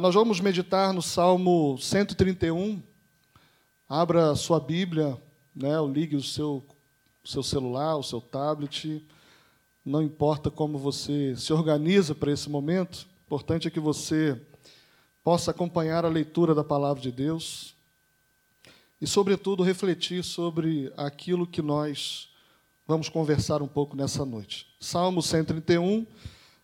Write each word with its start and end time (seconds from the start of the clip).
Nós 0.00 0.14
vamos 0.14 0.40
meditar 0.40 0.94
no 0.94 1.02
Salmo 1.02 1.76
131. 1.76 2.82
Abra 3.86 4.34
sua 4.34 4.58
Bíblia, 4.58 5.20
né, 5.54 5.78
ou 5.78 5.92
ligue 5.92 6.16
o 6.16 6.22
seu, 6.22 6.64
o 7.22 7.28
seu 7.28 7.42
celular, 7.42 7.96
o 7.96 8.02
seu 8.02 8.18
tablet. 8.18 9.06
Não 9.84 10.02
importa 10.02 10.50
como 10.50 10.78
você 10.78 11.36
se 11.36 11.52
organiza 11.52 12.14
para 12.14 12.32
esse 12.32 12.48
momento, 12.48 13.06
o 13.20 13.26
importante 13.26 13.68
é 13.68 13.70
que 13.70 13.78
você 13.78 14.40
possa 15.22 15.50
acompanhar 15.50 16.06
a 16.06 16.08
leitura 16.08 16.54
da 16.54 16.64
palavra 16.64 17.02
de 17.02 17.12
Deus 17.12 17.74
e, 19.02 19.06
sobretudo, 19.06 19.62
refletir 19.62 20.24
sobre 20.24 20.90
aquilo 20.96 21.46
que 21.46 21.60
nós 21.60 22.30
vamos 22.88 23.10
conversar 23.10 23.60
um 23.60 23.68
pouco 23.68 23.94
nessa 23.94 24.24
noite. 24.24 24.66
Salmo 24.80 25.22
131 25.22 26.06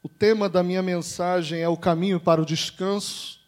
o 0.06 0.08
tema 0.08 0.48
da 0.48 0.62
minha 0.62 0.84
mensagem 0.84 1.62
é 1.62 1.68
o 1.68 1.76
caminho 1.76 2.20
para 2.20 2.40
o 2.40 2.46
descanso. 2.46 3.40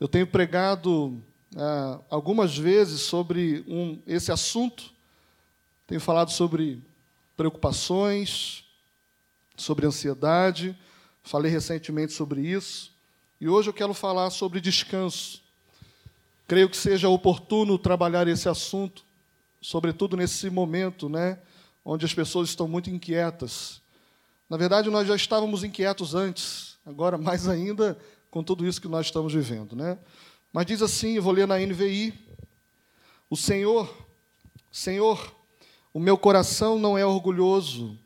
Eu 0.00 0.08
tenho 0.08 0.26
pregado 0.26 1.22
ah, 1.54 2.00
algumas 2.08 2.56
vezes 2.56 3.02
sobre 3.02 3.66
um, 3.68 4.00
esse 4.06 4.32
assunto. 4.32 4.90
Tenho 5.86 6.00
falado 6.00 6.30
sobre 6.30 6.82
preocupações, 7.36 8.64
sobre 9.58 9.84
ansiedade. 9.84 10.74
Falei 11.22 11.52
recentemente 11.52 12.14
sobre 12.14 12.40
isso. 12.40 12.90
E 13.38 13.46
hoje 13.46 13.68
eu 13.68 13.74
quero 13.74 13.92
falar 13.92 14.30
sobre 14.30 14.62
descanso. 14.62 15.42
Creio 16.46 16.70
que 16.70 16.78
seja 16.78 17.10
oportuno 17.10 17.76
trabalhar 17.76 18.26
esse 18.26 18.48
assunto, 18.48 19.04
sobretudo 19.60 20.16
nesse 20.16 20.48
momento, 20.48 21.10
né, 21.10 21.38
onde 21.84 22.06
as 22.06 22.14
pessoas 22.14 22.48
estão 22.48 22.66
muito 22.66 22.88
inquietas 22.88 23.82
na 24.48 24.56
verdade, 24.56 24.88
nós 24.88 25.06
já 25.06 25.14
estávamos 25.14 25.62
inquietos 25.62 26.14
antes, 26.14 26.78
agora 26.86 27.18
mais 27.18 27.46
ainda 27.46 27.98
com 28.30 28.42
tudo 28.42 28.66
isso 28.66 28.80
que 28.80 28.88
nós 28.88 29.06
estamos 29.06 29.34
vivendo. 29.34 29.76
Né? 29.76 29.98
Mas 30.52 30.66
diz 30.66 30.80
assim, 30.80 31.14
eu 31.14 31.22
vou 31.22 31.32
ler 31.32 31.46
na 31.46 31.58
NVI: 31.58 32.14
O 33.28 33.36
Senhor, 33.36 33.92
Senhor, 34.72 35.34
o 35.92 36.00
meu 36.00 36.16
coração 36.16 36.78
não 36.78 36.96
é 36.96 37.04
orgulhoso 37.04 37.98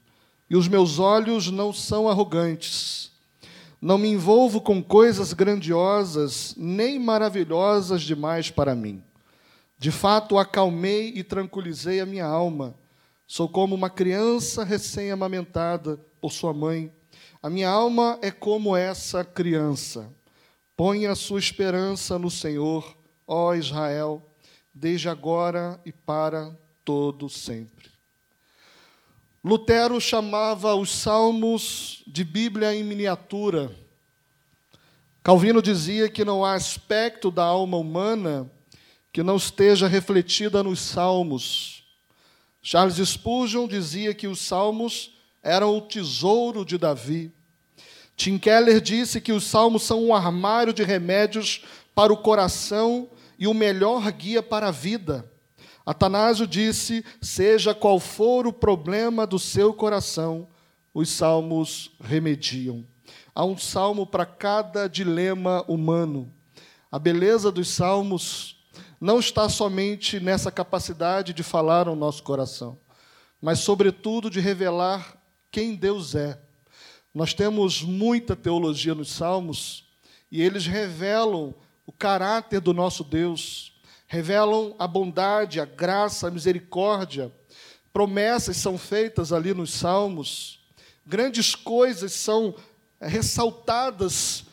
e 0.51 0.57
os 0.57 0.67
meus 0.67 0.99
olhos 0.99 1.51
não 1.51 1.73
são 1.73 2.09
arrogantes. 2.09 3.13
Não 3.81 3.99
me 3.99 4.09
envolvo 4.09 4.61
com 4.61 4.83
coisas 4.83 5.33
grandiosas 5.33 6.55
nem 6.57 6.99
maravilhosas 6.99 8.03
demais 8.03 8.51
para 8.51 8.75
mim. 8.75 9.03
De 9.79 9.91
fato, 9.91 10.39
acalmei 10.39 11.13
e 11.15 11.25
tranquilizei 11.25 12.01
a 12.01 12.07
minha 12.07 12.27
alma. 12.27 12.75
Sou 13.27 13.49
como 13.49 13.75
uma 13.75 13.91
criança 13.91 14.63
recém-amamentada 14.63 15.99
por 16.23 16.33
sua 16.33 16.55
mãe. 16.55 16.93
A 17.43 17.51
minha 17.51 17.69
alma 17.69 18.17
é 18.23 18.31
como 18.31 18.77
essa 18.77 19.25
criança. 19.25 20.09
Ponha 20.77 21.11
a 21.11 21.17
sua 21.17 21.41
esperança 21.41 22.17
no 22.17 22.31
Senhor, 22.31 22.97
ó 23.27 23.53
Israel, 23.55 24.23
desde 24.73 25.09
agora 25.09 25.81
e 25.85 25.91
para 25.91 26.57
todo 26.85 27.29
sempre. 27.29 27.91
Lutero 29.45 30.01
chamava 30.01 30.77
os 30.77 30.91
salmos 30.91 32.05
de 32.07 32.23
Bíblia 32.23 32.73
em 32.73 32.85
miniatura. 32.85 33.77
Calvino 35.25 35.61
dizia 35.61 36.09
que 36.09 36.25
não 36.25 36.45
há 36.45 36.55
aspecto 36.55 37.33
da 37.33 37.43
alma 37.43 37.77
humana 37.77 38.49
que 39.13 39.25
não 39.25 39.37
esteja 39.37 39.89
refletida 39.89 40.63
nos 40.63 40.79
salmos. 40.79 41.85
Charles 42.63 42.97
Spurgeon 42.97 43.67
dizia 43.67 44.15
que 44.15 44.29
os 44.29 44.41
salmos 44.41 45.13
eram 45.43 45.77
o 45.77 45.81
tesouro 45.81 46.65
de 46.65 46.79
Davi. 46.79 47.33
Tim 48.17 48.39
Keller 48.39 48.81
disse 48.81 49.21
que 49.21 49.33
os 49.33 49.45
salmos 49.45 49.83
são 49.83 50.05
um 50.05 50.15
armário 50.15 50.73
de 50.73 50.85
remédios 50.85 51.65
para 51.95 52.13
o 52.13 52.17
coração 52.17 53.09
e 53.39 53.47
o 53.47 53.55
melhor 53.55 54.11
guia 54.13 54.43
para 54.43 54.69
a 54.69 54.71
vida. 54.71 55.29
Atanásio 55.85 56.47
disse: 56.47 57.05
seja 57.21 57.75
qual 57.75 57.99
for 57.99 58.47
o 58.47 58.53
problema 58.53 59.27
do 59.27 59.39
seu 59.39 59.75
coração, 59.75 60.47
os 60.95 61.09
salmos 61.09 61.91
remediam. 62.01 62.87
Há 63.35 63.45
um 63.45 63.57
salmo 63.59 64.07
para 64.07 64.27
cada 64.27 64.89
dilema 64.89 65.65
humano. 65.67 66.33
A 66.91 66.99
beleza 66.99 67.51
dos 67.51 67.69
salmos 67.69 68.63
não 69.01 69.19
está 69.19 69.49
somente 69.49 70.21
nessa 70.21 70.53
capacidade 70.53 71.33
de 71.33 71.43
falar 71.43 71.89
ao 71.89 71.97
nosso 71.97 72.23
coração, 72.23 72.79
mas, 73.41 73.59
sobretudo, 73.59 74.31
de 74.31 74.39
revelar 74.39 75.22
quem 75.53 75.77
Deus 75.77 76.15
é. 76.15 76.41
Nós 77.15 77.35
temos 77.35 77.83
muita 77.83 78.35
teologia 78.35 78.95
nos 78.95 79.11
Salmos 79.11 79.85
e 80.31 80.41
eles 80.41 80.67
revelam 80.67 81.55
o 81.87 81.93
caráter 81.93 82.59
do 82.59 82.73
nosso 82.73 83.05
Deus, 83.05 83.75
revelam 84.07 84.75
a 84.79 84.87
bondade, 84.89 85.61
a 85.61 85.67
graça, 85.67 86.27
a 86.27 86.31
misericórdia. 86.31 87.31
Promessas 87.93 88.57
são 88.57 88.79
feitas 88.79 89.31
ali 89.31 89.53
nos 89.53 89.75
Salmos, 89.75 90.59
grandes 91.05 91.55
coisas 91.55 92.13
são 92.13 92.55
ressaltadas 92.99 94.45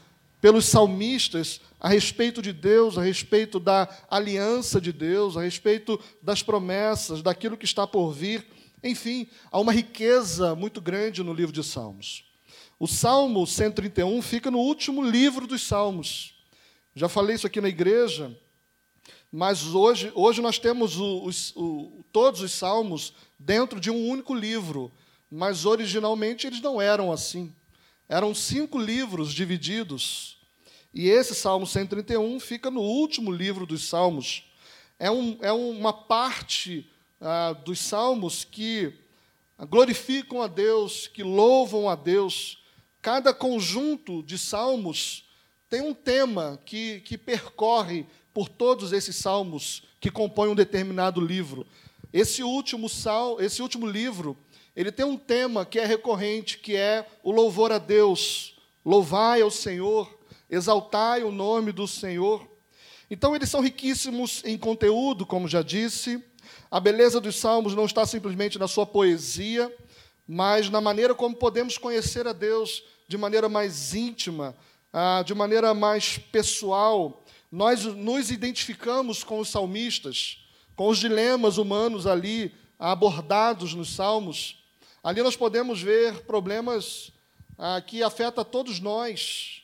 pelos 0.42 0.66
salmistas 0.66 1.62
a 1.80 1.88
respeito 1.88 2.42
de 2.42 2.52
Deus, 2.52 2.98
a 2.98 3.02
respeito 3.02 3.58
da 3.58 3.88
aliança 4.10 4.82
de 4.82 4.92
Deus, 4.92 5.38
a 5.38 5.42
respeito 5.42 5.98
das 6.22 6.44
promessas, 6.44 7.22
daquilo 7.22 7.56
que 7.56 7.64
está 7.64 7.88
por 7.88 8.12
vir. 8.12 8.46
Enfim, 8.84 9.28
há 9.52 9.60
uma 9.60 9.74
riqueza 9.74 10.56
muito 10.56 10.80
grande 10.80 11.24
no 11.24 11.34
livro 11.34 11.52
de 11.52 11.64
Salmos. 11.64 12.26
O 12.80 12.88
Salmo 12.88 13.46
131 13.46 14.22
fica 14.22 14.50
no 14.50 14.60
último 14.60 15.04
livro 15.04 15.46
dos 15.46 15.62
Salmos. 15.62 16.36
Já 16.96 17.10
falei 17.10 17.36
isso 17.36 17.46
aqui 17.46 17.60
na 17.60 17.68
igreja, 17.68 18.36
mas 19.32 19.76
hoje, 19.76 20.12
hoje 20.16 20.42
nós 20.42 20.58
temos 20.58 20.98
os, 20.98 21.54
o, 21.56 22.04
todos 22.12 22.42
os 22.42 22.52
Salmos 22.52 23.14
dentro 23.38 23.80
de 23.80 23.92
um 23.92 24.08
único 24.08 24.34
livro, 24.34 24.92
mas 25.30 25.66
originalmente 25.66 26.48
eles 26.48 26.62
não 26.62 26.82
eram 26.82 27.12
assim. 27.12 27.54
Eram 28.08 28.34
cinco 28.34 28.80
livros 28.80 29.34
divididos. 29.34 30.40
E 30.94 31.10
esse 31.10 31.36
Salmo 31.36 31.68
131 31.68 32.40
fica 32.40 32.72
no 32.72 32.82
último 32.82 33.32
livro 33.32 33.66
dos 33.66 33.88
Salmos. 33.88 34.46
É, 34.98 35.12
um, 35.12 35.38
é 35.42 35.52
uma 35.52 35.94
parte 35.94 36.90
ah, 37.22 37.54
dos 37.54 37.80
salmos 37.80 38.44
que 38.44 38.94
glorificam 39.68 40.42
a 40.42 40.48
Deus, 40.48 41.08
que 41.08 41.24
louvam 41.24 41.90
a 41.90 41.96
Deus. 41.96 42.64
Cada 43.02 43.34
conjunto 43.34 44.24
de 44.24 44.38
salmos 44.38 45.26
tem 45.70 45.82
um 45.82 45.94
tema 45.94 46.60
que, 46.66 47.02
que 47.02 47.18
percorre 47.18 48.06
por 48.34 48.48
todos 48.48 48.94
esses 48.94 49.16
salmos 49.16 49.84
que 50.00 50.10
compõem 50.10 50.50
um 50.50 50.56
determinado 50.56 51.20
livro. 51.20 51.66
Esse 52.12 52.42
último 52.42 52.90
sal, 52.90 53.40
esse 53.42 53.62
último 53.62 53.86
livro, 53.86 54.38
ele 54.76 54.92
tem 54.92 55.06
um 55.06 55.18
tema 55.18 55.66
que 55.66 55.78
é 55.78 55.86
recorrente, 55.86 56.58
que 56.58 56.76
é 56.76 57.06
o 57.22 57.32
louvor 57.32 57.72
a 57.72 57.78
Deus. 57.78 58.56
Louvai 58.84 59.42
ao 59.42 59.52
Senhor, 59.52 60.10
exaltai 60.50 61.24
o 61.24 61.32
nome 61.32 61.72
do 61.72 61.88
Senhor. 61.88 62.50
Então 63.12 63.36
eles 63.36 63.50
são 63.50 63.62
riquíssimos 63.62 64.42
em 64.46 64.58
conteúdo, 64.58 65.26
como 65.26 65.48
já 65.48 65.62
disse, 65.62 66.24
a 66.72 66.80
beleza 66.80 67.20
dos 67.20 67.38
salmos 67.38 67.74
não 67.74 67.86
está 67.86 68.06
simplesmente 68.06 68.60
na 68.60 68.68
sua 68.68 68.86
poesia, 68.86 69.76
mas 70.28 70.70
na 70.70 70.80
maneira 70.80 71.16
como 71.16 71.36
podemos 71.36 71.78
conhecer 71.78 72.28
a 72.28 72.34
Deus 72.34 72.84
de 73.08 73.18
maneira 73.18 73.50
mais 73.50 73.96
íntima, 73.96 74.56
ah, 74.94 75.24
de 75.26 75.34
maneira 75.34 75.74
mais 75.74 76.20
pessoal. 76.20 77.24
Nós 77.52 77.84
nos 77.86 78.30
identificamos 78.30 79.24
com 79.24 79.40
os 79.40 79.50
salmistas, 79.50 80.46
com 80.76 80.88
os 80.88 81.00
dilemas 81.00 81.58
humanos 81.58 82.06
ali 82.06 82.54
abordados 82.78 83.74
nos 83.74 83.96
salmos. 83.96 84.64
Ali 85.04 85.24
nós 85.24 85.36
podemos 85.36 85.82
ver 85.82 86.22
problemas 86.26 87.12
ah, 87.58 87.82
que 87.82 88.04
afetam 88.04 88.46
todos 88.46 88.80
nós. 88.80 89.64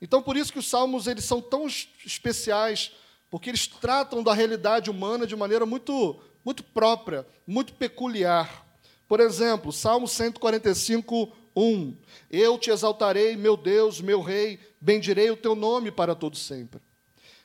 Então, 0.00 0.22
por 0.22 0.36
isso 0.36 0.52
que 0.52 0.60
os 0.60 0.68
salmos 0.68 1.08
eles 1.08 1.24
são 1.24 1.40
tão 1.40 1.66
especiais, 1.66 2.92
porque 3.30 3.50
eles 3.50 3.66
tratam 3.66 4.22
da 4.22 4.32
realidade 4.32 4.90
humana 4.90 5.26
de 5.26 5.36
maneira 5.36 5.66
muito 5.66 6.20
muito 6.44 6.64
própria, 6.64 7.26
muito 7.46 7.74
peculiar. 7.74 8.66
Por 9.06 9.20
exemplo, 9.20 9.70
Salmo 9.70 10.08
145, 10.08 11.30
1. 11.54 11.96
Eu 12.30 12.56
te 12.56 12.70
exaltarei, 12.70 13.36
meu 13.36 13.56
Deus, 13.56 14.00
meu 14.00 14.22
Rei, 14.22 14.58
bendirei 14.80 15.30
o 15.30 15.36
teu 15.36 15.54
nome 15.54 15.90
para 15.90 16.14
todo 16.14 16.36
sempre. 16.36 16.80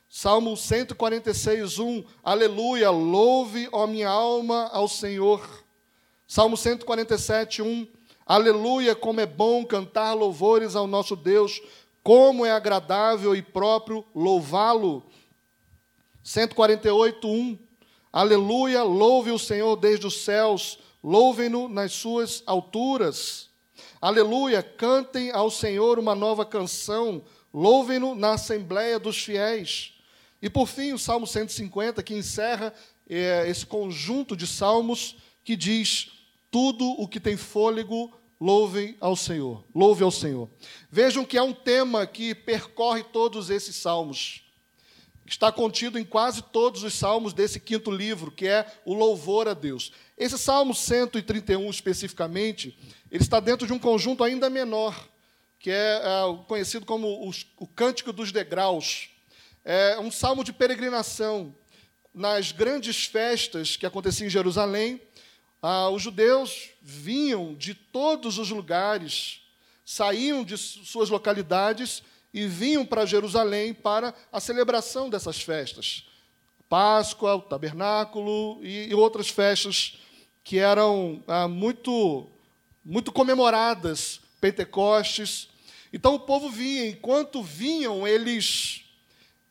Salmo 0.09 0.56
146, 0.56 1.80
1. 1.80 2.03
Aleluia, 2.24 2.91
louve, 2.91 3.68
ó 3.71 3.88
minha 3.88 4.09
alma, 4.09 4.69
ao 4.71 4.88
Senhor. 4.88 5.63
Salmo 6.27 6.56
147, 6.56 7.62
1. 7.62 7.88
Aleluia, 8.25 8.95
como 8.95 9.19
é 9.19 9.25
bom 9.25 9.65
cantar 9.65 10.13
louvores 10.13 10.75
ao 10.75 10.88
nosso 10.88 11.15
Deus, 11.15 11.62
como 12.01 12.45
é 12.45 12.51
agradável 12.51 13.36
e 13.36 13.41
próprio 13.41 14.06
louvá-lo. 14.13 15.03
148, 16.24 17.28
1. 17.28 17.60
Aleluia, 18.12 18.81
louve 18.81 19.31
o 19.31 19.38
Senhor 19.38 19.75
desde 19.75 20.08
os 20.08 20.24
céus, 20.24 20.80
louvem-no 21.04 21.68
nas 21.68 21.92
suas 21.92 22.42
alturas. 22.46 23.50
Aleluia, 24.02 24.64
cantem 24.64 25.31
ao 25.31 25.52
Senhor 25.52 26.00
uma 26.00 26.16
nova 26.16 26.46
canção, 26.46 27.24
louvem-no 27.54 28.16
na 28.16 28.34
assembleia 28.34 28.98
dos 28.98 29.18
fiéis. 29.18 29.96
E 30.42 30.50
por 30.50 30.68
fim, 30.68 30.94
o 30.94 31.00
Salmo 31.00 31.28
150, 31.28 32.02
que 32.02 32.14
encerra 32.14 32.74
é, 33.10 33.50
esse 33.50 33.66
conjunto 33.66 34.36
de 34.36 34.48
salmos, 34.48 35.18
que 35.44 35.56
diz: 35.58 36.12
Tudo 36.50 36.86
o 36.86 37.08
que 37.08 37.20
tem 37.20 37.36
fôlego, 37.36 38.14
louvem 38.40 38.96
ao 39.02 39.16
Senhor. 39.16 39.66
Louve 39.74 40.04
ao 40.04 40.12
Senhor. 40.12 40.50
Vejam 40.90 41.25
que 41.25 41.38
é 41.38 41.42
um 41.42 41.54
tema 41.54 42.06
que 42.08 42.34
percorre 42.34 43.04
todos 43.04 43.50
esses 43.50 43.75
salmos. 43.75 44.43
Está 45.25 45.52
contido 45.52 45.98
em 45.98 46.04
quase 46.04 46.42
todos 46.42 46.84
os 46.84 46.94
salmos 46.94 47.34
desse 47.34 47.60
quinto 47.60 47.90
livro, 47.90 48.30
que 48.31 48.48
é 48.48 48.66
o 48.86 48.94
louvor 48.94 49.48
a 49.48 49.54
Deus. 49.54 49.92
Esse 50.18 50.38
Salmo 50.38 50.75
131, 50.75 51.70
especificamente, 51.70 52.78
ele 53.10 53.24
está 53.24 53.40
dentro 53.40 53.66
de 53.66 53.74
um 53.74 53.80
conjunto 53.80 54.24
ainda 54.24 54.50
menor, 54.50 55.08
que 55.60 55.72
é, 55.72 56.02
é 56.04 56.46
conhecido 56.48 56.86
como 56.86 57.28
os, 57.28 57.48
o 57.58 57.66
Cântico 57.66 58.12
dos 58.12 58.31
Degraus. 58.31 59.10
É 59.64 59.98
um 59.98 60.12
salmo 60.12 60.44
de 60.44 60.52
peregrinação. 60.52 61.56
Nas 62.14 62.52
grandes 62.52 63.06
festas 63.06 63.75
que 63.75 63.86
aconteciam 63.86 64.28
em 64.28 64.30
Jerusalém, 64.30 65.02
ah, 65.62 65.90
os 65.90 66.02
judeus 66.02 66.72
vinham 66.81 67.56
de 67.56 67.74
todos 67.74 68.38
os 68.38 68.50
lugares, 68.50 69.42
saíam 69.86 70.44
de 70.44 70.58
suas 70.58 71.10
localidades 71.10 72.04
e 72.33 72.47
vinham 72.47 72.85
para 72.85 73.06
Jerusalém 73.06 73.74
para 73.74 74.13
a 74.31 74.39
celebração 74.39 75.09
dessas 75.09 75.41
festas. 75.41 76.07
Páscoa, 76.68 77.35
o 77.35 77.41
tabernáculo 77.41 78.59
e, 78.63 78.89
e 78.89 78.95
outras 78.95 79.30
festas 79.30 80.00
que 80.44 80.57
eram 80.57 81.24
ah, 81.27 81.47
muito, 81.47 82.27
muito 82.83 83.12
comemoradas, 83.12 84.19
Pentecostes. 84.41 85.50
Então 85.94 86.15
o 86.15 86.19
povo 86.19 86.50
vinha, 86.50 86.88
enquanto 86.88 87.44
vinham, 87.44 88.07
eles, 88.07 88.83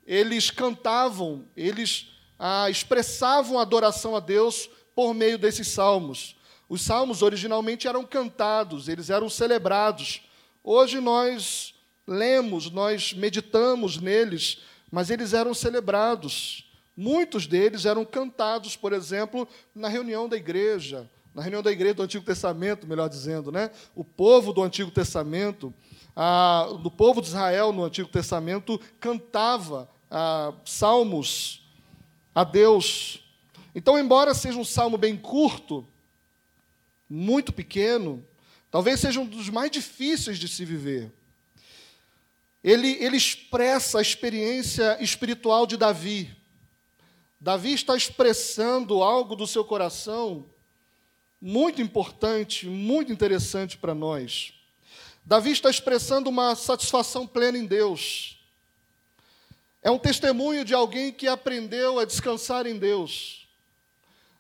eles 0.05 0.51
cantavam, 0.51 1.47
eles 1.57 2.09
ah, 2.39 2.69
expressavam 2.69 3.59
adoração 3.59 4.17
a 4.17 4.21
Deus 4.21 4.69
por 4.95 5.15
meio 5.15 5.39
desses 5.39 5.69
salmos. 5.69 6.37
Os 6.69 6.83
salmos 6.83 7.23
originalmente 7.23 7.87
eram 7.87 8.05
cantados, 8.05 8.89
eles 8.89 9.11
eram 9.11 9.29
celebrados. 9.29 10.23
Hoje 10.65 11.01
nós 11.01 11.75
lemos, 12.07 12.71
nós 12.71 13.13
meditamos 13.13 13.99
neles, 13.99 14.63
mas 14.91 15.11
eles 15.11 15.33
eram 15.33 15.55
celebrados. 15.55 16.71
Muitos 16.97 17.47
deles 17.47 17.87
eram 17.87 18.05
cantados, 18.05 18.77
por 18.77 18.93
exemplo, 18.93 19.49
na 19.75 19.89
reunião 19.89 20.29
da 20.29 20.37
igreja, 20.37 21.11
na 21.35 21.41
reunião 21.41 21.63
da 21.63 21.73
igreja 21.73 21.95
do 21.95 22.03
Antigo 22.03 22.25
Testamento, 22.25 22.87
melhor 22.87 23.09
dizendo, 23.09 23.51
né? 23.51 23.71
O 23.95 24.05
povo 24.05 24.53
do 24.53 24.63
Antigo 24.63 24.91
Testamento, 24.91 25.73
do 26.83 26.91
povo 26.91 27.23
de 27.23 27.29
Israel 27.29 27.73
no 27.73 27.85
Antigo 27.85 28.09
Testamento, 28.09 28.79
cantava 29.01 29.89
salmos 30.65 31.67
a 32.35 32.45
Deus. 32.45 33.25
Então, 33.75 33.99
embora 33.99 34.35
seja 34.35 34.59
um 34.59 34.65
salmo 34.65 34.99
bem 34.99 35.17
curto, 35.17 35.89
muito 37.09 37.51
pequeno, 37.51 38.23
talvez 38.71 39.01
seja 39.01 39.19
um 39.19 39.25
dos 39.25 39.49
mais 39.49 39.71
difíceis 39.71 40.39
de 40.39 40.47
se 40.47 40.67
viver. 40.67 41.11
Ele, 42.63 42.97
ele 43.03 43.17
expressa 43.17 43.99
a 43.99 44.03
experiência 44.03 44.97
espiritual 45.03 45.67
de 45.67 45.77
Davi. 45.77 46.37
Davi 47.41 47.73
está 47.73 47.97
expressando 47.97 49.03
algo 49.03 49.35
do 49.35 49.47
seu 49.47 49.65
coração 49.65 50.47
muito 51.41 51.83
importante, 51.83 52.69
muito 52.69 53.11
interessante 53.11 53.77
para 53.77 53.97
nós. 53.97 54.55
Davi 55.25 55.51
está 55.51 55.69
expressando 55.69 56.31
uma 56.31 56.55
satisfação 56.55 57.27
plena 57.27 57.59
em 57.59 57.67
Deus. 57.67 58.39
É 59.83 59.91
um 59.91 59.99
testemunho 59.99 60.65
de 60.65 60.73
alguém 60.73 61.11
que 61.11 61.27
aprendeu 61.27 61.99
a 61.99 62.05
descansar 62.05 62.65
em 62.65 62.79
Deus. 62.79 63.49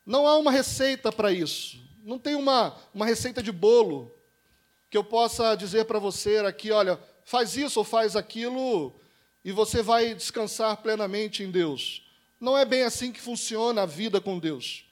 Não 0.06 0.28
há 0.28 0.36
uma 0.36 0.52
receita 0.52 1.10
para 1.10 1.32
isso. 1.32 1.80
Não 2.04 2.20
tem 2.20 2.36
uma, 2.36 2.76
uma 2.94 3.04
receita 3.04 3.42
de 3.42 3.50
bolo 3.50 4.14
que 4.88 4.96
eu 4.96 5.02
possa 5.02 5.56
dizer 5.56 5.86
para 5.86 5.98
você 5.98 6.38
aqui, 6.38 6.70
olha, 6.70 7.00
faz 7.24 7.56
isso 7.56 7.78
ou 7.78 7.84
faz 7.84 8.16
aquilo 8.16 8.94
e 9.44 9.52
você 9.52 9.82
vai 9.82 10.14
descansar 10.14 10.76
plenamente 10.78 11.42
em 11.42 11.50
Deus. 11.50 12.02
Não 12.40 12.56
é 12.56 12.64
bem 12.64 12.82
assim 12.82 13.12
que 13.12 13.20
funciona 13.20 13.82
a 13.82 13.86
vida 13.86 14.20
com 14.20 14.38
Deus. 14.38 14.84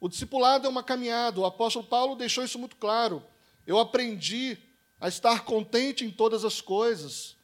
O 0.00 0.08
discipulado 0.08 0.66
é 0.66 0.70
uma 0.70 0.82
caminhada, 0.82 1.40
o 1.40 1.46
apóstolo 1.46 1.86
Paulo 1.86 2.16
deixou 2.16 2.44
isso 2.44 2.58
muito 2.58 2.76
claro. 2.76 3.22
Eu 3.66 3.78
aprendi 3.78 4.58
a 5.00 5.08
estar 5.08 5.44
contente 5.44 6.04
em 6.04 6.10
todas 6.10 6.44
as 6.44 6.60
coisas. 6.60 7.36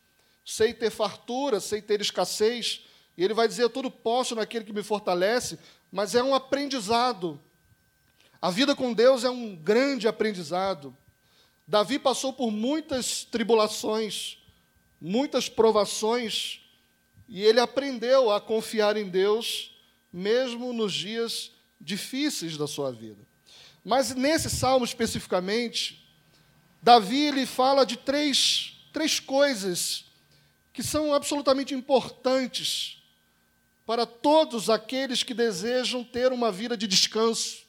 Sei 0.44 0.75
ter 0.75 0.90
fartura, 0.90 1.61
sei 1.61 1.81
ter 1.81 2.00
escassez. 2.00 2.84
E 3.17 3.25
ele 3.25 3.34
vai 3.34 3.49
dizer: 3.49 3.69
tudo 3.70 3.90
posso 3.90 4.34
naquele 4.34 4.64
que 4.64 4.72
me 4.72 4.82
fortalece, 4.82 5.58
mas 5.90 6.14
é 6.14 6.22
um 6.22 6.34
aprendizado. 6.34 7.40
A 8.43 8.50
vida 8.50 8.75
com 8.75 8.93
Deus 8.93 9.25
é 9.25 9.31
um 9.31 9.55
grande 9.55 10.08
aprendizado. 10.08 10.96
Davi 11.70 12.00
passou 12.00 12.32
por 12.32 12.50
muitas 12.50 13.22
tribulações, 13.22 14.38
muitas 15.00 15.49
provações, 15.49 16.62
e 17.28 17.44
ele 17.44 17.61
aprendeu 17.61 18.28
a 18.28 18.40
confiar 18.40 18.96
em 18.96 19.08
Deus, 19.08 19.70
mesmo 20.12 20.72
nos 20.72 20.93
dias 20.93 21.52
difíceis 21.81 22.56
da 22.56 22.67
sua 22.67 22.90
vida. 22.90 23.25
Mas 23.84 24.12
nesse 24.17 24.50
salmo 24.50 24.84
especificamente, 24.84 26.05
Davi 26.82 27.26
ele 27.26 27.46
fala 27.46 27.87
de 27.87 27.96
três, 27.96 28.76
três 28.93 29.20
coisas 29.20 30.06
que 30.72 30.82
são 30.82 31.14
absolutamente 31.14 31.72
importantes 31.72 33.00
para 33.87 34.05
todos 34.05 34.69
aqueles 34.69 35.22
que 35.22 35.34
desejam 35.34 36.02
ter 36.02 36.32
uma 36.32 36.50
vida 36.50 36.76
de 36.76 36.88
descanso. 36.88 37.59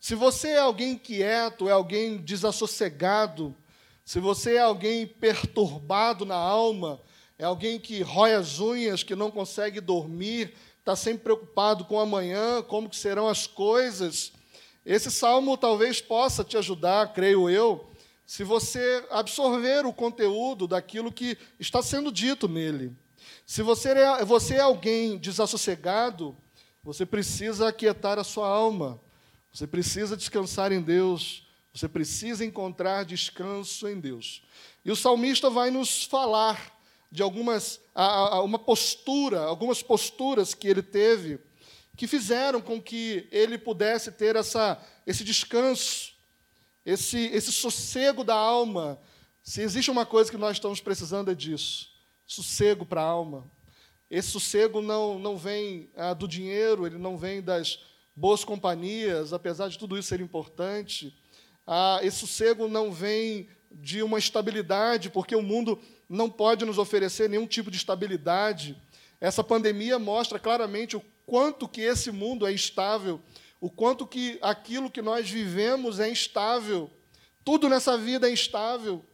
Se 0.00 0.14
você 0.14 0.50
é 0.50 0.58
alguém 0.58 0.96
quieto, 0.96 1.68
é 1.68 1.72
alguém 1.72 2.18
desassossegado, 2.18 3.54
se 4.04 4.20
você 4.20 4.54
é 4.54 4.60
alguém 4.60 5.06
perturbado 5.06 6.24
na 6.24 6.36
alma, 6.36 7.00
é 7.38 7.44
alguém 7.44 7.78
que 7.78 8.00
rói 8.00 8.34
as 8.34 8.58
unhas, 8.58 9.02
que 9.02 9.14
não 9.14 9.30
consegue 9.30 9.80
dormir, 9.80 10.54
está 10.78 10.96
sempre 10.96 11.24
preocupado 11.24 11.84
com 11.84 12.00
amanhã, 12.00 12.62
como 12.62 12.88
que 12.88 12.96
serão 12.96 13.28
as 13.28 13.46
coisas. 13.46 14.32
Esse 14.86 15.10
salmo 15.10 15.56
talvez 15.58 16.00
possa 16.00 16.42
te 16.42 16.56
ajudar, 16.56 17.12
creio 17.12 17.50
eu, 17.50 17.90
se 18.24 18.44
você 18.44 19.04
absorver 19.10 19.84
o 19.84 19.92
conteúdo 19.92 20.66
daquilo 20.66 21.12
que 21.12 21.36
está 21.60 21.82
sendo 21.82 22.10
dito 22.10 22.48
nele. 22.48 22.96
Se 23.44 23.62
você 23.62 23.90
é, 23.90 24.24
você 24.24 24.54
é 24.54 24.60
alguém 24.60 25.18
desassossegado, 25.18 26.36
você 26.82 27.04
precisa 27.04 27.68
aquietar 27.68 28.18
a 28.18 28.24
sua 28.24 28.48
alma, 28.48 29.00
você 29.58 29.66
precisa 29.66 30.16
descansar 30.16 30.70
em 30.70 30.80
Deus, 30.80 31.44
você 31.74 31.88
precisa 31.88 32.44
encontrar 32.44 33.04
descanso 33.04 33.88
em 33.88 33.98
Deus. 33.98 34.40
E 34.84 34.90
o 34.92 34.94
salmista 34.94 35.50
vai 35.50 35.68
nos 35.68 36.04
falar 36.04 36.78
de 37.10 37.24
algumas 37.24 37.80
a, 37.92 38.36
a, 38.36 38.42
uma 38.44 38.60
postura, 38.60 39.40
algumas 39.40 39.82
posturas 39.82 40.54
que 40.54 40.68
ele 40.68 40.80
teve 40.80 41.40
que 41.96 42.06
fizeram 42.06 42.60
com 42.60 42.80
que 42.80 43.26
ele 43.32 43.58
pudesse 43.58 44.12
ter 44.12 44.36
essa, 44.36 44.80
esse 45.04 45.24
descanso, 45.24 46.12
esse, 46.86 47.18
esse 47.18 47.50
sossego 47.50 48.22
da 48.22 48.36
alma. 48.36 49.00
Se 49.42 49.60
existe 49.60 49.90
uma 49.90 50.06
coisa 50.06 50.30
que 50.30 50.36
nós 50.36 50.52
estamos 50.52 50.80
precisando 50.80 51.32
é 51.32 51.34
disso, 51.34 51.88
sossego 52.24 52.86
para 52.86 53.00
a 53.00 53.06
alma. 53.06 53.50
Esse 54.08 54.28
sossego 54.28 54.80
não, 54.80 55.18
não 55.18 55.36
vem 55.36 55.90
ah, 55.96 56.14
do 56.14 56.28
dinheiro, 56.28 56.86
ele 56.86 56.96
não 56.96 57.18
vem 57.18 57.42
das 57.42 57.87
boas 58.18 58.42
companhias, 58.44 59.32
apesar 59.32 59.68
de 59.68 59.78
tudo 59.78 59.96
isso 59.96 60.08
ser 60.08 60.20
importante. 60.20 61.16
Ah, 61.64 62.00
esse 62.02 62.18
sossego 62.18 62.66
não 62.66 62.90
vem 62.90 63.48
de 63.70 64.02
uma 64.02 64.18
estabilidade, 64.18 65.08
porque 65.08 65.36
o 65.36 65.42
mundo 65.42 65.78
não 66.08 66.28
pode 66.28 66.64
nos 66.64 66.78
oferecer 66.78 67.28
nenhum 67.28 67.46
tipo 67.46 67.70
de 67.70 67.76
estabilidade. 67.76 68.76
Essa 69.20 69.44
pandemia 69.44 70.00
mostra 70.00 70.36
claramente 70.36 70.96
o 70.96 71.02
quanto 71.24 71.68
que 71.68 71.80
esse 71.80 72.10
mundo 72.10 72.44
é 72.44 72.52
instável, 72.52 73.20
o 73.60 73.70
quanto 73.70 74.04
que 74.04 74.36
aquilo 74.42 74.90
que 74.90 75.00
nós 75.00 75.30
vivemos 75.30 76.00
é 76.00 76.10
instável. 76.10 76.90
Tudo 77.44 77.68
nessa 77.68 77.96
vida 77.96 78.28
é 78.28 78.32
instável. 78.32 79.04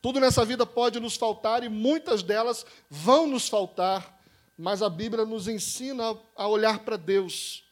Tudo 0.00 0.20
nessa 0.20 0.42
vida 0.42 0.64
pode 0.64 0.98
nos 1.00 1.16
faltar 1.16 1.62
e 1.62 1.68
muitas 1.68 2.22
delas 2.22 2.64
vão 2.88 3.26
nos 3.26 3.46
faltar, 3.46 4.22
mas 4.56 4.80
a 4.80 4.88
Bíblia 4.88 5.26
nos 5.26 5.48
ensina 5.48 6.16
a 6.34 6.48
olhar 6.48 6.78
para 6.78 6.96
Deus. 6.96 7.64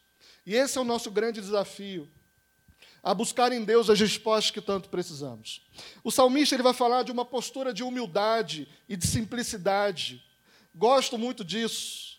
E 0.45 0.55
esse 0.55 0.79
é 0.79 0.81
o 0.81 0.85
nosso 0.85 1.11
grande 1.11 1.41
desafio 1.41 2.09
a 3.03 3.13
buscar 3.13 3.51
em 3.53 3.65
Deus 3.65 3.91
as 3.91 3.99
respostas 3.99 4.53
que 4.53 4.61
tanto 4.61 4.89
precisamos. 4.89 5.67
O 6.05 6.11
salmista 6.11 6.55
ele 6.55 6.63
vai 6.63 6.73
falar 6.73 7.03
de 7.03 7.11
uma 7.11 7.25
postura 7.25 7.75
de 7.75 7.83
humildade 7.83 8.69
e 8.89 8.97
de 8.97 9.07
simplicidade. 9.07 10.25
Gosto 10.75 11.19
muito 11.19 11.45
disso. 11.45 12.19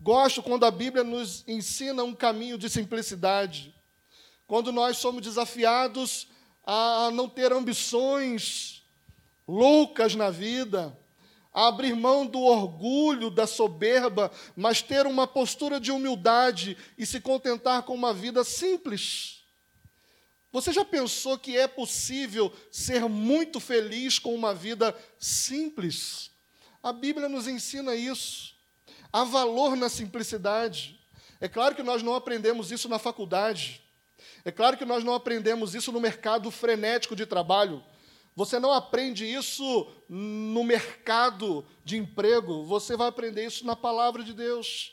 Gosto 0.00 0.42
quando 0.42 0.64
a 0.64 0.70
Bíblia 0.70 1.04
nos 1.04 1.46
ensina 1.46 2.02
um 2.02 2.14
caminho 2.14 2.58
de 2.58 2.68
simplicidade. 2.68 3.74
Quando 4.46 4.72
nós 4.72 4.98
somos 4.98 5.22
desafiados 5.22 6.26
a 6.64 7.10
não 7.12 7.28
ter 7.28 7.52
ambições 7.52 8.82
loucas 9.46 10.14
na 10.14 10.30
vida, 10.30 10.98
abrir 11.66 11.94
mão 11.94 12.24
do 12.24 12.40
orgulho, 12.40 13.30
da 13.30 13.46
soberba, 13.46 14.30
mas 14.54 14.80
ter 14.80 15.06
uma 15.06 15.26
postura 15.26 15.80
de 15.80 15.90
humildade 15.90 16.76
e 16.96 17.04
se 17.04 17.20
contentar 17.20 17.82
com 17.82 17.94
uma 17.94 18.14
vida 18.14 18.44
simples. 18.44 19.42
Você 20.52 20.72
já 20.72 20.84
pensou 20.84 21.36
que 21.36 21.56
é 21.56 21.66
possível 21.66 22.52
ser 22.70 23.08
muito 23.08 23.58
feliz 23.58 24.18
com 24.18 24.34
uma 24.34 24.54
vida 24.54 24.96
simples? 25.18 26.30
A 26.82 26.92
Bíblia 26.92 27.28
nos 27.28 27.48
ensina 27.48 27.94
isso. 27.94 28.54
Há 29.12 29.24
valor 29.24 29.76
na 29.76 29.88
simplicidade. 29.88 30.98
É 31.40 31.48
claro 31.48 31.74
que 31.74 31.82
nós 31.82 32.02
não 32.02 32.14
aprendemos 32.14 32.70
isso 32.70 32.88
na 32.88 32.98
faculdade. 32.98 33.82
É 34.44 34.52
claro 34.52 34.76
que 34.76 34.84
nós 34.84 35.02
não 35.02 35.12
aprendemos 35.12 35.74
isso 35.74 35.90
no 35.90 36.00
mercado 36.00 36.50
frenético 36.50 37.16
de 37.16 37.26
trabalho. 37.26 37.82
Você 38.38 38.60
não 38.60 38.72
aprende 38.72 39.26
isso 39.26 39.88
no 40.08 40.62
mercado 40.62 41.66
de 41.84 41.96
emprego, 41.96 42.62
você 42.62 42.96
vai 42.96 43.08
aprender 43.08 43.44
isso 43.44 43.66
na 43.66 43.74
palavra 43.74 44.22
de 44.22 44.32
Deus. 44.32 44.92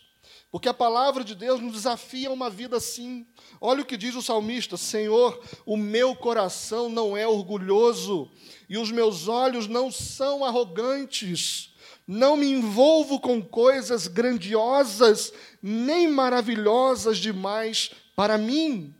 Porque 0.52 0.68
a 0.68 0.74
palavra 0.74 1.24
de 1.24 1.36
Deus 1.36 1.62
nos 1.62 1.74
desafia 1.74 2.30
a 2.30 2.32
uma 2.32 2.50
vida 2.50 2.78
assim. 2.78 3.24
Olha 3.62 3.84
o 3.84 3.86
que 3.86 3.98
diz 3.98 4.16
o 4.16 4.22
salmista: 4.24 4.78
Senhor, 4.78 5.40
o 5.64 5.78
meu 5.78 6.16
coração 6.16 6.90
não 6.90 7.16
é 7.16 7.28
orgulhoso 7.28 8.32
e 8.68 8.80
os 8.80 8.90
meus 8.90 9.28
olhos 9.28 9.68
não 9.68 9.92
são 9.92 10.44
arrogantes. 10.44 11.72
Não 12.08 12.36
me 12.36 12.48
envolvo 12.48 13.20
com 13.20 13.44
coisas 13.44 14.08
grandiosas 14.08 15.32
nem 15.62 16.08
maravilhosas 16.08 17.20
demais 17.20 17.92
para 18.16 18.40
mim. 18.40 18.96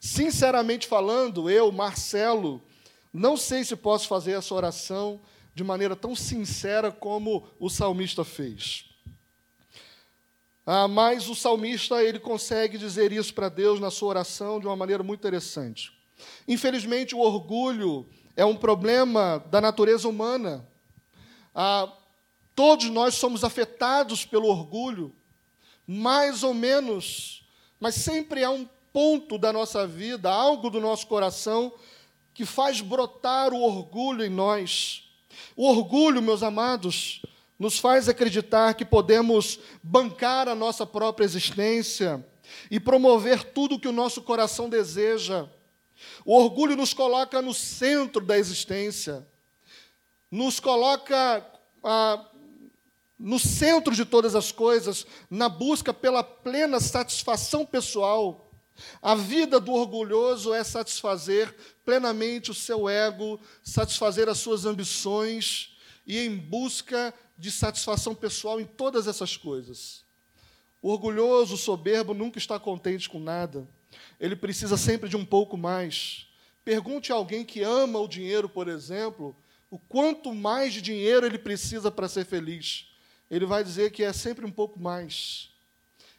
Sinceramente 0.00 0.86
falando, 0.86 1.50
eu, 1.50 1.70
Marcelo, 1.70 2.62
não 3.12 3.36
sei 3.36 3.64
se 3.64 3.76
posso 3.76 4.08
fazer 4.08 4.32
essa 4.32 4.54
oração 4.54 5.20
de 5.54 5.62
maneira 5.62 5.94
tão 5.94 6.16
sincera 6.16 6.90
como 6.90 7.46
o 7.58 7.68
salmista 7.68 8.24
fez. 8.24 8.86
Ah, 10.64 10.86
mas 10.86 11.28
o 11.28 11.34
salmista 11.34 12.02
ele 12.02 12.20
consegue 12.20 12.78
dizer 12.78 13.12
isso 13.12 13.34
para 13.34 13.48
Deus 13.48 13.80
na 13.80 13.90
sua 13.90 14.10
oração 14.10 14.60
de 14.60 14.66
uma 14.66 14.76
maneira 14.76 15.02
muito 15.02 15.20
interessante. 15.20 15.92
Infelizmente, 16.46 17.14
o 17.14 17.18
orgulho 17.18 18.06
é 18.36 18.44
um 18.44 18.56
problema 18.56 19.44
da 19.50 19.60
natureza 19.60 20.08
humana. 20.08 20.66
Ah, 21.54 21.92
todos 22.54 22.88
nós 22.88 23.14
somos 23.16 23.44
afetados 23.44 24.24
pelo 24.24 24.46
orgulho, 24.46 25.12
mais 25.86 26.42
ou 26.42 26.54
menos, 26.54 27.44
mas 27.80 27.96
sempre 27.96 28.44
há 28.44 28.50
um 28.50 28.66
ponto 28.92 29.36
da 29.36 29.52
nossa 29.52 29.86
vida, 29.86 30.30
algo 30.30 30.70
do 30.70 30.80
nosso 30.80 31.06
coração, 31.06 31.72
que 32.34 32.44
faz 32.44 32.80
brotar 32.80 33.52
o 33.52 33.62
orgulho 33.62 34.24
em 34.24 34.30
nós. 34.30 35.10
O 35.56 35.68
orgulho, 35.68 36.22
meus 36.22 36.42
amados, 36.42 37.22
nos 37.58 37.78
faz 37.78 38.08
acreditar 38.08 38.74
que 38.74 38.84
podemos 38.84 39.60
bancar 39.82 40.48
a 40.48 40.54
nossa 40.54 40.86
própria 40.86 41.24
existência 41.24 42.24
e 42.70 42.80
promover 42.80 43.44
tudo 43.52 43.76
o 43.76 43.80
que 43.80 43.88
o 43.88 43.92
nosso 43.92 44.22
coração 44.22 44.68
deseja. 44.68 45.48
O 46.24 46.36
orgulho 46.36 46.76
nos 46.76 46.92
coloca 46.92 47.40
no 47.40 47.54
centro 47.54 48.24
da 48.24 48.38
existência, 48.38 49.26
nos 50.30 50.58
coloca 50.58 51.46
no 53.18 53.38
centro 53.38 53.94
de 53.94 54.04
todas 54.04 54.34
as 54.34 54.50
coisas, 54.50 55.06
na 55.30 55.48
busca 55.48 55.94
pela 55.94 56.24
plena 56.24 56.80
satisfação 56.80 57.64
pessoal. 57.64 58.51
A 59.00 59.14
vida 59.14 59.60
do 59.60 59.72
orgulhoso 59.72 60.52
é 60.52 60.64
satisfazer 60.64 61.54
plenamente 61.84 62.50
o 62.50 62.54
seu 62.54 62.88
ego, 62.88 63.40
satisfazer 63.62 64.28
as 64.28 64.38
suas 64.38 64.64
ambições 64.64 65.76
e 66.06 66.18
em 66.18 66.36
busca 66.36 67.14
de 67.36 67.50
satisfação 67.50 68.14
pessoal 68.14 68.60
em 68.60 68.64
todas 68.64 69.06
essas 69.06 69.36
coisas. 69.36 70.04
O 70.80 70.90
orgulhoso, 70.90 71.54
o 71.54 71.58
soberbo, 71.58 72.12
nunca 72.12 72.38
está 72.38 72.58
contente 72.58 73.08
com 73.08 73.20
nada. 73.20 73.68
Ele 74.18 74.34
precisa 74.34 74.76
sempre 74.76 75.08
de 75.08 75.16
um 75.16 75.24
pouco 75.24 75.56
mais. 75.56 76.26
Pergunte 76.64 77.12
a 77.12 77.14
alguém 77.14 77.44
que 77.44 77.62
ama 77.62 77.98
o 77.98 78.08
dinheiro, 78.08 78.48
por 78.48 78.68
exemplo, 78.68 79.36
o 79.70 79.78
quanto 79.78 80.34
mais 80.34 80.72
de 80.72 80.82
dinheiro 80.82 81.24
ele 81.24 81.38
precisa 81.38 81.90
para 81.90 82.08
ser 82.08 82.24
feliz. 82.24 82.88
Ele 83.30 83.46
vai 83.46 83.64
dizer 83.64 83.90
que 83.90 84.02
é 84.02 84.12
sempre 84.12 84.44
um 84.44 84.50
pouco 84.50 84.78
mais. 84.78 85.50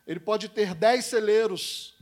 Ele 0.07 0.19
pode 0.19 0.49
ter 0.49 0.73
dez 0.73 1.05
celeiros, 1.05 1.95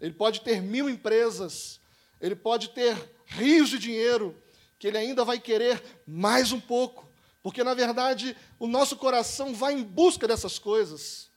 ele 0.00 0.12
pode 0.12 0.40
ter 0.40 0.60
mil 0.62 0.88
empresas, 0.88 1.80
ele 2.20 2.36
pode 2.36 2.70
ter 2.70 2.96
rios 3.26 3.68
de 3.68 3.78
dinheiro, 3.78 4.40
que 4.78 4.86
ele 4.86 4.98
ainda 4.98 5.24
vai 5.24 5.38
querer 5.38 5.82
mais 6.06 6.52
um 6.52 6.60
pouco, 6.60 7.08
porque 7.42 7.64
na 7.64 7.74
verdade 7.74 8.36
o 8.58 8.66
nosso 8.66 8.96
coração 8.96 9.54
vai 9.54 9.74
em 9.74 9.82
busca 9.82 10.26
dessas 10.26 10.58
coisas. 10.58 11.28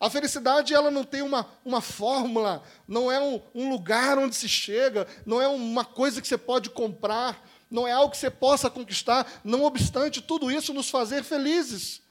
A 0.00 0.08
felicidade 0.08 0.72
ela 0.72 0.90
não 0.90 1.04
tem 1.04 1.20
uma, 1.20 1.46
uma 1.64 1.82
fórmula, 1.82 2.62
não 2.88 3.12
é 3.12 3.20
um, 3.20 3.40
um 3.54 3.70
lugar 3.70 4.18
onde 4.18 4.34
se 4.34 4.48
chega, 4.48 5.06
não 5.26 5.42
é 5.42 5.46
uma 5.46 5.84
coisa 5.84 6.22
que 6.22 6.26
você 6.26 6.38
pode 6.38 6.70
comprar, 6.70 7.46
não 7.70 7.86
é 7.86 7.92
algo 7.92 8.10
que 8.10 8.16
você 8.16 8.30
possa 8.30 8.70
conquistar, 8.70 9.40
não 9.44 9.62
obstante 9.62 10.22
tudo 10.22 10.50
isso 10.50 10.72
nos 10.72 10.88
fazer 10.88 11.22
felizes. 11.22 12.02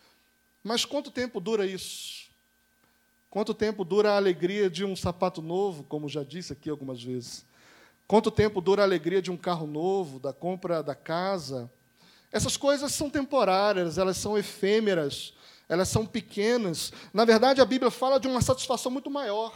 Mas 0.63 0.85
quanto 0.85 1.09
tempo 1.09 1.39
dura 1.39 1.65
isso? 1.65 2.28
Quanto 3.29 3.53
tempo 3.53 3.85
dura 3.85 4.13
a 4.13 4.17
alegria 4.17 4.71
de 4.71 4.83
um 4.83 4.95
sapato 4.95 5.39
novo, 5.39 5.83
como 5.83 6.09
já 6.09 6.23
disse 6.23 6.51
aqui 6.51 6.67
algumas 6.67 7.03
vezes? 7.03 7.45
Quanto 8.07 8.31
tempo 8.31 8.59
dura 8.59 8.81
a 8.81 8.85
alegria 8.85 9.21
de 9.21 9.29
um 9.29 9.37
carro 9.37 9.67
novo, 9.67 10.19
da 10.19 10.33
compra 10.33 10.81
da 10.81 10.95
casa? 10.95 11.71
Essas 12.31 12.57
coisas 12.57 12.91
são 12.91 13.07
temporárias, 13.07 13.99
elas 13.99 14.17
são 14.17 14.35
efêmeras, 14.35 15.35
elas 15.67 15.89
são 15.89 16.07
pequenas. 16.07 16.91
Na 17.13 17.23
verdade, 17.23 17.61
a 17.61 17.65
Bíblia 17.65 17.91
fala 17.91 18.19
de 18.19 18.27
uma 18.27 18.41
satisfação 18.41 18.91
muito 18.91 19.11
maior, 19.11 19.53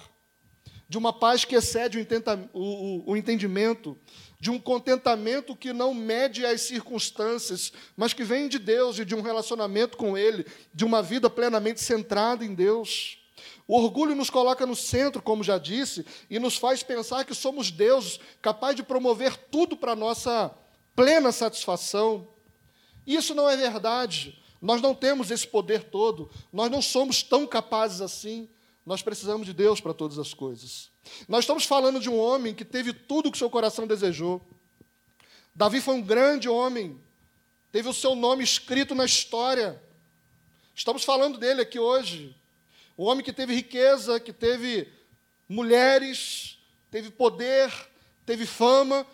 de 0.88 0.96
uma 0.96 1.12
paz 1.12 1.44
que 1.44 1.56
excede 1.56 1.98
o, 1.98 2.60
o, 2.60 3.12
o 3.12 3.18
entendimento, 3.18 3.98
de 4.40 4.52
um 4.52 4.60
contentamento 4.60 5.56
que 5.56 5.74
não 5.74 5.96
mede 5.96 6.46
as 6.46 6.62
circunstâncias, 6.62 7.74
mas 7.98 8.14
que 8.14 8.24
vem 8.24 8.48
de 8.48 8.60
Deus 8.60 9.00
e 9.00 9.06
de 9.06 9.16
um 9.16 9.22
relacionamento 9.22 9.98
com 9.98 10.16
Ele, 10.16 10.46
de 10.72 10.86
uma 10.86 11.02
vida 11.02 11.28
plenamente 11.28 11.82
centrada 11.82 12.46
em 12.46 12.54
Deus. 12.54 13.23
O 13.68 13.78
orgulho 13.78 14.16
nos 14.16 14.30
coloca 14.30 14.66
no 14.66 14.76
centro, 14.76 15.22
como 15.22 15.44
já 15.44 15.58
disse, 15.58 16.06
e 16.30 16.38
nos 16.38 16.58
faz 16.58 16.84
pensar 16.84 17.24
que 17.26 17.34
somos 17.34 17.72
deuses, 17.72 18.20
capazes 18.42 18.76
de 18.76 18.84
promover 18.84 19.38
tudo 19.38 19.78
para 19.78 19.96
nossa 19.96 20.54
plena 20.96 21.32
satisfação. 21.32 22.28
Isso 23.08 23.34
não 23.34 23.50
é 23.50 23.56
verdade. 23.56 24.38
Nós 24.62 24.82
não 24.82 24.94
temos 24.94 25.32
esse 25.32 25.48
poder 25.48 25.84
todo, 25.84 26.30
nós 26.52 26.72
não 26.72 26.82
somos 26.82 27.22
tão 27.22 27.46
capazes 27.46 28.02
assim. 28.02 28.50
Nós 28.86 29.02
precisamos 29.02 29.46
de 29.46 29.54
Deus 29.54 29.80
para 29.80 29.94
todas 29.94 30.20
as 30.20 30.34
coisas. 30.34 30.90
Nós 31.28 31.44
estamos 31.44 31.66
falando 31.66 32.00
de 32.00 32.10
um 32.10 32.18
homem 32.18 32.54
que 32.54 32.66
teve 32.66 32.92
tudo 32.94 33.30
o 33.30 33.32
que 33.32 33.38
seu 33.38 33.50
coração 33.50 33.88
desejou. 33.88 34.42
Davi 35.56 35.80
foi 35.80 35.96
um 35.96 36.02
grande 36.02 36.50
homem, 36.50 37.00
teve 37.72 37.88
o 37.88 37.94
seu 37.94 38.16
nome 38.16 38.44
escrito 38.44 38.94
na 38.96 39.06
história. 39.06 39.82
Estamos 40.76 41.04
falando 41.04 41.38
dele 41.38 41.62
aqui 41.62 41.80
hoje. 41.80 42.36
Um 42.98 43.06
homem 43.06 43.24
que 43.24 43.34
teve 43.34 43.56
riqueza, 43.56 44.20
que 44.20 44.32
teve 44.32 44.88
mulheres, 45.48 46.60
teve 46.92 47.10
poder, 47.10 47.72
teve 48.26 48.46
fama, 48.46 49.06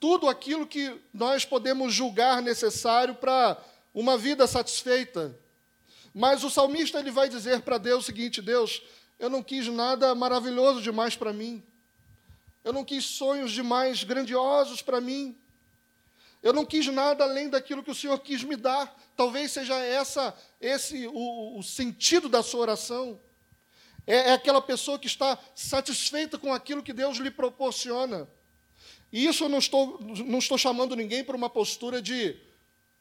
tudo 0.00 0.28
aquilo 0.28 0.66
que 0.66 1.00
nós 1.12 1.44
podemos 1.44 1.92
julgar 1.92 2.42
necessário 2.42 3.14
para 3.14 3.56
uma 3.94 4.16
vida 4.16 4.46
satisfeita. 4.46 5.38
Mas 6.14 6.42
o 6.42 6.50
salmista 6.50 6.98
ele 6.98 7.10
vai 7.10 7.28
dizer 7.28 7.60
para 7.62 7.78
Deus 7.78 8.04
o 8.04 8.06
seguinte: 8.06 8.42
Deus, 8.42 8.82
eu 9.18 9.30
não 9.30 9.42
quis 9.42 9.68
nada 9.68 10.14
maravilhoso 10.14 10.80
demais 10.82 11.16
para 11.16 11.32
mim. 11.32 11.62
Eu 12.64 12.72
não 12.72 12.84
quis 12.84 13.04
sonhos 13.04 13.52
demais 13.52 14.04
grandiosos 14.04 14.82
para 14.82 15.00
mim. 15.00 15.36
Eu 16.42 16.52
não 16.52 16.64
quis 16.64 16.86
nada 16.86 17.24
além 17.24 17.48
daquilo 17.48 17.82
que 17.82 17.90
o 17.90 17.94
Senhor 17.94 18.18
quis 18.20 18.44
me 18.44 18.56
dar. 18.56 18.96
Talvez 19.16 19.50
seja 19.50 19.76
essa 19.76 20.36
esse 20.60 21.06
o, 21.08 21.58
o 21.58 21.62
sentido 21.62 22.28
da 22.28 22.42
sua 22.42 22.60
oração. 22.60 23.20
É, 24.08 24.30
é 24.30 24.32
aquela 24.32 24.62
pessoa 24.62 24.98
que 24.98 25.06
está 25.06 25.38
satisfeita 25.54 26.38
com 26.38 26.50
aquilo 26.50 26.82
que 26.82 26.94
Deus 26.94 27.18
lhe 27.18 27.30
proporciona. 27.30 28.26
E 29.12 29.26
isso 29.26 29.44
eu 29.44 29.50
não 29.50 29.58
estou, 29.58 30.00
não 30.00 30.38
estou 30.38 30.56
chamando 30.56 30.96
ninguém 30.96 31.22
para 31.22 31.36
uma 31.36 31.50
postura 31.50 32.00
de, 32.00 32.34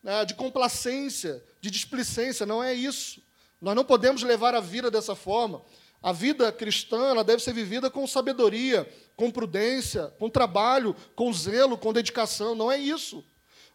né, 0.04 0.26
de 0.26 0.34
complacência, 0.36 1.42
de 1.62 1.72
displicência, 1.72 2.46
não 2.46 2.62
é 2.62 2.74
isso. 2.74 3.22
Nós 3.62 3.74
não 3.74 3.86
podemos 3.86 4.22
levar 4.22 4.54
a 4.54 4.60
vida 4.60 4.92
dessa 4.92 5.16
forma. 5.16 5.62
A 6.04 6.12
vida 6.12 6.52
cristã 6.52 7.08
ela 7.08 7.24
deve 7.24 7.42
ser 7.42 7.54
vivida 7.54 7.90
com 7.90 8.06
sabedoria, 8.06 8.86
com 9.16 9.32
prudência, 9.32 10.14
com 10.20 10.30
trabalho, 10.30 10.94
com 11.16 11.32
zelo, 11.32 11.78
com 11.78 11.94
dedicação. 11.94 12.54
Não 12.54 12.70
é 12.70 12.78
isso. 12.78 13.24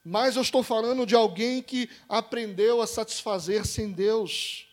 Mas 0.04 0.36
eu 0.36 0.42
estou 0.42 0.62
falando 0.62 1.06
de 1.06 1.14
alguém 1.14 1.62
que 1.62 1.88
aprendeu 2.10 2.82
a 2.82 2.86
satisfazer-se 2.86 3.80
em 3.80 3.90
Deus. 3.90 4.71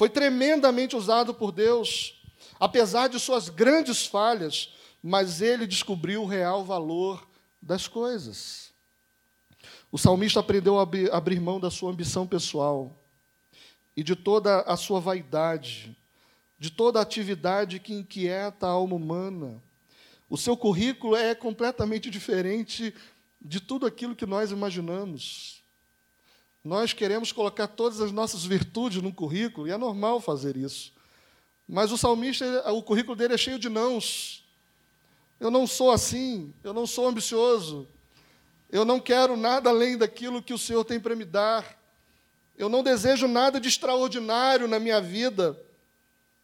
Foi 0.00 0.08
tremendamente 0.08 0.96
usado 0.96 1.34
por 1.34 1.52
Deus, 1.52 2.22
apesar 2.58 3.06
de 3.10 3.20
suas 3.20 3.50
grandes 3.50 4.06
falhas, 4.06 4.72
mas 5.02 5.42
ele 5.42 5.66
descobriu 5.66 6.22
o 6.22 6.26
real 6.26 6.64
valor 6.64 7.28
das 7.60 7.86
coisas. 7.86 8.72
O 9.92 9.98
salmista 9.98 10.40
aprendeu 10.40 10.80
a 10.80 10.88
abrir 11.12 11.38
mão 11.38 11.60
da 11.60 11.70
sua 11.70 11.90
ambição 11.92 12.26
pessoal 12.26 12.98
e 13.94 14.02
de 14.02 14.16
toda 14.16 14.62
a 14.62 14.74
sua 14.74 15.00
vaidade, 15.00 15.94
de 16.58 16.70
toda 16.70 16.98
a 16.98 17.02
atividade 17.02 17.78
que 17.78 17.92
inquieta 17.92 18.66
a 18.66 18.70
alma 18.70 18.96
humana. 18.96 19.62
O 20.30 20.38
seu 20.38 20.56
currículo 20.56 21.14
é 21.14 21.34
completamente 21.34 22.08
diferente 22.08 22.94
de 23.38 23.60
tudo 23.60 23.84
aquilo 23.84 24.16
que 24.16 24.24
nós 24.24 24.50
imaginamos. 24.50 25.62
Nós 26.62 26.92
queremos 26.92 27.32
colocar 27.32 27.66
todas 27.68 28.00
as 28.00 28.12
nossas 28.12 28.44
virtudes 28.44 29.02
no 29.02 29.12
currículo, 29.12 29.66
e 29.66 29.70
é 29.70 29.78
normal 29.78 30.20
fazer 30.20 30.56
isso. 30.56 30.92
Mas 31.66 31.90
o 31.90 31.96
salmista, 31.96 32.70
o 32.72 32.82
currículo 32.82 33.16
dele 33.16 33.34
é 33.34 33.38
cheio 33.38 33.58
de 33.58 33.68
nãos. 33.68 34.44
Eu 35.38 35.50
não 35.50 35.66
sou 35.66 35.90
assim, 35.90 36.52
eu 36.62 36.74
não 36.74 36.86
sou 36.86 37.08
ambicioso, 37.08 37.88
eu 38.70 38.84
não 38.84 39.00
quero 39.00 39.36
nada 39.36 39.70
além 39.70 39.96
daquilo 39.96 40.42
que 40.42 40.52
o 40.52 40.58
Senhor 40.58 40.84
tem 40.84 41.00
para 41.00 41.16
me 41.16 41.24
dar. 41.24 41.78
Eu 42.58 42.68
não 42.68 42.82
desejo 42.82 43.26
nada 43.26 43.58
de 43.58 43.68
extraordinário 43.68 44.68
na 44.68 44.78
minha 44.78 45.00
vida. 45.00 45.58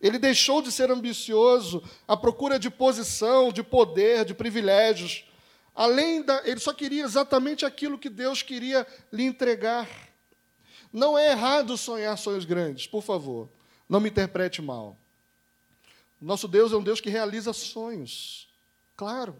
Ele 0.00 0.18
deixou 0.18 0.62
de 0.62 0.72
ser 0.72 0.90
ambicioso 0.90 1.82
à 2.08 2.16
procura 2.16 2.58
de 2.58 2.70
posição, 2.70 3.52
de 3.52 3.62
poder, 3.62 4.24
de 4.24 4.32
privilégios. 4.32 5.24
Além 5.74 6.22
da, 6.22 6.40
ele 6.44 6.58
só 6.58 6.72
queria 6.72 7.04
exatamente 7.04 7.66
aquilo 7.66 7.98
que 7.98 8.08
Deus 8.08 8.42
queria 8.42 8.86
lhe 9.12 9.24
entregar. 9.24 9.86
Não 10.96 11.18
é 11.18 11.32
errado 11.32 11.76
sonhar 11.76 12.16
sonhos 12.16 12.46
grandes, 12.46 12.86
por 12.86 13.02
favor. 13.02 13.50
Não 13.86 14.00
me 14.00 14.08
interprete 14.08 14.62
mal. 14.62 14.96
Nosso 16.18 16.48
Deus 16.48 16.72
é 16.72 16.76
um 16.76 16.82
Deus 16.82 17.02
que 17.02 17.10
realiza 17.10 17.52
sonhos. 17.52 18.48
Claro. 18.96 19.36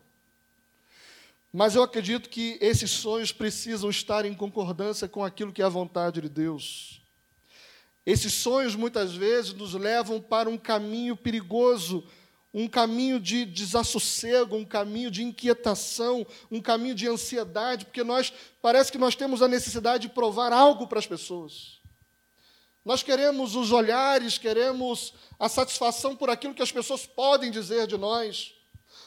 Mas 1.51 1.75
eu 1.75 1.83
acredito 1.83 2.29
que 2.29 2.59
esses 2.61 2.91
sonhos 2.91 3.33
precisam 3.33 3.89
estar 3.89 4.27
em 4.27 4.35
concordância 4.35 5.09
com 5.09 5.25
aquilo 5.25 5.51
que 5.51 5.63
é 5.63 5.65
a 5.65 5.71
vontade 5.71 6.21
de 6.21 6.29
Deus. 6.29 7.01
Esses 8.05 8.35
sonhos 8.35 8.77
muitas 8.77 9.15
vezes 9.15 9.55
nos 9.55 9.73
levam 9.73 10.21
para 10.21 10.51
um 10.51 10.59
caminho 10.59 11.17
perigoso, 11.17 12.07
um 12.59 12.67
caminho 12.67 13.21
de 13.21 13.45
desassossego, 13.45 14.57
um 14.57 14.65
caminho 14.65 15.11
de 15.11 15.23
inquietação, 15.23 16.27
um 16.51 16.59
caminho 16.59 16.95
de 16.95 17.07
ansiedade, 17.07 17.85
porque 17.85 18.03
nós 18.03 18.33
parece 18.63 18.91
que 18.91 18.97
nós 18.97 19.15
temos 19.15 19.43
a 19.43 19.49
necessidade 19.49 20.09
de 20.09 20.15
provar 20.15 20.55
algo 20.55 20.87
para 20.87 20.99
as 20.99 21.07
pessoas. 21.07 21.83
Nós 22.83 23.03
queremos 23.03 23.55
os 23.55 23.73
olhares, 23.73 24.39
queremos 24.39 25.13
a 25.39 25.51
satisfação 25.51 26.17
por 26.17 26.31
aquilo 26.31 26.55
que 26.55 26.63
as 26.63 26.73
pessoas 26.73 27.05
podem 27.05 27.51
dizer 27.51 27.87
de 27.87 27.99
nós, 27.99 28.55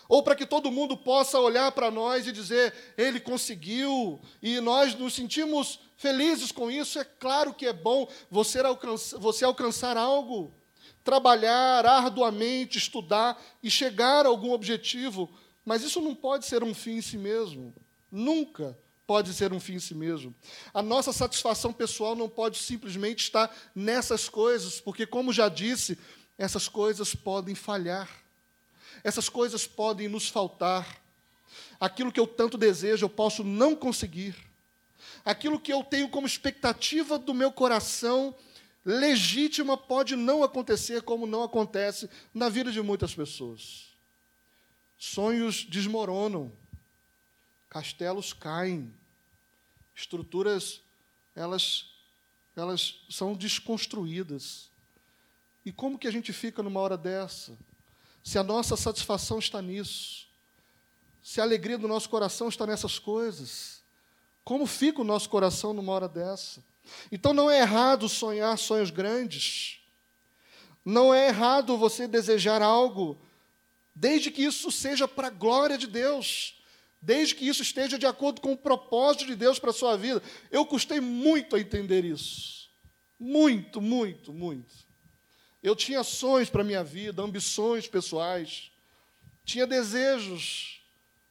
ou 0.07 0.21
para 0.21 0.35
que 0.35 0.45
todo 0.45 0.69
mundo 0.69 0.95
possa 0.95 1.39
olhar 1.39 1.71
para 1.71 1.89
nós 1.89 2.27
e 2.27 2.31
dizer, 2.31 2.71
ele 2.95 3.19
conseguiu, 3.19 4.21
e 4.43 4.59
nós 4.59 4.93
nos 4.93 5.15
sentimos 5.15 5.79
felizes 5.97 6.51
com 6.51 6.69
isso. 6.69 6.99
É 6.99 7.03
claro 7.03 7.51
que 7.55 7.65
é 7.65 7.73
bom 7.73 8.07
você 8.29 8.59
alcançar, 8.59 9.17
você 9.17 9.43
alcançar 9.43 9.97
algo 9.97 10.53
trabalhar 11.09 11.87
arduamente, 11.87 12.77
estudar 12.77 13.35
e 13.63 13.71
chegar 13.71 14.27
a 14.27 14.29
algum 14.29 14.51
objetivo, 14.51 15.27
mas 15.65 15.81
isso 15.81 15.99
não 15.99 16.13
pode 16.13 16.45
ser 16.45 16.63
um 16.63 16.71
fim 16.71 16.97
em 16.97 17.01
si 17.01 17.17
mesmo. 17.17 17.73
Nunca 18.11 18.77
pode 19.07 19.33
ser 19.33 19.51
um 19.51 19.59
fim 19.59 19.73
em 19.73 19.79
si 19.79 19.95
mesmo. 19.95 20.35
A 20.71 20.83
nossa 20.83 21.11
satisfação 21.11 21.73
pessoal 21.73 22.15
não 22.15 22.29
pode 22.29 22.59
simplesmente 22.59 23.23
estar 23.23 23.51
nessas 23.73 24.29
coisas, 24.29 24.79
porque, 24.79 25.07
como 25.07 25.33
já 25.33 25.49
disse, 25.49 25.97
essas 26.37 26.67
coisas 26.67 27.15
podem 27.15 27.55
falhar, 27.55 28.07
essas 29.03 29.27
coisas 29.27 29.65
podem 29.65 30.07
nos 30.07 30.29
faltar. 30.29 31.01
Aquilo 31.79 32.11
que 32.11 32.19
eu 32.19 32.27
tanto 32.27 32.55
desejo, 32.55 33.05
eu 33.05 33.09
posso 33.09 33.43
não 33.43 33.75
conseguir. 33.75 34.35
Aquilo 35.25 35.59
que 35.59 35.73
eu 35.73 35.83
tenho 35.83 36.07
como 36.07 36.27
expectativa 36.27 37.17
do 37.17 37.33
meu 37.33 37.51
coração, 37.51 38.35
legítima 38.85 39.77
pode 39.77 40.15
não 40.15 40.43
acontecer 40.43 41.01
como 41.01 41.27
não 41.27 41.43
acontece 41.43 42.09
na 42.33 42.49
vida 42.49 42.71
de 42.71 42.81
muitas 42.81 43.13
pessoas. 43.13 43.89
Sonhos 44.97 45.63
desmoronam, 45.63 46.51
castelos 47.69 48.33
caem, 48.33 48.93
estruturas 49.95 50.81
elas 51.35 51.85
elas 52.55 53.01
são 53.09 53.33
desconstruídas. 53.33 54.69
E 55.65 55.71
como 55.71 55.97
que 55.97 56.07
a 56.07 56.11
gente 56.11 56.33
fica 56.33 56.61
numa 56.61 56.79
hora 56.79 56.97
dessa? 56.97 57.57
Se 58.21 58.37
a 58.37 58.43
nossa 58.43 58.75
satisfação 58.75 59.39
está 59.39 59.61
nisso, 59.61 60.27
se 61.23 61.39
a 61.39 61.43
alegria 61.43 61.77
do 61.77 61.87
nosso 61.87 62.09
coração 62.09 62.49
está 62.49 62.67
nessas 62.67 62.99
coisas, 62.99 63.81
como 64.43 64.65
fica 64.65 65.01
o 65.01 65.05
nosso 65.05 65.29
coração 65.29 65.73
numa 65.73 65.93
hora 65.93 66.09
dessa? 66.09 66.63
Então 67.11 67.33
não 67.33 67.49
é 67.49 67.59
errado 67.59 68.07
sonhar 68.07 68.57
sonhos 68.57 68.89
grandes. 68.89 69.79
Não 70.83 71.13
é 71.13 71.27
errado 71.27 71.77
você 71.77 72.07
desejar 72.07 72.61
algo, 72.61 73.21
desde 73.93 74.31
que 74.31 74.43
isso 74.43 74.71
seja 74.71 75.07
para 75.07 75.27
a 75.27 75.31
glória 75.31 75.77
de 75.77 75.87
Deus, 75.87 76.61
desde 77.01 77.35
que 77.35 77.47
isso 77.47 77.61
esteja 77.61 77.97
de 77.97 78.05
acordo 78.05 78.41
com 78.41 78.53
o 78.53 78.57
propósito 78.57 79.25
de 79.25 79.35
Deus 79.35 79.59
para 79.59 79.69
a 79.69 79.73
sua 79.73 79.97
vida. 79.97 80.21
Eu 80.49 80.65
custei 80.65 80.99
muito 80.99 81.55
a 81.55 81.59
entender 81.59 82.05
isso. 82.05 82.69
Muito, 83.19 83.81
muito, 83.81 84.33
muito. 84.33 84.73
Eu 85.61 85.75
tinha 85.75 86.03
sonhos 86.03 86.49
para 86.49 86.61
a 86.61 86.65
minha 86.65 86.83
vida, 86.83 87.21
ambições 87.21 87.87
pessoais, 87.87 88.71
tinha 89.43 89.67
desejos 89.67 90.81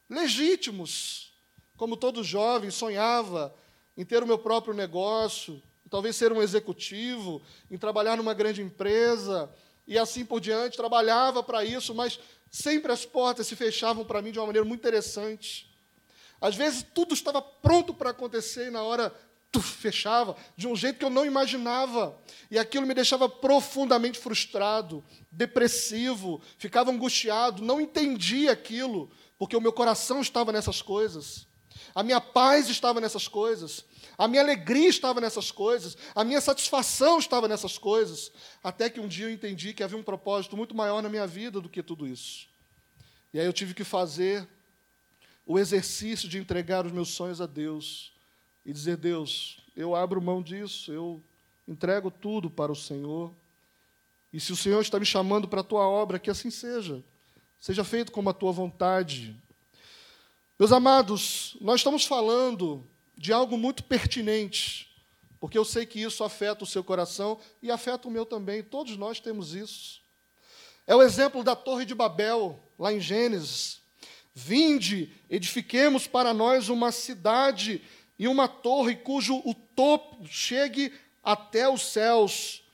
legítimos, 0.09 1.33
como 1.77 1.97
todo 1.97 2.23
jovem 2.25 2.71
sonhava 2.71 3.55
em 3.99 4.05
ter 4.05 4.23
o 4.23 4.27
meu 4.27 4.39
próprio 4.39 4.73
negócio, 4.73 5.61
talvez 5.91 6.15
ser 6.15 6.33
um 6.33 6.41
executivo, 6.41 7.43
em 7.69 7.77
trabalhar 7.77 8.17
numa 8.17 8.33
grande 8.33 8.63
empresa 8.63 9.51
e 9.89 9.99
assim 9.99 10.25
por 10.25 10.41
diante. 10.41 10.77
Trabalhava 10.77 11.43
para 11.43 11.65
isso, 11.65 11.93
mas 11.93 12.21
sempre 12.49 12.93
as 12.93 13.05
portas 13.05 13.49
se 13.49 13.57
fechavam 13.57 14.05
para 14.05 14.23
mim 14.23 14.31
de 14.31 14.39
uma 14.39 14.47
maneira 14.47 14.65
muito 14.65 14.79
interessante. 14.79 15.69
Às 16.41 16.55
vezes 16.55 16.87
tudo 16.95 17.13
estava 17.13 17.43
pronto 17.43 17.93
para 17.93 18.11
acontecer 18.11 18.69
e 18.69 18.71
na 18.71 18.85
hora 18.85 19.13
tuf, 19.51 19.67
fechava 19.67 20.37
de 20.57 20.69
um 20.69 20.77
jeito 20.77 21.01
que 21.01 21.05
eu 21.05 21.11
não 21.11 21.27
imaginava. 21.27 22.17
E 22.53 22.57
aquilo 22.57 22.87
me 22.87 22.95
deixava 22.95 23.29
profundamente 23.29 24.21
frustrado, 24.21 25.03
depressivo, 25.29 26.41
ficava 26.57 26.93
angustiado, 26.93 27.65
não 27.65 27.81
entendia 27.81 28.53
aquilo, 28.53 29.11
porque 29.37 29.57
o 29.57 29.61
meu 29.61 29.73
coração 29.73 30.21
estava 30.21 30.53
nessas 30.53 30.81
coisas. 30.81 31.48
A 31.95 32.03
minha 32.03 32.21
paz 32.21 32.69
estava 32.69 33.01
nessas 33.01 33.29
coisas. 33.29 33.85
A 34.19 34.27
minha 34.27 34.43
alegria 34.43 34.89
estava 34.89 35.21
nessas 35.21 35.53
coisas, 35.53 35.97
a 36.13 36.25
minha 36.25 36.41
satisfação 36.41 37.21
estava 37.21 37.47
nessas 37.47 37.79
coisas, 37.79 38.33
até 38.65 38.91
que 38.91 38.99
um 38.99 39.07
dia 39.07 39.27
eu 39.27 39.31
entendi 39.31 39.73
que 39.73 39.83
havia 39.83 39.97
um 39.97 40.03
propósito 40.03 40.57
muito 40.57 40.75
maior 40.75 41.01
na 41.01 41.09
minha 41.09 41.25
vida 41.25 41.61
do 41.61 41.69
que 41.69 41.85
tudo 41.85 42.05
isso. 42.05 42.49
E 43.33 43.39
aí 43.39 43.47
eu 43.47 43.53
tive 43.53 43.75
que 43.75 43.85
fazer 43.85 44.49
o 45.47 45.59
exercício 45.59 46.29
de 46.29 46.37
entregar 46.37 46.85
os 46.85 46.91
meus 46.91 47.11
sonhos 47.11 47.41
a 47.41 47.47
Deus 47.47 48.13
e 48.67 48.73
dizer: 48.73 48.97
Deus, 48.97 49.63
eu 49.77 49.95
abro 49.95 50.21
mão 50.21 50.43
disso, 50.43 50.91
eu 50.93 51.23
entrego 51.67 52.11
tudo 52.11 52.51
para 52.51 52.73
o 52.73 52.77
Senhor. 52.77 53.33
E 54.33 54.41
se 54.41 54.53
o 54.53 54.57
Senhor 54.57 54.81
está 54.81 54.99
me 54.99 55.07
chamando 55.07 55.47
para 55.47 55.61
a 55.61 55.65
tua 55.65 55.87
obra, 55.87 56.19
que 56.19 56.29
assim 56.29 56.51
seja. 56.51 57.05
Seja 57.61 57.85
feito 57.85 58.13
como 58.13 58.29
a 58.29 58.35
tua 58.35 58.53
vontade. 58.53 59.41
Meus 60.59 60.73
amados, 60.73 61.57
nós 61.61 61.79
estamos 61.79 62.05
falando 62.05 62.85
de 63.17 63.33
algo 63.33 63.57
muito 63.57 63.85
pertinente, 63.85 64.91
porque 65.39 65.57
eu 65.57 65.65
sei 65.65 65.87
que 65.87 66.01
isso 66.01 66.25
afeta 66.25 66.65
o 66.65 66.67
seu 66.67 66.83
coração 66.83 67.39
e 67.63 67.71
afeta 67.71 68.09
o 68.09 68.11
meu 68.11 68.27
também, 68.27 68.61
todos 68.65 68.97
nós 68.97 69.21
temos 69.21 69.55
isso. 69.55 70.01
É 70.85 70.97
o 70.97 71.03
exemplo 71.03 71.45
da 71.45 71.55
Torre 71.55 71.85
de 71.85 71.95
Babel, 71.95 72.59
lá 72.77 72.93
em 72.93 72.99
Gênesis. 72.99 73.81
Vinde, 74.35 75.13
edifiquemos 75.31 76.09
para 76.09 76.35
nós 76.35 76.69
uma 76.69 76.91
cidade 76.91 77.81
e 78.19 78.27
uma 78.27 78.49
torre 78.49 78.97
cujo 78.97 79.41
o 79.45 79.55
topo 79.55 80.27
chegue 80.27 80.93
até 81.23 81.69
os 81.69 81.83
céus 81.83 82.65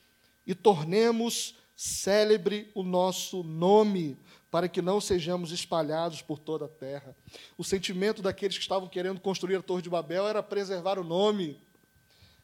e 0.43 0.55
tornemos 0.55 1.53
célebre 1.75 2.71
o 2.73 2.81
nosso 2.81 3.43
nome 3.43 4.17
para 4.55 4.69
que 4.69 4.81
não 4.81 5.01
sejamos 5.01 5.51
espalhados 5.51 6.21
por 6.21 6.39
toda 6.39 6.63
a 6.63 6.69
terra. 6.69 7.13
O 7.57 7.63
sentimento 7.65 8.21
daqueles 8.21 8.55
que 8.55 8.63
estavam 8.63 8.87
querendo 8.87 9.19
construir 9.19 9.57
a 9.57 9.61
Torre 9.61 9.81
de 9.81 9.89
Babel 9.89 10.25
era 10.25 10.41
preservar 10.41 10.97
o 10.97 11.03
nome, 11.03 11.61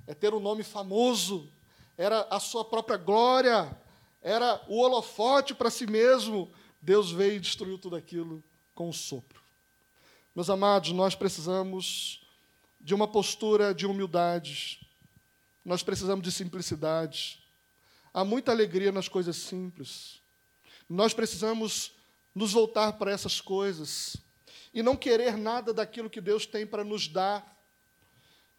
é 0.05 0.13
ter 0.13 0.33
um 0.33 0.39
nome 0.41 0.61
famoso, 0.61 1.49
era 1.97 2.27
a 2.29 2.37
sua 2.37 2.65
própria 2.65 2.97
glória, 2.97 3.79
era 4.21 4.61
o 4.67 4.81
holofote 4.81 5.55
para 5.55 5.69
si 5.69 5.87
mesmo. 5.87 6.51
Deus 6.81 7.13
veio 7.13 7.35
e 7.35 7.39
destruiu 7.39 7.77
tudo 7.77 7.95
aquilo 7.95 8.43
com 8.75 8.89
um 8.89 8.93
sopro. 8.93 9.41
Meus 10.35 10.49
amados, 10.49 10.91
nós 10.91 11.15
precisamos 11.15 12.27
de 12.77 12.93
uma 12.93 13.07
postura 13.07 13.73
de 13.73 13.85
humildade, 13.85 14.85
nós 15.63 15.81
precisamos 15.81 16.25
de 16.25 16.31
simplicidade. 16.33 17.41
Há 18.13 18.25
muita 18.25 18.51
alegria 18.51 18.91
nas 18.91 19.07
coisas 19.07 19.37
simples. 19.37 20.19
Nós 20.89 21.13
precisamos 21.13 22.00
nos 22.33 22.53
voltar 22.53 22.93
para 22.93 23.11
essas 23.11 23.41
coisas 23.41 24.17
e 24.73 24.81
não 24.81 24.95
querer 24.95 25.37
nada 25.37 25.73
daquilo 25.73 26.09
que 26.09 26.21
Deus 26.21 26.45
tem 26.45 26.65
para 26.65 26.83
nos 26.83 27.07
dar. 27.07 27.59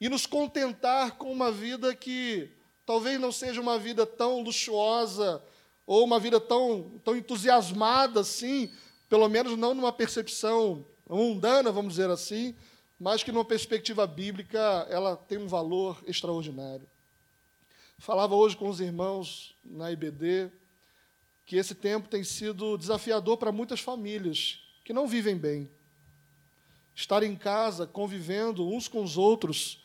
e 0.00 0.08
nos 0.08 0.26
contentar 0.26 1.12
com 1.12 1.30
uma 1.30 1.52
vida 1.52 1.94
que 1.94 2.50
talvez 2.84 3.20
não 3.20 3.30
seja 3.30 3.60
uma 3.60 3.78
vida 3.78 4.04
tão 4.04 4.40
luxuosa 4.40 5.40
ou 5.86 6.04
uma 6.04 6.18
vida 6.18 6.40
tão, 6.40 7.00
tão 7.04 7.16
entusiasmada 7.16 8.18
assim, 8.20 8.72
pelo 9.08 9.28
menos 9.28 9.56
não 9.56 9.74
numa 9.74 9.92
percepção 9.92 10.84
mundana, 11.08 11.70
vamos 11.70 11.92
dizer 11.92 12.10
assim, 12.10 12.52
mas 12.98 13.22
que 13.22 13.30
numa 13.30 13.44
perspectiva 13.44 14.04
bíblica 14.04 14.86
ela 14.90 15.16
tem 15.16 15.38
um 15.38 15.46
valor 15.46 16.02
extraordinário. 16.04 16.88
Falava 17.98 18.34
hoje 18.34 18.56
com 18.56 18.68
os 18.68 18.80
irmãos 18.80 19.56
na 19.64 19.92
IBD 19.92 20.50
que 21.44 21.56
esse 21.56 21.74
tempo 21.74 22.08
tem 22.08 22.24
sido 22.24 22.76
desafiador 22.76 23.36
para 23.36 23.52
muitas 23.52 23.80
famílias 23.80 24.60
que 24.84 24.92
não 24.92 25.06
vivem 25.06 25.36
bem. 25.36 25.70
Estar 26.94 27.22
em 27.22 27.34
casa, 27.34 27.86
convivendo 27.86 28.68
uns 28.68 28.88
com 28.88 29.02
os 29.02 29.16
outros, 29.16 29.82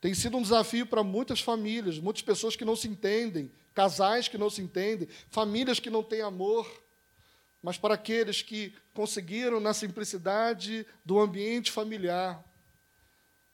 tem 0.00 0.14
sido 0.14 0.36
um 0.36 0.42
desafio 0.42 0.86
para 0.86 1.02
muitas 1.02 1.40
famílias, 1.40 1.98
muitas 1.98 2.22
pessoas 2.22 2.56
que 2.56 2.64
não 2.64 2.74
se 2.74 2.88
entendem, 2.88 3.50
casais 3.74 4.28
que 4.28 4.38
não 4.38 4.48
se 4.48 4.62
entendem, 4.62 5.08
famílias 5.28 5.78
que 5.78 5.90
não 5.90 6.02
têm 6.02 6.22
amor. 6.22 6.66
Mas 7.62 7.76
para 7.76 7.94
aqueles 7.94 8.40
que 8.40 8.74
conseguiram, 8.94 9.60
na 9.60 9.74
simplicidade 9.74 10.86
do 11.04 11.18
ambiente 11.20 11.70
familiar, 11.70 12.42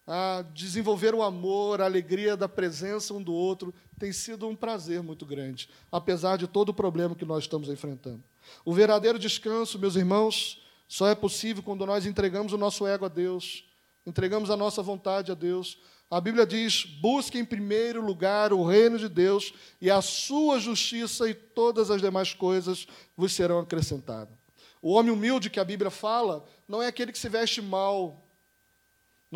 a 0.07 0.45
desenvolver 0.55 1.15
o 1.15 1.23
amor, 1.23 1.81
a 1.81 1.85
alegria 1.85 2.37
da 2.37 2.49
presença 2.49 3.13
um 3.13 3.23
do 3.23 3.33
outro, 3.33 3.75
tem 3.99 4.13
sido 4.13 4.47
um 4.47 4.55
prazer 4.55 5.03
muito 5.03 5.27
grande, 5.27 5.69
apesar 5.91 6.37
de 6.37 6.47
todo 6.47 6.69
o 6.69 6.75
problema 6.75 7.15
que 7.15 7.25
nós 7.25 7.45
estamos 7.45 7.69
enfrentando. 7.69 8.23
O 8.65 8.73
verdadeiro 8.73 9.19
descanso, 9.19 9.79
meus 9.79 9.97
irmãos, 9.97 10.63
só 10.87 11.09
é 11.09 11.15
possível 11.15 11.63
quando 11.63 11.85
nós 11.85 12.07
entregamos 12.07 12.53
o 12.53 12.59
nosso 12.59 12.87
ego 12.87 13.07
a 13.07 13.09
Deus, 13.09 13.65
entregamos 14.07 14.51
a 14.51 14.57
nossa 14.57 14.83
vontade 14.83 15.33
a 15.33 15.35
Deus. 15.35 15.79
A 16.09 16.21
Bíblia 16.21 16.47
diz: 16.47 16.85
busque 16.85 17.37
em 17.37 17.45
primeiro 17.45 18.01
lugar 18.01 18.53
o 18.53 18.65
reino 18.65 18.97
de 18.99 19.09
Deus 19.09 19.53
e 19.81 19.91
a 19.91 20.01
sua 20.01 20.61
justiça, 20.61 21.29
e 21.29 21.35
todas 21.35 21.91
as 21.91 22.01
demais 22.01 22.33
coisas 22.33 22.87
vos 23.17 23.33
serão 23.33 23.59
acrescentadas. 23.59 24.33
O 24.81 24.93
homem 24.93 25.13
humilde 25.13 25.51
que 25.51 25.59
a 25.59 25.65
Bíblia 25.65 25.91
fala 25.91 26.45
não 26.69 26.81
é 26.81 26.87
aquele 26.87 27.11
que 27.11 27.19
se 27.19 27.29
veste 27.29 27.61
mal, 27.61 28.26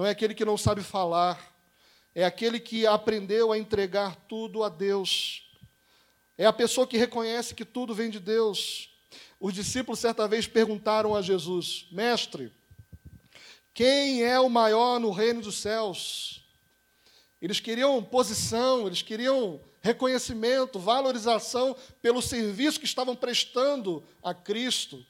não 0.01 0.07
é 0.07 0.11
aquele 0.13 0.35
que 0.35 0.47
não 0.47 0.57
sabe 0.57 0.83
falar, 0.83 1.55
é 2.15 2.25
aquele 2.25 2.59
que 2.59 2.87
aprendeu 2.87 3.53
a 3.53 3.59
entregar 3.59 4.17
tudo 4.27 4.65
a 4.65 4.71
Deus. 4.71 5.53
É 6.39 6.47
a 6.47 6.53
pessoa 6.55 6.87
que 6.87 6.97
reconhece 6.97 7.55
que 7.55 7.67
tudo 7.67 7.95
vem 7.95 8.09
de 8.09 8.19
Deus. 8.19 8.89
Os 9.39 9.53
discípulos 9.53 10.01
certa 10.01 10.27
vez 10.27 10.47
perguntaram 10.47 11.15
a 11.15 11.21
Jesus: 11.21 11.87
Mestre, 11.93 12.51
quem 13.75 14.25
é 14.25 14.41
o 14.41 14.49
maior 14.49 14.99
no 14.99 15.11
reino 15.11 15.43
dos 15.43 15.59
céus? 15.59 16.47
Eles 17.39 17.61
queriam 17.61 18.03
posição, 18.03 18.87
eles 18.87 19.03
queriam 19.03 19.61
reconhecimento, 19.83 20.79
valorização 20.79 21.77
pelo 22.01 22.23
serviço 22.23 22.81
que 22.81 22.87
estavam 22.87 23.15
prestando 23.15 24.03
a 24.23 24.33
Cristo. 24.33 25.05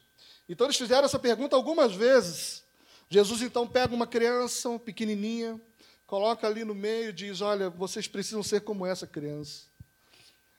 Então 0.48 0.66
eles 0.66 0.76
fizeram 0.76 1.04
essa 1.04 1.16
pergunta 1.16 1.54
algumas 1.54 1.94
vezes. 1.94 2.68
Jesus 3.12 3.42
então 3.42 3.66
pega 3.66 3.92
uma 3.92 4.06
criança 4.06 4.78
pequenininha, 4.78 5.60
coloca 6.06 6.46
ali 6.46 6.64
no 6.64 6.76
meio 6.76 7.08
e 7.08 7.12
diz: 7.12 7.40
Olha, 7.40 7.68
vocês 7.68 8.06
precisam 8.06 8.40
ser 8.40 8.60
como 8.60 8.86
essa 8.86 9.04
criança. 9.04 9.64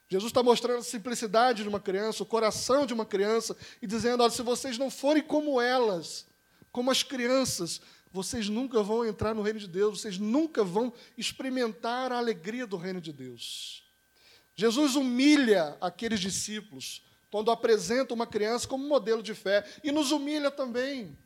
Jesus 0.10 0.30
está 0.30 0.44
mostrando 0.44 0.80
a 0.80 0.84
simplicidade 0.84 1.64
de 1.64 1.70
uma 1.70 1.80
criança, 1.80 2.22
o 2.22 2.26
coração 2.26 2.86
de 2.86 2.94
uma 2.94 3.06
criança, 3.06 3.56
e 3.82 3.88
dizendo: 3.88 4.22
Olha, 4.22 4.32
se 4.32 4.42
vocês 4.42 4.78
não 4.78 4.92
forem 4.92 5.24
como 5.24 5.62
elas, 5.62 6.28
como 6.74 6.92
as 6.92 7.02
crianças, 7.02 7.80
vocês 8.12 8.50
nunca 8.50 8.84
vão 8.84 9.06
entrar 9.06 9.34
no 9.34 9.42
reino 9.42 9.60
de 9.60 9.68
Deus, 9.70 10.02
vocês 10.02 10.18
nunca 10.18 10.62
vão 10.62 10.92
experimentar 11.18 12.12
a 12.12 12.18
alegria 12.18 12.68
do 12.68 12.76
reino 12.76 13.00
de 13.00 13.14
Deus. 13.14 13.86
Jesus 14.54 14.96
humilha 14.96 15.78
aqueles 15.80 16.20
discípulos 16.20 17.02
quando 17.32 17.50
apresenta 17.50 18.14
uma 18.14 18.28
criança 18.28 18.68
como 18.68 18.86
modelo 18.86 19.24
de 19.24 19.34
fé 19.34 19.66
e 19.82 19.90
nos 19.90 20.12
humilha 20.12 20.52
também. 20.52 21.18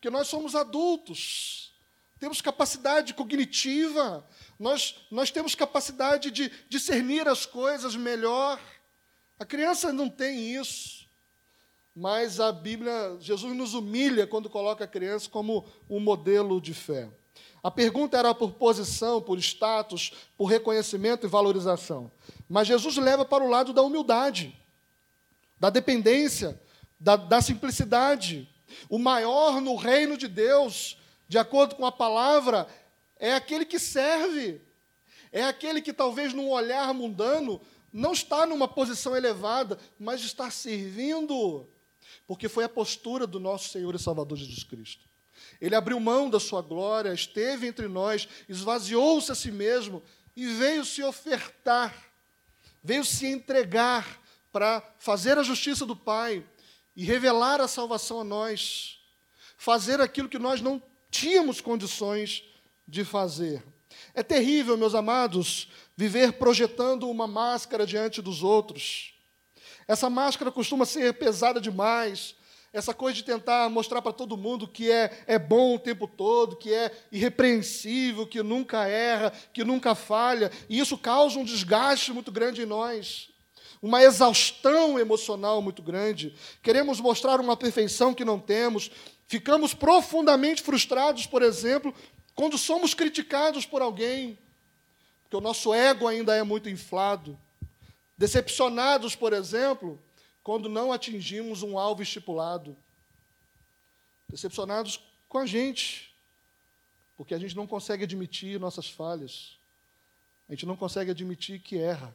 Porque 0.00 0.08
nós 0.08 0.28
somos 0.28 0.54
adultos, 0.54 1.74
temos 2.18 2.40
capacidade 2.40 3.12
cognitiva, 3.12 4.26
nós, 4.58 4.94
nós 5.10 5.30
temos 5.30 5.54
capacidade 5.54 6.30
de 6.30 6.50
discernir 6.70 7.28
as 7.28 7.44
coisas 7.44 7.94
melhor. 7.94 8.58
A 9.38 9.44
criança 9.44 9.92
não 9.92 10.08
tem 10.08 10.54
isso. 10.58 11.06
Mas 11.94 12.40
a 12.40 12.50
Bíblia, 12.50 13.18
Jesus 13.20 13.54
nos 13.54 13.74
humilha 13.74 14.26
quando 14.26 14.48
coloca 14.48 14.84
a 14.84 14.88
criança 14.88 15.28
como 15.28 15.66
um 15.86 16.00
modelo 16.00 16.62
de 16.62 16.72
fé. 16.72 17.10
A 17.62 17.70
pergunta 17.70 18.16
era 18.16 18.34
por 18.34 18.52
posição, 18.52 19.20
por 19.20 19.38
status, 19.38 20.12
por 20.34 20.46
reconhecimento 20.46 21.26
e 21.26 21.28
valorização. 21.28 22.10
Mas 22.48 22.66
Jesus 22.66 22.96
leva 22.96 23.22
para 23.22 23.44
o 23.44 23.50
lado 23.50 23.74
da 23.74 23.82
humildade, 23.82 24.58
da 25.58 25.68
dependência, 25.68 26.58
da, 26.98 27.16
da 27.16 27.42
simplicidade. 27.42 28.49
O 28.88 28.98
maior 28.98 29.60
no 29.60 29.76
reino 29.76 30.16
de 30.16 30.28
Deus, 30.28 30.96
de 31.28 31.38
acordo 31.38 31.74
com 31.74 31.86
a 31.86 31.92
palavra, 31.92 32.66
é 33.18 33.34
aquele 33.34 33.64
que 33.64 33.78
serve. 33.78 34.60
É 35.32 35.44
aquele 35.44 35.80
que 35.80 35.92
talvez 35.92 36.32
num 36.32 36.48
olhar 36.48 36.92
mundano 36.92 37.60
não 37.92 38.12
está 38.12 38.46
numa 38.46 38.68
posição 38.68 39.16
elevada, 39.16 39.78
mas 39.98 40.22
está 40.22 40.50
servindo. 40.50 41.68
Porque 42.26 42.48
foi 42.48 42.64
a 42.64 42.68
postura 42.68 43.26
do 43.26 43.38
nosso 43.38 43.68
Senhor 43.68 43.94
e 43.94 43.98
Salvador 43.98 44.38
Jesus 44.38 44.64
Cristo. 44.64 45.08
Ele 45.60 45.74
abriu 45.74 45.98
mão 46.00 46.28
da 46.28 46.40
sua 46.40 46.62
glória, 46.62 47.12
esteve 47.12 47.66
entre 47.66 47.88
nós, 47.88 48.28
esvaziou-se 48.48 49.30
a 49.30 49.34
si 49.34 49.50
mesmo 49.50 50.02
e 50.36 50.46
veio 50.46 50.84
se 50.84 51.02
ofertar, 51.02 51.94
veio 52.82 53.04
se 53.04 53.26
entregar 53.26 54.20
para 54.52 54.82
fazer 54.98 55.38
a 55.38 55.42
justiça 55.42 55.86
do 55.86 55.96
Pai, 55.96 56.44
e 57.00 57.04
revelar 57.04 57.62
a 57.62 57.66
salvação 57.66 58.20
a 58.20 58.24
nós, 58.24 58.98
fazer 59.56 60.02
aquilo 60.02 60.28
que 60.28 60.38
nós 60.38 60.60
não 60.60 60.82
tínhamos 61.10 61.58
condições 61.58 62.44
de 62.86 63.06
fazer. 63.06 63.64
É 64.12 64.22
terrível, 64.22 64.76
meus 64.76 64.94
amados, 64.94 65.70
viver 65.96 66.34
projetando 66.34 67.08
uma 67.08 67.26
máscara 67.26 67.86
diante 67.86 68.20
dos 68.20 68.42
outros. 68.42 69.14
Essa 69.88 70.10
máscara 70.10 70.52
costuma 70.52 70.84
ser 70.84 71.14
pesada 71.14 71.58
demais. 71.58 72.34
Essa 72.70 72.92
coisa 72.92 73.16
de 73.16 73.24
tentar 73.24 73.70
mostrar 73.70 74.02
para 74.02 74.12
todo 74.12 74.36
mundo 74.36 74.68
que 74.68 74.90
é, 74.90 75.24
é 75.26 75.38
bom 75.38 75.76
o 75.76 75.78
tempo 75.78 76.06
todo, 76.06 76.54
que 76.54 76.70
é 76.70 76.94
irrepreensível, 77.10 78.26
que 78.26 78.42
nunca 78.42 78.86
erra, 78.86 79.32
que 79.54 79.64
nunca 79.64 79.94
falha. 79.94 80.52
E 80.68 80.78
isso 80.78 80.98
causa 80.98 81.38
um 81.38 81.44
desgaste 81.44 82.12
muito 82.12 82.30
grande 82.30 82.60
em 82.60 82.66
nós 82.66 83.30
uma 83.82 84.02
exaustão 84.02 84.98
emocional 84.98 85.62
muito 85.62 85.82
grande, 85.82 86.34
queremos 86.62 87.00
mostrar 87.00 87.40
uma 87.40 87.56
perfeição 87.56 88.12
que 88.12 88.24
não 88.24 88.38
temos, 88.38 88.90
ficamos 89.26 89.72
profundamente 89.72 90.62
frustrados, 90.62 91.26
por 91.26 91.42
exemplo, 91.42 91.94
quando 92.34 92.58
somos 92.58 92.92
criticados 92.92 93.64
por 93.64 93.80
alguém, 93.80 94.38
porque 95.22 95.36
o 95.36 95.40
nosso 95.40 95.72
ego 95.72 96.06
ainda 96.06 96.36
é 96.36 96.42
muito 96.42 96.68
inflado, 96.68 97.38
decepcionados, 98.18 99.16
por 99.16 99.32
exemplo, 99.32 99.98
quando 100.42 100.68
não 100.68 100.92
atingimos 100.92 101.62
um 101.62 101.78
alvo 101.78 102.02
estipulado, 102.02 102.76
decepcionados 104.28 105.00
com 105.28 105.38
a 105.38 105.46
gente, 105.46 106.14
porque 107.16 107.34
a 107.34 107.38
gente 107.38 107.56
não 107.56 107.66
consegue 107.66 108.04
admitir 108.04 108.60
nossas 108.60 108.88
falhas, 108.88 109.58
a 110.48 110.52
gente 110.52 110.66
não 110.66 110.76
consegue 110.76 111.10
admitir 111.10 111.60
que 111.60 111.78
erra 111.78 112.14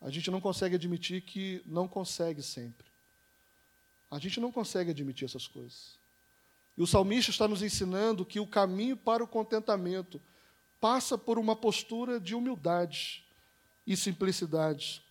a 0.00 0.10
gente 0.10 0.30
não 0.30 0.40
consegue 0.40 0.74
admitir 0.74 1.20
que 1.20 1.62
não 1.66 1.86
consegue 1.86 2.42
sempre. 2.42 2.86
A 4.10 4.18
gente 4.18 4.40
não 4.40 4.50
consegue 4.50 4.90
admitir 4.90 5.26
essas 5.26 5.46
coisas. 5.46 5.98
E 6.76 6.82
o 6.82 6.86
salmista 6.86 7.30
está 7.30 7.46
nos 7.46 7.62
ensinando 7.62 8.24
que 8.24 8.40
o 8.40 8.46
caminho 8.46 8.96
para 8.96 9.22
o 9.22 9.28
contentamento 9.28 10.20
passa 10.80 11.18
por 11.18 11.38
uma 11.38 11.54
postura 11.54 12.18
de 12.18 12.34
humildade 12.34 13.24
e 13.86 13.96
simplicidade. 13.96 15.02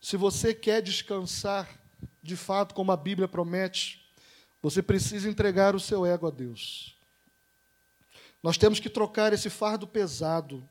Se 0.00 0.16
você 0.16 0.54
quer 0.54 0.80
descansar, 0.80 1.68
de 2.22 2.36
fato, 2.36 2.74
como 2.74 2.90
a 2.90 2.96
Bíblia 2.96 3.28
promete, 3.28 4.10
você 4.62 4.82
precisa 4.82 5.28
entregar 5.28 5.74
o 5.74 5.80
seu 5.80 6.06
ego 6.06 6.26
a 6.26 6.30
Deus. 6.30 6.96
Nós 8.42 8.56
temos 8.56 8.80
que 8.80 8.88
trocar 8.88 9.32
esse 9.32 9.50
fardo 9.50 9.86
pesado 9.86 10.66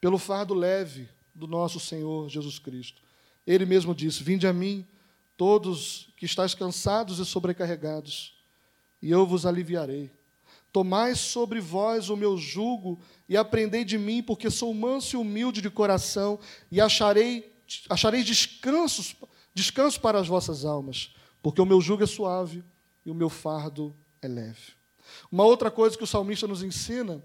pelo 0.00 0.18
fardo 0.18 0.52
leve, 0.52 1.08
do 1.34 1.46
nosso 1.46 1.80
Senhor 1.80 2.28
Jesus 2.28 2.58
Cristo. 2.58 3.02
Ele 3.46 3.66
mesmo 3.66 3.94
disse: 3.94 4.22
Vinde 4.22 4.46
a 4.46 4.52
mim, 4.52 4.86
todos 5.36 6.08
que 6.16 6.24
estáis 6.24 6.54
cansados 6.54 7.18
e 7.18 7.24
sobrecarregados, 7.24 8.34
e 9.02 9.10
eu 9.10 9.26
vos 9.26 9.44
aliviarei. 9.44 10.10
Tomai 10.72 11.14
sobre 11.14 11.60
vós 11.60 12.08
o 12.08 12.16
meu 12.16 12.36
jugo 12.36 12.98
e 13.28 13.36
aprendei 13.36 13.84
de 13.84 13.96
mim, 13.96 14.22
porque 14.22 14.50
sou 14.50 14.74
manso 14.74 15.14
e 15.14 15.18
humilde 15.18 15.60
de 15.60 15.70
coração, 15.70 16.38
e 16.70 16.80
acharei, 16.80 17.52
acharei 17.88 18.24
descanso, 18.24 19.16
descanso 19.52 20.00
para 20.00 20.18
as 20.18 20.26
vossas 20.26 20.64
almas, 20.64 21.14
porque 21.42 21.60
o 21.60 21.66
meu 21.66 21.80
jugo 21.80 22.02
é 22.02 22.06
suave 22.06 22.64
e 23.06 23.10
o 23.10 23.14
meu 23.14 23.28
fardo 23.28 23.94
é 24.20 24.26
leve. 24.26 24.72
Uma 25.30 25.44
outra 25.44 25.70
coisa 25.70 25.96
que 25.96 26.02
o 26.02 26.08
salmista 26.08 26.48
nos 26.48 26.62
ensina 26.62 27.22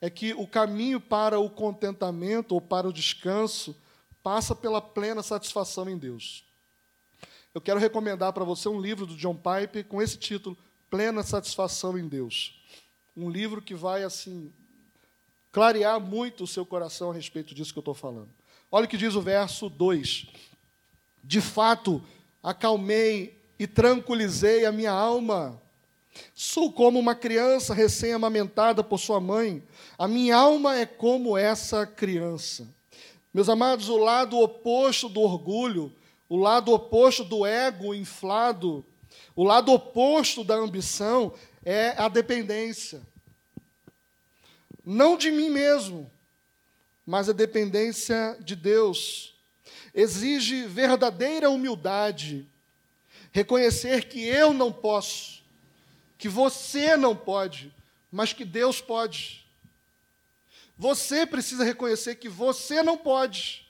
é 0.00 0.08
que 0.08 0.32
o 0.34 0.46
caminho 0.46 1.00
para 1.00 1.38
o 1.38 1.50
contentamento 1.50 2.52
ou 2.52 2.60
para 2.60 2.88
o 2.88 2.92
descanso 2.92 3.76
passa 4.22 4.54
pela 4.54 4.80
plena 4.80 5.22
satisfação 5.22 5.88
em 5.88 5.98
Deus. 5.98 6.44
Eu 7.52 7.60
quero 7.60 7.80
recomendar 7.80 8.32
para 8.32 8.44
você 8.44 8.68
um 8.68 8.80
livro 8.80 9.06
do 9.06 9.16
John 9.16 9.34
Piper 9.34 9.84
com 9.86 10.00
esse 10.00 10.16
título, 10.16 10.56
Plena 10.88 11.22
Satisfação 11.22 11.98
em 11.98 12.08
Deus. 12.08 12.62
Um 13.16 13.28
livro 13.28 13.60
que 13.60 13.74
vai, 13.74 14.04
assim, 14.04 14.52
clarear 15.50 16.00
muito 16.00 16.44
o 16.44 16.46
seu 16.46 16.64
coração 16.64 17.10
a 17.10 17.14
respeito 17.14 17.54
disso 17.54 17.72
que 17.72 17.78
eu 17.78 17.82
estou 17.82 17.94
falando. 17.94 18.30
Olha 18.70 18.86
o 18.86 18.88
que 18.88 18.96
diz 18.96 19.14
o 19.16 19.20
verso 19.20 19.68
2. 19.68 20.26
De 21.22 21.40
fato, 21.40 22.02
acalmei 22.42 23.36
e 23.58 23.66
tranquilizei 23.66 24.64
a 24.64 24.72
minha 24.72 24.92
alma. 24.92 25.60
Sou 26.34 26.72
como 26.72 26.98
uma 26.98 27.14
criança 27.14 27.74
recém-amamentada 27.74 28.82
por 28.82 28.98
sua 28.98 29.20
mãe. 29.20 29.62
A 29.98 30.08
minha 30.08 30.36
alma 30.36 30.76
é 30.76 30.86
como 30.86 31.36
essa 31.36 31.86
criança. 31.86 32.68
Meus 33.32 33.48
amados, 33.48 33.88
o 33.88 33.96
lado 33.96 34.38
oposto 34.38 35.08
do 35.08 35.20
orgulho, 35.20 35.94
o 36.28 36.36
lado 36.36 36.72
oposto 36.72 37.24
do 37.24 37.46
ego 37.46 37.94
inflado, 37.94 38.84
o 39.36 39.44
lado 39.44 39.72
oposto 39.72 40.42
da 40.42 40.54
ambição 40.54 41.32
é 41.64 41.94
a 41.96 42.08
dependência. 42.08 43.00
Não 44.84 45.16
de 45.16 45.30
mim 45.30 45.50
mesmo, 45.50 46.10
mas 47.06 47.28
a 47.28 47.32
dependência 47.32 48.36
de 48.40 48.56
Deus. 48.56 49.34
Exige 49.94 50.66
verdadeira 50.66 51.50
humildade, 51.50 52.48
reconhecer 53.32 54.08
que 54.08 54.24
eu 54.24 54.52
não 54.52 54.72
posso, 54.72 55.42
que 56.20 56.28
você 56.28 56.98
não 56.98 57.16
pode, 57.16 57.74
mas 58.12 58.34
que 58.34 58.44
Deus 58.44 58.78
pode. 58.78 59.42
Você 60.76 61.26
precisa 61.26 61.64
reconhecer 61.64 62.16
que 62.16 62.28
você 62.28 62.82
não 62.82 62.98
pode. 62.98 63.66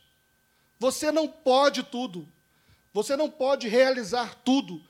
Você 0.77 1.13
não 1.13 1.29
pode 1.29 1.85
tudo. 1.85 2.29
Você 2.93 3.17
não 3.17 3.31
pode 3.31 3.69
realizar 3.69 4.35
tudo. 4.45 4.83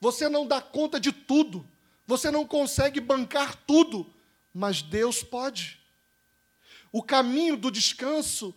Você 0.00 0.28
não 0.28 0.46
dá 0.46 0.62
conta 0.62 1.00
de 1.00 1.10
tudo. 1.10 1.68
Você 2.06 2.30
não 2.30 2.46
consegue 2.46 3.00
bancar 3.00 3.56
tudo. 3.66 4.06
Mas 4.54 4.80
Deus 4.80 5.20
pode. 5.20 5.80
O 6.92 7.02
caminho 7.02 7.56
do 7.56 7.68
descanso 7.68 8.54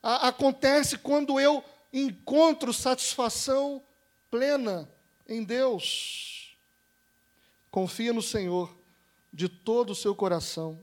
a, 0.00 0.28
acontece 0.28 0.98
quando 0.98 1.40
eu 1.40 1.64
encontro 1.92 2.72
satisfação 2.72 3.82
plena 4.30 4.88
em 5.28 5.42
Deus. 5.42 6.33
Confia 7.74 8.12
no 8.12 8.22
Senhor 8.22 8.72
de 9.32 9.48
todo 9.48 9.90
o 9.90 9.94
seu 9.96 10.14
coração 10.14 10.80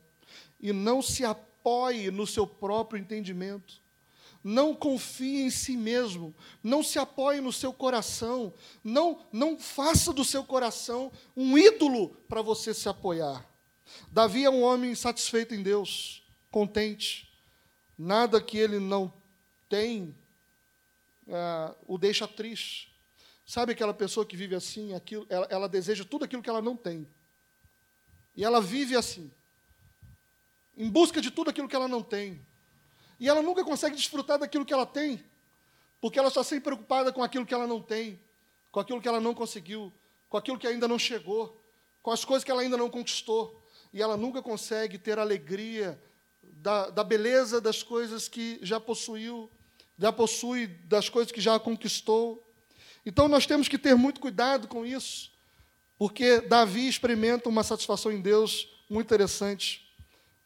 e 0.60 0.74
não 0.74 1.02
se 1.02 1.24
apoie 1.24 2.12
no 2.12 2.28
seu 2.28 2.46
próprio 2.46 3.00
entendimento. 3.00 3.82
Não 4.44 4.76
confie 4.76 5.44
em 5.44 5.50
si 5.50 5.78
mesmo, 5.78 6.36
não 6.62 6.84
se 6.84 7.00
apoie 7.00 7.40
no 7.40 7.54
seu 7.54 7.72
coração, 7.72 8.54
não 8.84 9.22
não 9.32 9.58
faça 9.58 10.12
do 10.12 10.26
seu 10.26 10.44
coração 10.44 11.14
um 11.34 11.58
ídolo 11.58 12.10
para 12.28 12.42
você 12.42 12.74
se 12.74 12.90
apoiar. 12.90 13.50
Davi 14.12 14.44
é 14.44 14.50
um 14.50 14.62
homem 14.62 14.94
satisfeito 14.94 15.56
em 15.56 15.64
Deus, 15.64 16.22
contente. 16.52 17.32
Nada 17.98 18.42
que 18.42 18.58
ele 18.58 18.80
não 18.82 19.14
tem 19.70 20.14
uh, 21.26 21.74
o 21.88 21.98
deixa 21.98 22.28
triste. 22.28 22.91
Sabe 23.52 23.74
aquela 23.74 23.94
pessoa 23.94 24.26
que 24.26 24.38
vive 24.38 24.56
assim, 24.56 24.94
aquilo, 24.94 25.26
ela, 25.28 25.46
ela 25.50 25.68
deseja 25.68 26.06
tudo 26.06 26.24
aquilo 26.24 26.42
que 26.42 26.50
ela 26.50 26.62
não 26.62 26.74
tem. 26.74 27.06
E 28.34 28.46
ela 28.46 28.62
vive 28.62 28.96
assim, 28.96 29.30
em 30.78 30.90
busca 30.90 31.20
de 31.20 31.30
tudo 31.30 31.50
aquilo 31.50 31.68
que 31.68 31.76
ela 31.76 31.90
não 31.90 32.02
tem. 32.02 32.42
E 33.20 33.28
ela 33.28 33.42
nunca 33.42 33.62
consegue 33.66 33.98
desfrutar 33.98 34.40
daquilo 34.40 34.64
que 34.64 34.72
ela 34.72 34.86
tem, 34.86 35.22
porque 36.00 36.18
ela 36.18 36.30
está 36.30 36.46
sempre 36.46 36.64
preocupada 36.64 37.12
com 37.12 37.22
aquilo 37.22 37.46
que 37.46 37.54
ela 37.54 37.68
não 37.68 37.82
tem, 37.82 38.22
com 38.72 38.80
aquilo 38.80 39.02
que 39.02 39.08
ela 39.10 39.20
não 39.20 39.34
conseguiu, 39.34 39.92
com 40.30 40.38
aquilo 40.38 40.58
que 40.58 40.66
ainda 40.66 40.88
não 40.88 40.98
chegou, 40.98 41.62
com 42.02 42.12
as 42.12 42.24
coisas 42.24 42.46
que 42.46 42.52
ela 42.52 42.62
ainda 42.62 42.78
não 42.78 42.90
conquistou. 42.90 43.62
E 43.92 44.02
ela 44.02 44.16
nunca 44.16 44.42
consegue 44.42 44.98
ter 44.98 45.20
alegria 45.20 46.02
da, 46.42 46.90
da 46.90 47.04
beleza 47.04 47.60
das 47.60 47.84
coisas 47.84 48.30
que 48.30 48.60
já 48.62 48.80
possuiu, 48.80 49.52
já 50.00 50.10
possui, 50.14 50.68
das 50.68 51.10
coisas 51.10 51.34
que 51.34 51.42
já 51.42 51.60
conquistou. 51.60 52.48
Então 53.06 53.28
nós 53.28 53.46
temos 53.46 53.68
que 53.68 53.78
ter 53.78 53.96
muito 53.96 54.20
cuidado 54.20 54.68
com 54.68 54.86
isso, 54.86 55.32
porque 55.98 56.42
Davi 56.42 56.88
experimenta 56.88 57.50
uma 57.50 57.64
satisfação 57.64 58.12
em 58.12 58.22
Deus 58.22 58.68
muito 58.90 59.08
interessante. 59.08 59.92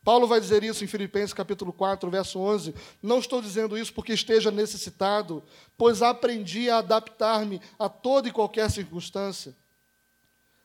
Paulo 0.06 0.28
vai 0.28 0.40
dizer 0.40 0.64
isso 0.64 0.84
em 0.84 0.88
Filipenses 0.88 1.34
capítulo 1.34 1.74
4, 1.74 2.08
verso 2.12 2.38
11. 2.38 2.76
Não 3.02 3.18
estou 3.18 3.42
dizendo 3.42 3.76
isso 3.76 3.92
porque 3.92 4.14
esteja 4.14 4.52
necessitado, 4.52 5.44
pois 5.76 6.04
aprendi 6.04 6.70
a 6.70 6.78
adaptar-me 6.78 7.60
a 7.80 7.90
toda 7.90 8.28
e 8.28 8.32
qualquer 8.32 8.70
circunstância. 8.70 9.56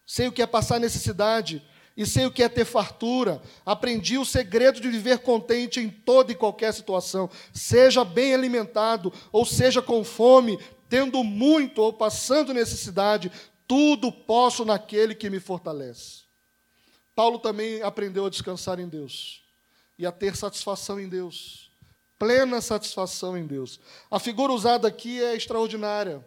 Sei 0.04 0.28
o 0.28 0.32
que 0.32 0.42
é 0.42 0.46
passar 0.46 0.78
necessidade 0.78 1.62
e 1.96 2.04
sei 2.04 2.26
o 2.26 2.30
que 2.30 2.42
é 2.42 2.50
ter 2.50 2.66
fartura. 2.66 3.40
Aprendi 3.64 4.18
o 4.18 4.26
segredo 4.26 4.78
de 4.78 4.90
viver 4.90 5.20
contente 5.20 5.80
em 5.80 5.88
toda 5.88 6.32
e 6.32 6.34
qualquer 6.34 6.74
situação, 6.74 7.30
seja 7.50 8.04
bem 8.04 8.34
alimentado 8.34 9.10
ou 9.32 9.46
seja 9.46 9.80
com 9.80 10.04
fome, 10.04 10.58
tendo 10.90 11.22
muito 11.22 11.80
ou 11.80 11.92
passando 11.92 12.52
necessidade, 12.52 13.30
tudo 13.66 14.10
posso 14.10 14.64
naquele 14.64 15.14
que 15.14 15.30
me 15.30 15.38
fortalece. 15.38 16.24
Paulo 17.14 17.38
também 17.38 17.80
aprendeu 17.80 18.26
a 18.26 18.30
descansar 18.30 18.80
em 18.80 18.88
Deus 18.88 19.44
e 19.96 20.04
a 20.04 20.10
ter 20.10 20.34
satisfação 20.36 20.98
em 20.98 21.08
Deus, 21.08 21.70
plena 22.18 22.60
satisfação 22.60 23.38
em 23.38 23.46
Deus. 23.46 23.78
A 24.10 24.18
figura 24.18 24.52
usada 24.52 24.88
aqui 24.88 25.22
é 25.22 25.36
extraordinária. 25.36 26.26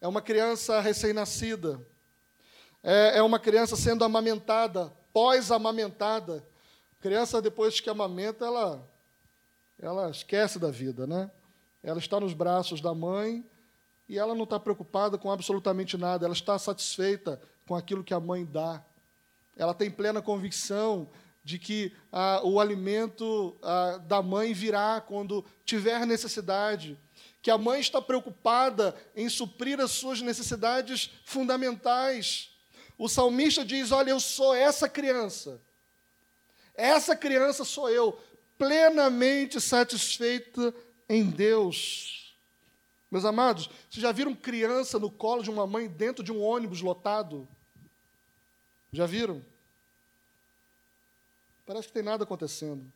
É 0.00 0.08
uma 0.08 0.22
criança 0.22 0.80
recém-nascida, 0.80 1.80
é, 2.82 3.18
é 3.18 3.22
uma 3.22 3.38
criança 3.38 3.76
sendo 3.76 4.04
amamentada, 4.04 4.92
pós-amamentada. 5.12 6.46
Criança, 7.00 7.42
depois 7.42 7.80
que 7.80 7.90
amamenta, 7.90 8.44
ela, 8.44 8.88
ela 9.78 10.10
esquece 10.10 10.58
da 10.58 10.70
vida, 10.70 11.06
né? 11.06 11.30
Ela 11.82 11.98
está 11.98 12.20
nos 12.20 12.32
braços 12.32 12.80
da 12.80 12.94
mãe 12.94 13.44
e 14.08 14.18
ela 14.18 14.34
não 14.34 14.44
está 14.44 14.58
preocupada 14.58 15.18
com 15.18 15.30
absolutamente 15.30 15.96
nada, 15.96 16.24
ela 16.24 16.34
está 16.34 16.58
satisfeita 16.58 17.40
com 17.66 17.74
aquilo 17.74 18.04
que 18.04 18.14
a 18.14 18.20
mãe 18.20 18.44
dá. 18.44 18.82
Ela 19.56 19.74
tem 19.74 19.90
plena 19.90 20.22
convicção 20.22 21.08
de 21.42 21.58
que 21.58 21.92
ah, 22.12 22.40
o 22.44 22.60
alimento 22.60 23.56
ah, 23.62 23.98
da 24.06 24.22
mãe 24.22 24.52
virá 24.52 25.00
quando 25.00 25.44
tiver 25.64 26.06
necessidade, 26.06 26.98
que 27.40 27.50
a 27.50 27.58
mãe 27.58 27.80
está 27.80 28.02
preocupada 28.02 28.94
em 29.14 29.28
suprir 29.28 29.80
as 29.80 29.92
suas 29.92 30.20
necessidades 30.20 31.10
fundamentais. 31.24 32.50
O 32.98 33.08
salmista 33.08 33.64
diz: 33.64 33.92
Olha, 33.92 34.10
eu 34.10 34.20
sou 34.20 34.54
essa 34.54 34.88
criança, 34.88 35.60
essa 36.74 37.16
criança 37.16 37.64
sou 37.64 37.88
eu, 37.88 38.18
plenamente 38.58 39.60
satisfeita 39.60 40.74
em 41.08 41.24
Deus. 41.24 42.15
Meus 43.10 43.24
amados, 43.24 43.68
vocês 43.88 44.02
já 44.02 44.10
viram 44.10 44.34
criança 44.34 44.98
no 44.98 45.10
colo 45.10 45.42
de 45.42 45.50
uma 45.50 45.66
mãe 45.66 45.88
dentro 45.88 46.24
de 46.24 46.32
um 46.32 46.42
ônibus 46.42 46.80
lotado? 46.80 47.48
Já 48.92 49.06
viram? 49.06 49.44
Parece 51.64 51.88
que 51.88 51.94
tem 51.94 52.02
nada 52.02 52.24
acontecendo. 52.24 52.90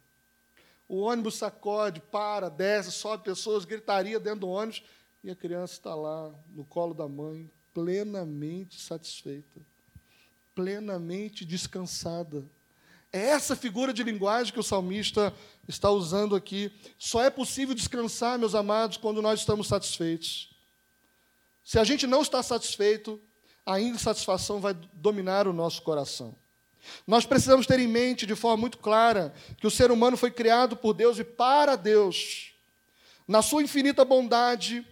O 0.88 1.00
ônibus 1.02 1.36
sacode, 1.36 2.00
para, 2.00 2.48
desce, 2.48 2.90
sobe 2.90 3.22
pessoas, 3.22 3.64
gritaria 3.64 4.18
dentro 4.18 4.40
do 4.40 4.48
ônibus, 4.48 4.82
e 5.22 5.30
a 5.30 5.36
criança 5.36 5.74
está 5.74 5.94
lá 5.94 6.34
no 6.48 6.64
colo 6.64 6.94
da 6.94 7.08
mãe, 7.08 7.48
plenamente 7.72 8.80
satisfeita, 8.80 9.60
plenamente 10.54 11.44
descansada. 11.44 12.44
É 13.12 13.30
essa 13.30 13.56
figura 13.56 13.92
de 13.92 14.04
linguagem 14.04 14.52
que 14.52 14.60
o 14.60 14.64
salmista 14.64 15.34
está 15.66 15.90
usando 15.90 16.36
aqui. 16.36 16.72
Só 16.98 17.22
é 17.22 17.30
possível 17.30 17.74
descansar, 17.74 18.38
meus 18.38 18.54
amados, 18.54 18.96
quando 18.96 19.20
nós 19.20 19.40
estamos 19.40 19.66
satisfeitos. 19.66 20.50
Se 21.64 21.78
a 21.78 21.84
gente 21.84 22.06
não 22.06 22.22
está 22.22 22.42
satisfeito, 22.42 23.20
a 23.66 23.80
insatisfação 23.80 24.60
vai 24.60 24.74
dominar 24.92 25.48
o 25.48 25.52
nosso 25.52 25.82
coração. 25.82 26.34
Nós 27.06 27.26
precisamos 27.26 27.66
ter 27.66 27.78
em 27.78 27.88
mente 27.88 28.26
de 28.26 28.34
forma 28.34 28.56
muito 28.56 28.78
clara 28.78 29.34
que 29.58 29.66
o 29.66 29.70
ser 29.70 29.90
humano 29.90 30.16
foi 30.16 30.30
criado 30.30 30.76
por 30.76 30.94
Deus 30.94 31.18
e 31.18 31.24
para 31.24 31.76
Deus. 31.76 32.54
Na 33.26 33.42
sua 33.42 33.62
infinita 33.62 34.04
bondade 34.04 34.86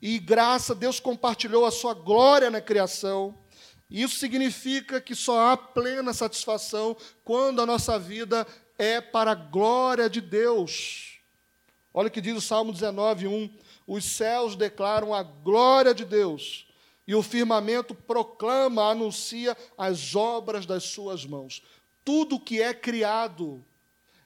e 0.00 0.18
graça, 0.18 0.74
Deus 0.74 0.98
compartilhou 0.98 1.64
a 1.64 1.70
sua 1.70 1.94
glória 1.94 2.50
na 2.50 2.60
criação. 2.60 3.36
Isso 3.88 4.16
significa 4.16 5.00
que 5.00 5.14
só 5.14 5.52
há 5.52 5.56
plena 5.56 6.12
satisfação 6.12 6.96
quando 7.24 7.62
a 7.62 7.66
nossa 7.66 7.98
vida 7.98 8.46
é 8.76 9.00
para 9.00 9.32
a 9.32 9.34
glória 9.34 10.10
de 10.10 10.20
Deus. 10.20 11.20
Olha 11.94 12.08
o 12.08 12.10
que 12.10 12.20
diz 12.20 12.36
o 12.36 12.40
Salmo 12.40 12.72
19, 12.72 13.28
1. 13.28 13.50
Os 13.86 14.04
céus 14.04 14.56
declaram 14.56 15.14
a 15.14 15.22
glória 15.22 15.94
de 15.94 16.04
Deus, 16.04 16.66
e 17.06 17.14
o 17.14 17.22
firmamento 17.22 17.94
proclama, 17.94 18.90
anuncia 18.90 19.56
as 19.78 20.16
obras 20.16 20.66
das 20.66 20.82
suas 20.82 21.24
mãos. 21.24 21.62
Tudo 22.04 22.40
que 22.40 22.60
é 22.60 22.74
criado 22.74 23.64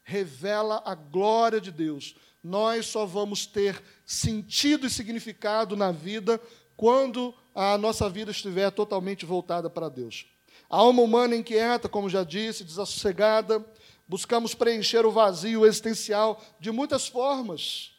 revela 0.02 0.82
a 0.84 0.94
glória 0.94 1.60
de 1.60 1.70
Deus. 1.70 2.16
Nós 2.42 2.86
só 2.86 3.04
vamos 3.04 3.44
ter 3.46 3.82
sentido 4.04 4.86
e 4.86 4.90
significado 4.90 5.76
na 5.76 5.92
vida 5.92 6.40
quando 6.74 7.34
a 7.54 7.76
nossa 7.76 8.08
vida 8.08 8.30
estiver 8.30 8.70
totalmente 8.70 9.24
voltada 9.26 9.68
para 9.68 9.88
Deus. 9.88 10.26
A 10.68 10.76
alma 10.76 11.02
humana 11.02 11.34
inquieta, 11.34 11.88
como 11.88 12.08
já 12.08 12.22
disse, 12.22 12.64
desassossegada, 12.64 13.64
buscamos 14.06 14.54
preencher 14.54 15.04
o 15.04 15.10
vazio 15.10 15.66
existencial 15.66 16.40
de 16.58 16.70
muitas 16.70 17.08
formas. 17.08 17.92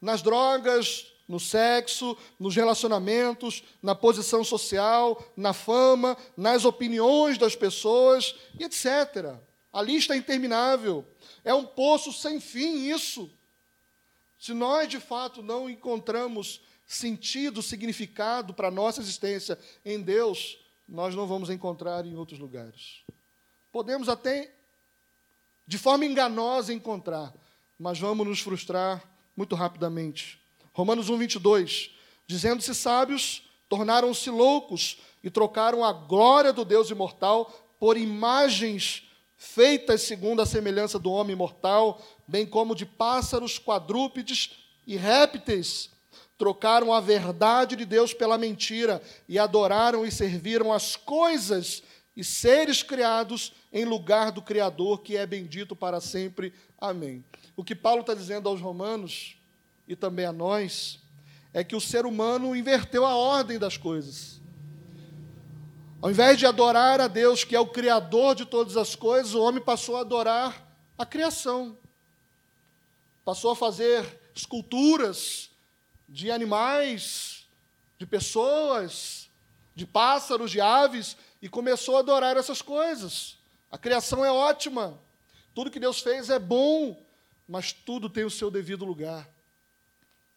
Nas 0.00 0.22
drogas, 0.22 1.06
no 1.26 1.40
sexo, 1.40 2.16
nos 2.38 2.54
relacionamentos, 2.54 3.64
na 3.82 3.94
posição 3.94 4.44
social, 4.44 5.22
na 5.36 5.52
fama, 5.52 6.16
nas 6.36 6.64
opiniões 6.64 7.38
das 7.38 7.56
pessoas 7.56 8.34
e 8.58 8.64
etc. 8.64 9.36
A 9.72 9.82
lista 9.82 10.14
é 10.14 10.16
interminável. 10.16 11.04
É 11.42 11.54
um 11.54 11.64
poço 11.64 12.12
sem 12.12 12.40
fim 12.40 12.90
isso. 12.90 13.30
Se 14.38 14.52
nós 14.52 14.88
de 14.88 15.00
fato 15.00 15.42
não 15.42 15.70
encontramos 15.70 16.60
sentido, 16.86 17.62
significado 17.62 18.54
para 18.54 18.68
a 18.68 18.70
nossa 18.70 19.00
existência 19.00 19.58
em 19.84 20.00
Deus, 20.00 20.58
nós 20.88 21.14
não 21.14 21.26
vamos 21.26 21.50
encontrar 21.50 22.04
em 22.06 22.14
outros 22.16 22.38
lugares. 22.38 23.02
Podemos 23.72 24.08
até, 24.08 24.54
de 25.66 25.78
forma 25.78 26.04
enganosa, 26.04 26.72
encontrar, 26.72 27.34
mas 27.78 27.98
vamos 27.98 28.26
nos 28.26 28.40
frustrar 28.40 29.02
muito 29.36 29.54
rapidamente. 29.54 30.40
Romanos 30.72 31.08
1, 31.08 31.18
22. 31.18 31.90
Dizendo-se 32.26 32.74
sábios, 32.74 33.42
tornaram-se 33.68 34.30
loucos 34.30 34.98
e 35.22 35.30
trocaram 35.30 35.84
a 35.84 35.92
glória 35.92 36.52
do 36.52 36.64
Deus 36.64 36.90
imortal 36.90 37.46
por 37.78 37.96
imagens 37.96 39.08
feitas 39.36 40.02
segundo 40.02 40.40
a 40.40 40.46
semelhança 40.46 40.98
do 40.98 41.10
homem 41.10 41.36
mortal, 41.36 42.00
bem 42.26 42.46
como 42.46 42.74
de 42.74 42.86
pássaros, 42.86 43.58
quadrúpedes 43.58 44.52
e 44.86 44.96
répteis. 44.96 45.90
Trocaram 46.36 46.92
a 46.92 47.00
verdade 47.00 47.76
de 47.76 47.84
Deus 47.84 48.12
pela 48.12 48.36
mentira 48.36 49.02
e 49.28 49.38
adoraram 49.38 50.04
e 50.04 50.10
serviram 50.10 50.72
as 50.72 50.96
coisas 50.96 51.82
e 52.16 52.22
seres 52.22 52.82
criados 52.82 53.52
em 53.72 53.84
lugar 53.84 54.30
do 54.30 54.42
Criador, 54.42 55.02
que 55.02 55.16
é 55.16 55.26
bendito 55.26 55.74
para 55.74 56.00
sempre. 56.00 56.52
Amém. 56.78 57.24
O 57.56 57.64
que 57.64 57.74
Paulo 57.74 58.00
está 58.00 58.14
dizendo 58.14 58.48
aos 58.48 58.60
Romanos 58.60 59.36
e 59.86 59.94
também 59.94 60.24
a 60.24 60.32
nós, 60.32 61.00
é 61.52 61.62
que 61.62 61.76
o 61.76 61.80
ser 61.80 62.06
humano 62.06 62.56
inverteu 62.56 63.04
a 63.04 63.14
ordem 63.14 63.58
das 63.58 63.76
coisas. 63.76 64.40
Ao 66.00 66.10
invés 66.10 66.38
de 66.38 66.46
adorar 66.46 67.00
a 67.00 67.08
Deus, 67.08 67.44
que 67.44 67.56
é 67.56 67.60
o 67.60 67.68
Criador 67.68 68.34
de 68.34 68.44
todas 68.44 68.76
as 68.76 68.94
coisas, 68.94 69.34
o 69.34 69.42
homem 69.42 69.62
passou 69.62 69.96
a 69.96 70.00
adorar 70.00 70.76
a 70.98 71.06
criação. 71.06 71.78
Passou 73.24 73.52
a 73.52 73.56
fazer 73.56 74.20
esculturas 74.34 75.50
de 76.08 76.30
animais, 76.30 77.46
de 77.98 78.06
pessoas, 78.06 79.28
de 79.74 79.86
pássaros, 79.86 80.50
de 80.50 80.60
aves, 80.60 81.16
e 81.40 81.48
começou 81.48 81.96
a 81.96 82.00
adorar 82.00 82.36
essas 82.36 82.62
coisas. 82.62 83.36
A 83.70 83.78
criação 83.78 84.24
é 84.24 84.30
ótima, 84.30 84.98
tudo 85.54 85.70
que 85.70 85.78
Deus 85.78 86.00
fez 86.00 86.30
é 86.30 86.38
bom, 86.38 87.00
mas 87.46 87.72
tudo 87.72 88.10
tem 88.10 88.24
o 88.24 88.30
seu 88.30 88.50
devido 88.50 88.84
lugar. 88.84 89.28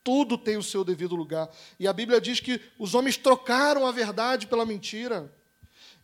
Tudo 0.03 0.37
tem 0.37 0.55
o 0.55 0.63
seu 0.63 0.83
devido 0.83 1.15
lugar. 1.15 1.49
E 1.79 1.87
a 1.87 1.91
Bíblia 1.91 2.21
diz 2.21 2.39
que 2.39 2.61
os 2.77 2.93
homens 2.93 3.17
trocaram 3.17 3.85
a 3.85 3.91
verdade 3.91 4.47
pela 4.47 4.65
mentira. 4.65 5.29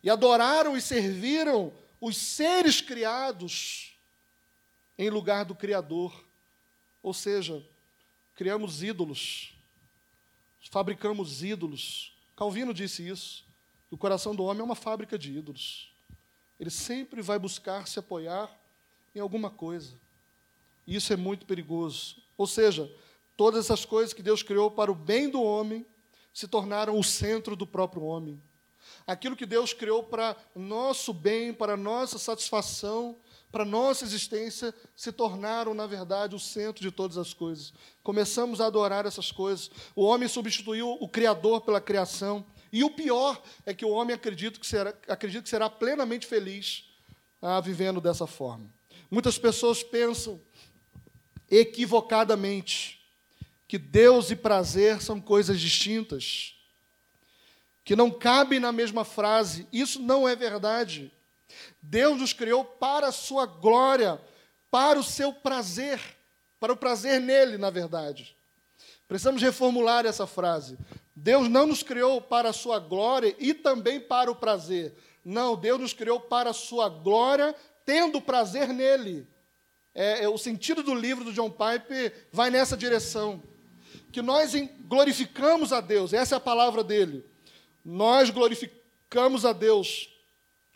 E 0.02 0.10
adoraram 0.10 0.76
e 0.76 0.80
serviram 0.82 1.72
os 2.00 2.16
seres 2.16 2.80
criados 2.80 3.96
em 4.98 5.08
lugar 5.08 5.44
do 5.44 5.54
Criador. 5.54 6.12
Ou 7.02 7.14
seja, 7.14 7.64
criamos 8.34 8.82
ídolos, 8.82 9.53
fabricamos 10.70 11.42
ídolos. 11.42 12.16
Calvino 12.36 12.74
disse 12.74 13.06
isso. 13.06 13.44
O 13.90 13.96
coração 13.96 14.34
do 14.34 14.44
homem 14.44 14.60
é 14.60 14.64
uma 14.64 14.74
fábrica 14.74 15.18
de 15.18 15.36
ídolos. 15.36 15.92
Ele 16.58 16.70
sempre 16.70 17.22
vai 17.22 17.38
buscar 17.38 17.86
se 17.86 17.98
apoiar 17.98 18.50
em 19.14 19.20
alguma 19.20 19.50
coisa. 19.50 19.98
E 20.86 20.96
isso 20.96 21.12
é 21.12 21.16
muito 21.16 21.46
perigoso. 21.46 22.16
Ou 22.36 22.46
seja, 22.46 22.90
Todas 23.36 23.64
essas 23.64 23.84
coisas 23.84 24.12
que 24.12 24.22
Deus 24.22 24.42
criou 24.42 24.70
para 24.70 24.92
o 24.92 24.94
bem 24.94 25.28
do 25.28 25.42
homem 25.42 25.84
se 26.32 26.46
tornaram 26.46 26.98
o 26.98 27.04
centro 27.04 27.56
do 27.56 27.66
próprio 27.66 28.04
homem. 28.04 28.40
Aquilo 29.06 29.36
que 29.36 29.46
Deus 29.46 29.72
criou 29.72 30.04
para 30.04 30.36
nosso 30.54 31.12
bem, 31.12 31.52
para 31.52 31.76
nossa 31.76 32.18
satisfação, 32.18 33.16
para 33.54 33.64
nossa 33.64 34.04
existência, 34.04 34.74
se 34.96 35.12
tornaram, 35.12 35.74
na 35.74 35.86
verdade, 35.86 36.34
o 36.34 36.40
centro 36.40 36.82
de 36.82 36.90
todas 36.90 37.16
as 37.16 37.32
coisas. 37.32 37.72
Começamos 38.02 38.60
a 38.60 38.66
adorar 38.66 39.06
essas 39.06 39.30
coisas. 39.30 39.70
O 39.94 40.02
homem 40.02 40.28
substituiu 40.28 40.98
o 41.00 41.08
Criador 41.08 41.60
pela 41.60 41.80
criação. 41.80 42.44
E 42.72 42.82
o 42.82 42.90
pior 42.90 43.40
é 43.64 43.72
que 43.72 43.84
o 43.84 43.90
homem 43.90 44.12
acredita 44.12 44.58
que 44.58 44.66
será, 44.66 44.92
acredita 45.06 45.44
que 45.44 45.48
será 45.48 45.70
plenamente 45.70 46.26
feliz 46.26 46.82
ah, 47.40 47.60
vivendo 47.60 48.00
dessa 48.00 48.26
forma. 48.26 48.68
Muitas 49.08 49.38
pessoas 49.38 49.84
pensam 49.84 50.40
equivocadamente 51.48 53.06
que 53.68 53.78
Deus 53.78 54.32
e 54.32 54.34
prazer 54.34 55.00
são 55.00 55.20
coisas 55.20 55.60
distintas, 55.60 56.56
que 57.84 57.94
não 57.94 58.10
cabem 58.10 58.58
na 58.58 58.72
mesma 58.72 59.04
frase. 59.04 59.68
Isso 59.72 60.02
não 60.02 60.28
é 60.28 60.34
verdade. 60.34 61.12
Deus 61.80 62.18
nos 62.18 62.32
criou 62.32 62.64
para 62.64 63.08
a 63.08 63.12
sua 63.12 63.46
glória, 63.46 64.20
para 64.70 64.98
o 64.98 65.04
seu 65.04 65.32
prazer, 65.32 66.00
para 66.58 66.72
o 66.72 66.76
prazer 66.76 67.20
nele, 67.20 67.58
na 67.58 67.70
verdade. 67.70 68.36
Precisamos 69.06 69.42
reformular 69.42 70.06
essa 70.06 70.26
frase. 70.26 70.78
Deus 71.14 71.48
não 71.48 71.66
nos 71.66 71.82
criou 71.82 72.20
para 72.20 72.50
a 72.50 72.52
sua 72.52 72.78
glória 72.78 73.34
e 73.38 73.54
também 73.54 74.00
para 74.00 74.30
o 74.30 74.34
prazer. 74.36 74.94
Não, 75.24 75.56
Deus 75.56 75.80
nos 75.80 75.92
criou 75.92 76.20
para 76.20 76.50
a 76.50 76.54
sua 76.54 76.88
glória, 76.88 77.54
tendo 77.84 78.20
prazer 78.20 78.68
nele. 78.68 79.26
É, 79.94 80.24
é, 80.24 80.28
o 80.28 80.36
sentido 80.36 80.82
do 80.82 80.94
livro 80.94 81.24
do 81.24 81.32
John 81.32 81.50
Pipe 81.50 82.12
vai 82.32 82.50
nessa 82.50 82.76
direção 82.76 83.42
que 84.10 84.22
nós 84.22 84.52
glorificamos 84.86 85.72
a 85.72 85.80
Deus, 85.80 86.12
essa 86.12 86.36
é 86.36 86.38
a 86.38 86.40
palavra 86.40 86.84
dele. 86.84 87.24
Nós 87.84 88.30
glorificamos 88.30 89.44
a 89.44 89.52
Deus, 89.52 90.08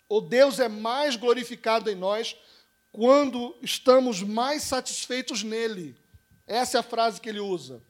ou 0.09 0.21
Deus 0.21 0.59
é 0.59 0.69
mais 0.69 1.17
glorificado 1.17 1.91
em 1.91 1.95
nós 1.95 2.37
quando 2.91 3.55
estamos 3.63 4.23
mais 4.23 4.63
satisfeitos 4.63 5.43
nele. 5.43 5.97
Essa 6.47 6.79
é 6.79 6.81
a 6.81 6.85
frase 6.85 7.21
que 7.21 7.29
ele 7.29 7.41
usa. 7.41 7.83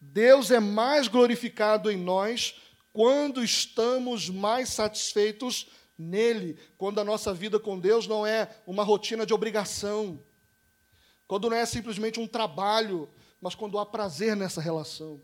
Deus 0.00 0.50
é 0.50 0.60
mais 0.60 1.08
glorificado 1.08 1.90
em 1.90 1.96
nós 1.96 2.56
quando 2.92 3.42
estamos 3.42 4.28
mais 4.28 4.68
satisfeitos 4.68 5.68
nele, 5.96 6.58
quando 6.76 7.00
a 7.00 7.04
nossa 7.04 7.32
vida 7.34 7.58
com 7.58 7.78
Deus 7.78 8.06
não 8.06 8.26
é 8.26 8.48
uma 8.66 8.84
rotina 8.84 9.26
de 9.26 9.34
obrigação, 9.34 10.20
quando 11.26 11.50
não 11.50 11.56
é 11.56 11.66
simplesmente 11.66 12.20
um 12.20 12.26
trabalho, 12.26 13.08
mas 13.40 13.54
quando 13.54 13.78
há 13.78 13.86
prazer 13.86 14.36
nessa 14.36 14.60
relação, 14.60 15.20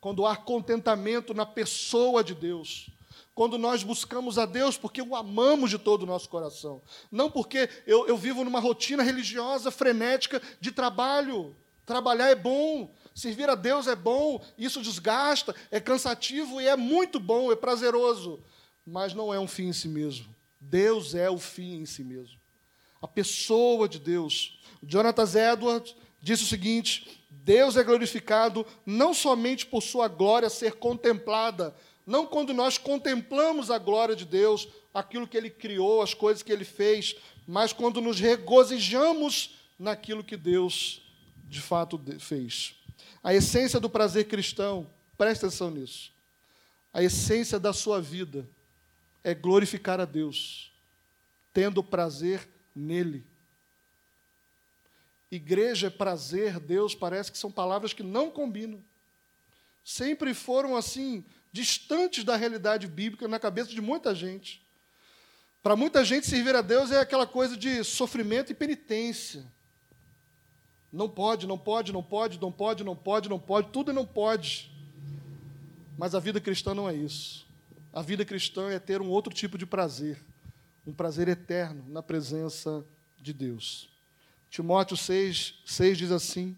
quando 0.00 0.26
há 0.26 0.36
contentamento 0.36 1.32
na 1.32 1.46
pessoa 1.46 2.24
de 2.24 2.34
Deus, 2.34 2.90
quando 3.34 3.56
nós 3.56 3.82
buscamos 3.82 4.38
a 4.38 4.46
Deus 4.46 4.76
porque 4.76 5.00
o 5.00 5.16
amamos 5.16 5.70
de 5.70 5.78
todo 5.78 6.02
o 6.02 6.06
nosso 6.06 6.28
coração, 6.28 6.82
não 7.10 7.30
porque 7.30 7.68
eu, 7.86 8.06
eu 8.06 8.16
vivo 8.16 8.44
numa 8.44 8.60
rotina 8.60 9.02
religiosa 9.02 9.70
frenética 9.70 10.40
de 10.60 10.70
trabalho. 10.70 11.56
Trabalhar 11.84 12.28
é 12.28 12.34
bom, 12.34 12.94
servir 13.14 13.50
a 13.50 13.56
Deus 13.56 13.88
é 13.88 13.96
bom, 13.96 14.40
isso 14.56 14.80
desgasta, 14.80 15.54
é 15.70 15.80
cansativo 15.80 16.60
e 16.60 16.68
é 16.68 16.76
muito 16.76 17.18
bom, 17.18 17.50
é 17.50 17.56
prazeroso, 17.56 18.42
mas 18.86 19.14
não 19.14 19.34
é 19.34 19.40
um 19.40 19.48
fim 19.48 19.68
em 19.68 19.72
si 19.72 19.88
mesmo. 19.88 20.32
Deus 20.60 21.14
é 21.14 21.28
o 21.28 21.38
fim 21.38 21.80
em 21.80 21.86
si 21.86 22.04
mesmo. 22.04 22.38
A 23.00 23.08
pessoa 23.08 23.88
de 23.88 23.98
Deus. 23.98 24.60
Jonathan 24.80 25.52
Edwards 25.52 25.96
disse 26.20 26.44
o 26.44 26.46
seguinte: 26.46 27.26
Deus 27.28 27.76
é 27.76 27.82
glorificado 27.82 28.64
não 28.86 29.12
somente 29.12 29.66
por 29.66 29.82
sua 29.82 30.06
glória 30.06 30.48
ser 30.48 30.74
contemplada, 30.74 31.74
não 32.12 32.26
quando 32.26 32.52
nós 32.52 32.76
contemplamos 32.76 33.70
a 33.70 33.78
glória 33.78 34.14
de 34.14 34.26
Deus, 34.26 34.68
aquilo 34.92 35.26
que 35.26 35.34
ele 35.34 35.48
criou, 35.48 36.02
as 36.02 36.12
coisas 36.12 36.42
que 36.42 36.52
ele 36.52 36.62
fez, 36.62 37.16
mas 37.46 37.72
quando 37.72 38.02
nos 38.02 38.20
regozijamos 38.20 39.56
naquilo 39.78 40.22
que 40.22 40.36
Deus 40.36 41.00
de 41.48 41.58
fato 41.58 41.98
fez. 42.20 42.74
A 43.24 43.32
essência 43.32 43.80
do 43.80 43.88
prazer 43.88 44.28
cristão, 44.28 44.90
presta 45.16 45.46
atenção 45.46 45.70
nisso. 45.70 46.12
A 46.92 47.02
essência 47.02 47.58
da 47.58 47.72
sua 47.72 47.98
vida 47.98 48.46
é 49.24 49.34
glorificar 49.34 49.98
a 49.98 50.04
Deus, 50.04 50.70
tendo 51.50 51.82
prazer 51.82 52.46
nele. 52.76 53.24
Igreja, 55.30 55.90
prazer, 55.90 56.60
Deus, 56.60 56.94
parece 56.94 57.32
que 57.32 57.38
são 57.38 57.50
palavras 57.50 57.94
que 57.94 58.02
não 58.02 58.30
combinam. 58.30 58.84
Sempre 59.82 60.34
foram 60.34 60.76
assim, 60.76 61.24
distantes 61.52 62.24
da 62.24 62.34
realidade 62.34 62.88
bíblica 62.88 63.28
na 63.28 63.38
cabeça 63.38 63.70
de 63.70 63.80
muita 63.80 64.14
gente. 64.14 64.66
Para 65.62 65.76
muita 65.76 66.04
gente, 66.04 66.26
servir 66.26 66.56
a 66.56 66.62
Deus 66.62 66.90
é 66.90 66.98
aquela 66.98 67.26
coisa 67.26 67.56
de 67.56 67.84
sofrimento 67.84 68.50
e 68.50 68.54
penitência. 68.54 69.44
Não 70.92 71.08
pode, 71.08 71.46
não 71.46 71.58
pode, 71.58 71.92
não 71.92 72.02
pode, 72.02 72.40
não 72.40 72.50
pode, 72.50 72.82
não 72.82 72.96
pode, 72.96 73.28
não 73.28 73.38
pode, 73.38 73.68
tudo 73.68 73.92
não 73.92 74.04
pode. 74.04 74.72
Mas 75.96 76.14
a 76.14 76.18
vida 76.18 76.40
cristã 76.40 76.74
não 76.74 76.88
é 76.88 76.94
isso. 76.94 77.46
A 77.92 78.02
vida 78.02 78.24
cristã 78.24 78.70
é 78.70 78.78
ter 78.78 79.00
um 79.00 79.08
outro 79.08 79.32
tipo 79.32 79.56
de 79.56 79.66
prazer, 79.66 80.18
um 80.86 80.92
prazer 80.92 81.28
eterno 81.28 81.84
na 81.88 82.02
presença 82.02 82.84
de 83.20 83.32
Deus. 83.32 83.90
Timóteo 84.50 84.96
6, 84.96 85.62
6 85.64 85.98
diz 85.98 86.10
assim: 86.10 86.56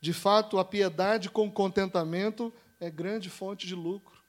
De 0.00 0.12
fato, 0.12 0.58
a 0.58 0.64
piedade 0.64 1.28
com 1.28 1.50
contentamento 1.50 2.52
é 2.84 2.90
grande 2.90 3.30
fonte 3.30 3.66
de 3.66 3.74
lucro. 3.74 4.22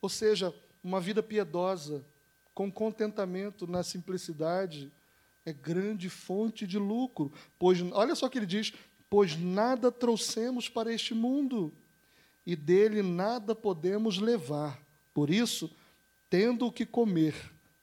Ou 0.00 0.08
seja, 0.08 0.54
uma 0.82 1.00
vida 1.00 1.22
piedosa, 1.22 2.04
com 2.54 2.70
contentamento 2.70 3.66
na 3.66 3.82
simplicidade, 3.82 4.92
é 5.44 5.52
grande 5.52 6.10
fonte 6.10 6.66
de 6.66 6.78
lucro. 6.78 7.32
Pois, 7.58 7.80
olha 7.92 8.14
só 8.14 8.26
o 8.26 8.30
que 8.30 8.38
ele 8.38 8.46
diz: 8.46 8.72
pois 9.08 9.36
nada 9.36 9.90
trouxemos 9.90 10.68
para 10.68 10.92
este 10.92 11.14
mundo, 11.14 11.72
e 12.44 12.54
dele 12.54 13.02
nada 13.02 13.54
podemos 13.54 14.18
levar. 14.18 14.80
Por 15.14 15.30
isso, 15.30 15.74
tendo 16.28 16.66
o 16.66 16.72
que 16.72 16.84
comer 16.84 17.34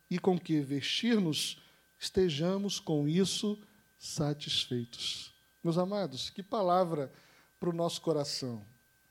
e 0.09 0.19
com 0.19 0.39
que 0.39 0.59
vestir-nos, 0.59 1.61
estejamos 1.97 2.79
com 2.79 3.07
isso 3.07 3.61
satisfeitos. 3.97 5.33
Meus 5.63 5.77
amados, 5.77 6.29
que 6.29 6.41
palavra 6.41 7.11
para 7.59 7.69
o 7.69 7.73
nosso 7.73 8.01
coração. 8.01 8.65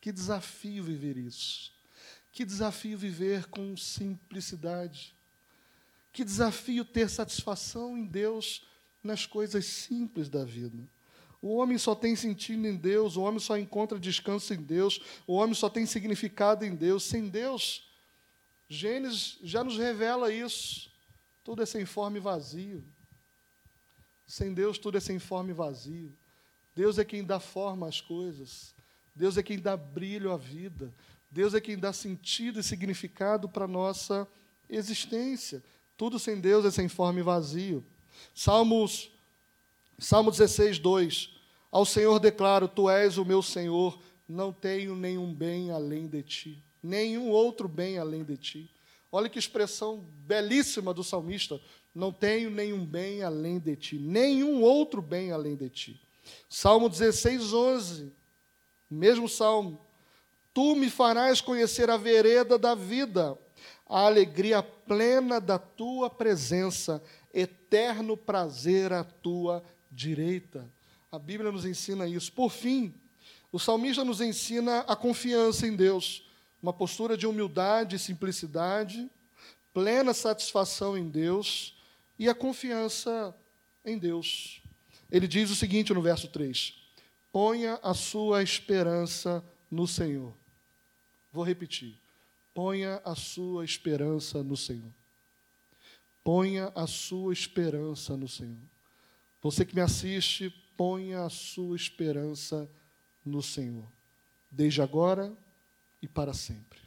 Que 0.09 0.13
desafio 0.13 0.83
viver 0.83 1.19
isso. 1.19 1.71
Que 2.33 2.43
desafio 2.43 2.97
viver 2.97 3.45
com 3.49 3.77
simplicidade. 3.77 5.15
Que 6.11 6.25
desafio 6.25 6.83
ter 6.83 7.11
satisfação 7.11 7.95
em 7.95 8.07
Deus 8.07 8.67
nas 9.05 9.27
coisas 9.27 9.67
simples 9.67 10.31
da 10.31 10.47
vida. 10.47 10.79
O 11.43 11.57
homem 11.57 11.77
só 11.77 11.95
tem 11.95 12.17
sentido 12.17 12.67
em 12.67 12.75
Deus, 12.75 13.17
o 13.17 13.21
homem 13.21 13.39
só 13.39 13.59
encontra 13.59 14.01
descanso 14.01 14.55
em 14.55 14.63
Deus, 14.63 14.99
o 15.27 15.35
homem 15.35 15.55
só 15.55 15.69
tem 15.69 15.85
significado 15.85 16.65
em 16.65 16.75
Deus. 16.75 17.03
Sem 17.03 17.29
Deus, 17.29 17.87
Gênesis 18.67 19.37
já 19.43 19.63
nos 19.63 19.77
revela 19.77 20.33
isso. 20.33 20.91
Tudo 21.45 21.63
é 21.63 21.67
sem 21.67 21.85
forma 21.85 22.17
e 22.17 22.21
vazio. 22.21 22.83
Sem 24.27 24.55
Deus, 24.55 24.79
tudo 24.79 24.97
é 24.97 25.01
sem 25.01 25.19
forma 25.19 25.51
e 25.51 25.53
vazio. 25.53 26.17
Deus 26.75 26.99
é 26.99 27.05
quem 27.05 27.23
dá 27.23 27.39
forma 27.39 27.87
às 27.87 28.01
coisas. 28.01 28.78
Deus 29.19 29.37
é 29.37 29.43
quem 29.43 29.59
dá 29.59 29.77
brilho 29.77 30.31
à 30.31 30.37
vida. 30.37 30.95
Deus 31.29 31.53
é 31.53 31.61
quem 31.61 31.77
dá 31.77 31.93
sentido 31.93 32.61
e 32.61 32.63
significado 32.63 33.49
para 33.49 33.65
a 33.65 33.69
nossa 33.69 34.29
existência. 34.71 35.63
Tudo 35.97 36.21
sem 36.21 36.41
Deus 36.41 36.65
é 36.65 36.71
sem 36.71 36.89
forma 36.89 37.19
e 37.19 37.23
vazio. 37.25 37.85
Salmos, 38.33 39.11
Salmo 39.99 40.31
16, 40.31 40.79
2. 40.79 41.31
Ao 41.69 41.85
Senhor 41.85 42.21
declaro: 42.21 42.69
Tu 42.69 42.89
és 42.89 43.19
o 43.19 43.25
meu 43.25 43.43
Senhor, 43.43 44.01
não 44.29 44.53
tenho 44.53 44.95
nenhum 44.95 45.35
bem 45.35 45.73
além 45.73 46.07
de 46.07 46.23
ti. 46.23 46.65
Nenhum 46.81 47.29
outro 47.29 47.67
bem 47.67 47.99
além 47.99 48.23
de 48.23 48.37
ti. 48.37 48.71
Olha 49.11 49.29
que 49.29 49.39
expressão 49.39 50.07
belíssima 50.25 50.95
do 50.95 51.03
salmista. 51.03 51.61
Não 51.93 52.13
tenho 52.13 52.51
nenhum 52.51 52.87
bem 52.87 53.25
além 53.25 53.59
de 53.59 53.75
ti, 53.75 53.99
nenhum 53.99 54.63
outro 54.63 55.03
bem 55.03 55.33
além 55.33 55.57
de 55.57 55.69
ti. 55.69 56.01
Salmo 56.49 56.89
16, 56.89 57.53
11. 57.53 58.18
Mesmo 58.91 59.29
salmo. 59.29 59.81
Tu 60.55 60.75
me 60.75 60.91
farás 60.91 61.41
conhecer 61.41 61.91
a 61.91 61.97
vereda 61.97 62.59
da 62.59 62.75
vida, 62.75 63.39
a 63.87 64.01
alegria 64.01 64.63
plena 64.63 65.41
da 65.41 65.59
tua 65.59 66.11
presença, 66.11 67.03
eterno 67.33 68.17
prazer 68.17 68.93
à 68.93 69.05
tua 69.05 69.63
direita. 69.91 70.69
A 71.11 71.19
Bíblia 71.19 71.53
nos 71.53 71.65
ensina 71.65 72.07
isso. 72.07 72.33
Por 72.33 72.51
fim, 72.51 72.95
o 73.53 73.59
salmista 73.59 74.05
nos 74.05 74.21
ensina 74.21 74.81
a 74.81 74.97
confiança 74.97 75.67
em 75.67 75.75
Deus 75.75 76.29
uma 76.63 76.73
postura 76.73 77.17
de 77.17 77.27
humildade 77.27 77.97
e 77.97 77.99
simplicidade, 77.99 79.09
plena 79.73 80.13
satisfação 80.13 80.99
em 80.99 81.09
Deus 81.09 81.77
e 82.19 82.29
a 82.29 82.35
confiança 82.35 83.35
em 83.85 83.97
Deus. 83.97 84.61
Ele 85.11 85.27
diz 85.27 85.51
o 85.51 85.57
seguinte 85.57 85.95
no 85.95 86.03
verso 86.03 86.29
3: 86.29 86.75
Ponha 87.41 87.79
a 87.85 87.95
sua 87.95 88.43
esperança 88.43 89.45
no 89.71 89.87
Senhor. 89.87 90.35
Vou 91.33 91.45
repetir. 91.45 91.97
Ponha 92.53 93.01
a 93.05 93.15
sua 93.15 93.65
esperança 93.65 94.43
no 94.43 94.57
Senhor. 94.57 94.93
Ponha 96.25 96.73
a 96.75 96.85
sua 96.89 97.33
esperança 97.33 98.17
no 98.17 98.27
Senhor. 98.27 98.59
Você 99.41 99.65
que 99.65 99.73
me 99.73 99.81
assiste, 99.81 100.51
ponha 100.77 101.23
a 101.23 101.31
sua 101.31 101.77
esperança 101.77 102.69
no 103.25 103.41
Senhor. 103.41 103.87
Desde 104.51 104.83
agora 104.83 105.33
e 106.03 106.09
para 106.09 106.35
sempre. 106.35 106.81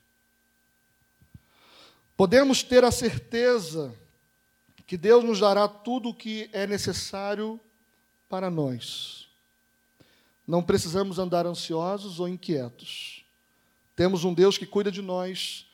Podemos 2.17 2.61
ter 2.61 2.83
a 2.83 2.91
certeza 2.91 3.97
que 4.85 4.97
Deus 4.97 5.23
nos 5.23 5.39
dará 5.39 5.65
tudo 5.69 6.09
o 6.09 6.13
que 6.13 6.49
é 6.51 6.67
necessário 6.67 7.57
para 8.27 8.49
nós. 8.49 9.20
Não 10.47 10.63
precisamos 10.63 11.19
andar 11.19 11.45
ansiosos 11.45 12.19
ou 12.19 12.27
inquietos. 12.27 13.23
Temos 13.95 14.23
um 14.23 14.33
Deus 14.33 14.57
que 14.57 14.65
cuida 14.65 14.91
de 14.91 15.01
nós 15.01 15.67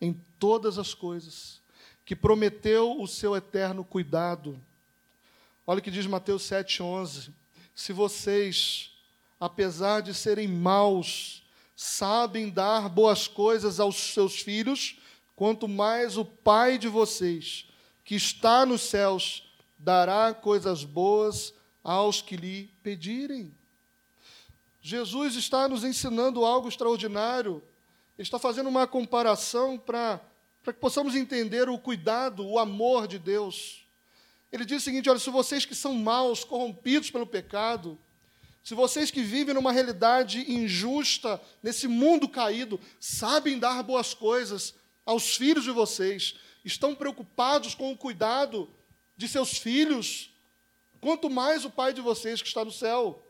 em 0.00 0.12
todas 0.38 0.78
as 0.78 0.94
coisas, 0.94 1.60
que 2.04 2.16
prometeu 2.16 3.00
o 3.00 3.06
seu 3.06 3.36
eterno 3.36 3.84
cuidado. 3.84 4.60
Olha 5.66 5.78
o 5.78 5.82
que 5.82 5.90
diz 5.90 6.06
Mateus 6.06 6.42
7,11: 6.42 7.30
Se 7.74 7.92
vocês, 7.92 8.92
apesar 9.38 10.00
de 10.00 10.12
serem 10.12 10.48
maus, 10.48 11.42
sabem 11.76 12.50
dar 12.50 12.88
boas 12.88 13.26
coisas 13.26 13.80
aos 13.80 13.96
seus 13.96 14.40
filhos, 14.40 14.98
quanto 15.34 15.66
mais 15.66 16.18
o 16.18 16.24
Pai 16.24 16.76
de 16.76 16.88
vocês, 16.88 17.66
que 18.04 18.14
está 18.14 18.66
nos 18.66 18.82
céus, 18.82 19.50
dará 19.78 20.34
coisas 20.34 20.84
boas 20.84 21.54
aos 21.82 22.20
que 22.20 22.36
lhe 22.36 22.70
pedirem. 22.82 23.54
Jesus 24.80 25.36
está 25.36 25.68
nos 25.68 25.84
ensinando 25.84 26.44
algo 26.44 26.68
extraordinário. 26.68 27.62
Está 28.18 28.38
fazendo 28.38 28.68
uma 28.68 28.86
comparação 28.86 29.78
para 29.78 30.20
que 30.64 30.72
possamos 30.74 31.14
entender 31.14 31.68
o 31.68 31.78
cuidado, 31.78 32.46
o 32.46 32.58
amor 32.58 33.06
de 33.06 33.18
Deus. 33.18 33.86
Ele 34.52 34.64
diz 34.64 34.82
o 34.82 34.84
seguinte: 34.84 35.08
olha, 35.08 35.18
se 35.18 35.30
vocês 35.30 35.64
que 35.64 35.74
são 35.74 35.94
maus, 35.94 36.44
corrompidos 36.44 37.10
pelo 37.10 37.26
pecado, 37.26 37.98
se 38.62 38.74
vocês 38.74 39.10
que 39.10 39.22
vivem 39.22 39.54
numa 39.54 39.72
realidade 39.72 40.50
injusta, 40.52 41.40
nesse 41.62 41.88
mundo 41.88 42.28
caído, 42.28 42.78
sabem 42.98 43.58
dar 43.58 43.82
boas 43.82 44.12
coisas 44.12 44.74
aos 45.04 45.36
filhos 45.36 45.64
de 45.64 45.70
vocês, 45.70 46.36
estão 46.64 46.94
preocupados 46.94 47.74
com 47.74 47.90
o 47.90 47.96
cuidado 47.96 48.68
de 49.16 49.28
seus 49.28 49.56
filhos, 49.56 50.30
quanto 51.00 51.30
mais 51.30 51.64
o 51.64 51.70
Pai 51.70 51.92
de 51.92 52.00
vocês 52.00 52.42
que 52.42 52.48
está 52.48 52.64
no 52.64 52.70
céu. 52.70 53.26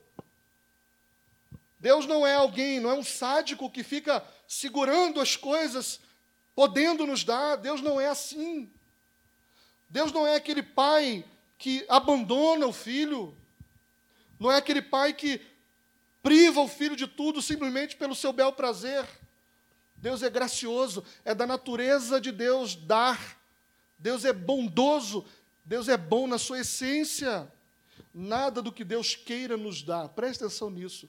Deus 1.80 2.06
não 2.06 2.26
é 2.26 2.34
alguém, 2.34 2.78
não 2.78 2.90
é 2.90 2.94
um 2.94 3.02
sádico 3.02 3.70
que 3.70 3.82
fica 3.82 4.22
segurando 4.46 5.18
as 5.18 5.34
coisas, 5.34 5.98
podendo 6.54 7.06
nos 7.06 7.24
dar. 7.24 7.56
Deus 7.56 7.80
não 7.80 7.98
é 7.98 8.06
assim. 8.06 8.70
Deus 9.88 10.12
não 10.12 10.26
é 10.26 10.36
aquele 10.36 10.62
pai 10.62 11.24
que 11.56 11.84
abandona 11.88 12.66
o 12.66 12.72
filho. 12.72 13.34
Não 14.38 14.52
é 14.52 14.58
aquele 14.58 14.82
pai 14.82 15.14
que 15.14 15.40
priva 16.22 16.60
o 16.60 16.68
filho 16.68 16.94
de 16.94 17.06
tudo 17.06 17.40
simplesmente 17.40 17.96
pelo 17.96 18.14
seu 18.14 18.32
bel 18.32 18.52
prazer. 18.52 19.06
Deus 19.96 20.22
é 20.22 20.28
gracioso, 20.28 21.02
é 21.24 21.34
da 21.34 21.46
natureza 21.46 22.20
de 22.20 22.30
Deus 22.30 22.74
dar. 22.74 23.38
Deus 23.98 24.24
é 24.24 24.32
bondoso, 24.32 25.24
Deus 25.64 25.88
é 25.88 25.96
bom 25.96 26.26
na 26.26 26.38
sua 26.38 26.60
essência. 26.60 27.50
Nada 28.12 28.60
do 28.60 28.72
que 28.72 28.84
Deus 28.84 29.14
queira 29.14 29.56
nos 29.56 29.82
dar, 29.82 30.08
preste 30.08 30.42
atenção 30.42 30.68
nisso, 30.68 31.08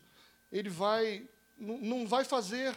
Ele 0.51 0.69
vai, 0.69 1.27
não 1.57 2.07
vai 2.07 2.23
fazer. 2.25 2.75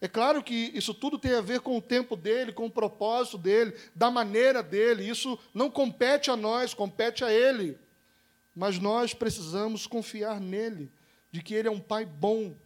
É 0.00 0.08
claro 0.08 0.42
que 0.42 0.70
isso 0.74 0.92
tudo 0.92 1.18
tem 1.18 1.34
a 1.34 1.40
ver 1.40 1.60
com 1.60 1.76
o 1.76 1.82
tempo 1.82 2.16
dele, 2.16 2.52
com 2.52 2.66
o 2.66 2.70
propósito 2.70 3.38
dele, 3.38 3.74
da 3.94 4.10
maneira 4.10 4.62
dele. 4.62 5.08
Isso 5.08 5.38
não 5.54 5.70
compete 5.70 6.30
a 6.30 6.36
nós, 6.36 6.74
compete 6.74 7.24
a 7.24 7.32
ele 7.32 7.78
mas 8.56 8.78
nós 8.78 9.12
precisamos 9.12 9.86
confiar 9.86 10.40
nele, 10.40 10.90
de 11.30 11.42
que 11.42 11.52
ele 11.52 11.68
é 11.68 11.70
um 11.70 11.78
pai 11.78 12.06
bom 12.06 12.56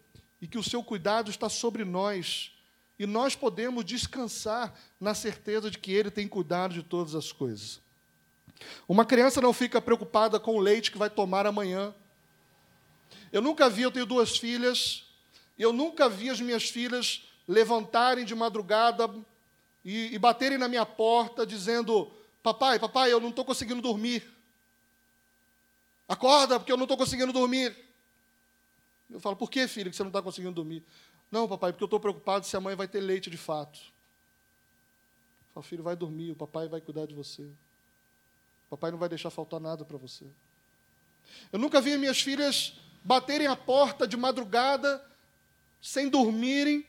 e 0.40 0.46
que 0.46 0.56
o 0.56 0.62
seu 0.62 0.84
cuidado 0.84 1.28
está 1.28 1.48
sobre 1.48 1.84
nós. 1.84 2.52
E 2.96 3.06
nós 3.06 3.34
podemos 3.34 3.84
descansar 3.84 4.72
na 5.00 5.14
certeza 5.14 5.68
de 5.68 5.78
que 5.78 5.90
ele 5.90 6.10
tem 6.10 6.28
cuidado 6.28 6.72
de 6.72 6.84
todas 6.84 7.16
as 7.16 7.32
coisas. 7.32 7.80
Uma 8.86 9.04
criança 9.04 9.40
não 9.40 9.52
fica 9.52 9.82
preocupada 9.82 10.38
com 10.38 10.54
o 10.54 10.60
leite 10.60 10.92
que 10.92 10.98
vai 10.98 11.10
tomar 11.10 11.44
amanhã. 11.44 11.92
Eu 13.32 13.40
nunca 13.40 13.68
vi, 13.68 13.82
eu 13.82 13.90
tenho 13.90 14.06
duas 14.06 14.36
filhas, 14.36 15.04
eu 15.58 15.72
nunca 15.72 16.08
vi 16.08 16.30
as 16.30 16.40
minhas 16.40 16.68
filhas 16.68 17.28
levantarem 17.46 18.24
de 18.24 18.34
madrugada 18.34 19.08
e, 19.84 20.14
e 20.14 20.18
baterem 20.18 20.58
na 20.58 20.68
minha 20.68 20.86
porta 20.86 21.46
dizendo: 21.46 22.10
Papai, 22.42 22.78
papai, 22.78 23.12
eu 23.12 23.20
não 23.20 23.28
estou 23.28 23.44
conseguindo 23.44 23.82
dormir. 23.82 24.24
Acorda, 26.08 26.58
porque 26.58 26.72
eu 26.72 26.76
não 26.76 26.84
estou 26.84 26.96
conseguindo 26.96 27.32
dormir. 27.32 27.76
Eu 29.08 29.20
falo, 29.20 29.36
por 29.36 29.50
que, 29.50 29.66
filho, 29.68 29.90
que 29.90 29.96
você 29.96 30.02
não 30.02 30.10
está 30.10 30.22
conseguindo 30.22 30.52
dormir? 30.52 30.84
Não, 31.30 31.46
papai, 31.46 31.72
porque 31.72 31.84
eu 31.84 31.86
estou 31.86 32.00
preocupado 32.00 32.46
se 32.46 32.56
a 32.56 32.60
mãe 32.60 32.74
vai 32.74 32.88
ter 32.88 33.00
leite 33.00 33.30
de 33.30 33.36
fato. 33.36 33.78
Eu 33.78 35.54
falo, 35.54 35.64
filho, 35.64 35.82
vai 35.82 35.94
dormir, 35.94 36.32
o 36.32 36.36
papai 36.36 36.68
vai 36.68 36.80
cuidar 36.80 37.06
de 37.06 37.14
você. 37.14 37.44
O 37.44 38.70
papai 38.70 38.90
não 38.90 38.98
vai 38.98 39.08
deixar 39.08 39.30
faltar 39.30 39.60
nada 39.60 39.84
para 39.84 39.96
você. 39.96 40.26
Eu 41.52 41.58
nunca 41.58 41.80
vi 41.80 41.96
minhas 41.96 42.20
filhas 42.20 42.74
baterem 43.02 43.46
a 43.46 43.56
porta 43.56 44.06
de 44.06 44.16
madrugada, 44.16 45.04
sem 45.80 46.08
dormirem, 46.08 46.86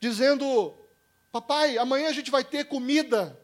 dizendo: 0.00 0.76
Papai, 1.30 1.78
amanhã 1.78 2.08
a 2.08 2.12
gente 2.12 2.30
vai 2.30 2.44
ter 2.44 2.64
comida. 2.64 3.38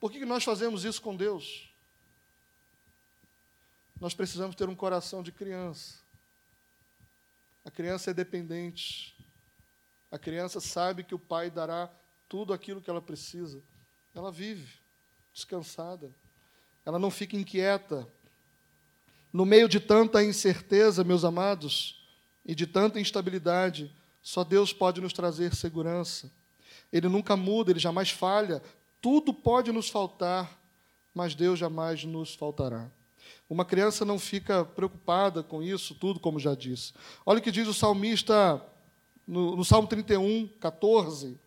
Por 0.00 0.10
que 0.10 0.24
nós 0.24 0.42
fazemos 0.42 0.84
isso 0.84 1.00
com 1.00 1.14
Deus? 1.14 1.72
Nós 4.00 4.14
precisamos 4.14 4.56
ter 4.56 4.68
um 4.68 4.74
coração 4.74 5.22
de 5.22 5.30
criança. 5.30 6.02
A 7.64 7.70
criança 7.70 8.10
é 8.10 8.14
dependente. 8.14 9.16
A 10.10 10.18
criança 10.18 10.60
sabe 10.60 11.04
que 11.04 11.14
o 11.14 11.18
pai 11.18 11.50
dará 11.50 11.88
tudo 12.28 12.52
aquilo 12.52 12.82
que 12.82 12.90
ela 12.90 13.00
precisa. 13.00 13.62
Ela 14.12 14.32
vive 14.32 14.80
descansada. 15.32 16.12
Ela 16.84 16.98
não 16.98 17.10
fica 17.10 17.36
inquieta. 17.36 18.12
No 19.32 19.46
meio 19.46 19.68
de 19.68 19.80
tanta 19.80 20.22
incerteza, 20.22 21.02
meus 21.02 21.24
amados, 21.24 22.02
e 22.44 22.54
de 22.54 22.66
tanta 22.66 23.00
instabilidade, 23.00 23.90
só 24.20 24.44
Deus 24.44 24.72
pode 24.72 25.00
nos 25.00 25.12
trazer 25.12 25.54
segurança. 25.54 26.30
Ele 26.92 27.08
nunca 27.08 27.36
muda, 27.36 27.70
ele 27.70 27.80
jamais 27.80 28.10
falha. 28.10 28.62
Tudo 29.00 29.32
pode 29.32 29.72
nos 29.72 29.88
faltar, 29.88 30.60
mas 31.14 31.34
Deus 31.34 31.58
jamais 31.58 32.04
nos 32.04 32.34
faltará. 32.34 32.90
Uma 33.48 33.64
criança 33.64 34.04
não 34.04 34.18
fica 34.18 34.64
preocupada 34.64 35.42
com 35.42 35.62
isso 35.62 35.94
tudo, 35.94 36.20
como 36.20 36.38
já 36.38 36.54
disse. 36.54 36.92
Olha 37.24 37.38
o 37.38 37.42
que 37.42 37.50
diz 37.50 37.68
o 37.68 37.74
salmista 37.74 38.64
no, 39.26 39.56
no 39.56 39.64
Salmo 39.64 39.88
31, 39.88 40.48
14. 40.60 41.38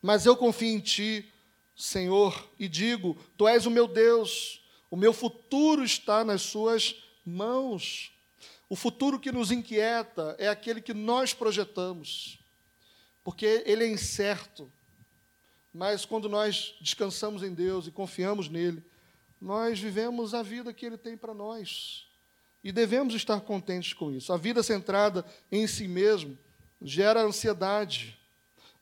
Mas 0.00 0.26
eu 0.26 0.36
confio 0.36 0.68
em 0.68 0.80
Ti, 0.80 1.30
Senhor, 1.76 2.48
e 2.58 2.68
digo: 2.68 3.16
Tu 3.36 3.46
és 3.48 3.66
o 3.66 3.70
meu 3.70 3.86
Deus, 3.86 4.61
o 4.92 4.96
meu 4.96 5.14
futuro 5.14 5.82
está 5.82 6.22
nas 6.22 6.42
Suas 6.42 6.94
mãos. 7.24 8.12
O 8.68 8.76
futuro 8.76 9.18
que 9.18 9.32
nos 9.32 9.50
inquieta 9.50 10.36
é 10.38 10.48
aquele 10.48 10.82
que 10.82 10.92
nós 10.92 11.32
projetamos, 11.32 12.38
porque 13.24 13.62
ele 13.64 13.84
é 13.84 13.88
incerto. 13.90 14.70
Mas 15.72 16.04
quando 16.04 16.28
nós 16.28 16.74
descansamos 16.78 17.42
em 17.42 17.54
Deus 17.54 17.86
e 17.86 17.90
confiamos 17.90 18.50
nele, 18.50 18.84
nós 19.40 19.78
vivemos 19.78 20.34
a 20.34 20.42
vida 20.42 20.74
que 20.74 20.84
Ele 20.84 20.98
tem 20.98 21.16
para 21.16 21.32
nós. 21.32 22.06
E 22.62 22.70
devemos 22.70 23.14
estar 23.14 23.40
contentes 23.40 23.94
com 23.94 24.12
isso. 24.12 24.30
A 24.30 24.36
vida 24.36 24.62
centrada 24.62 25.24
em 25.50 25.66
si 25.66 25.88
mesmo 25.88 26.38
gera 26.82 27.22
ansiedade, 27.22 28.20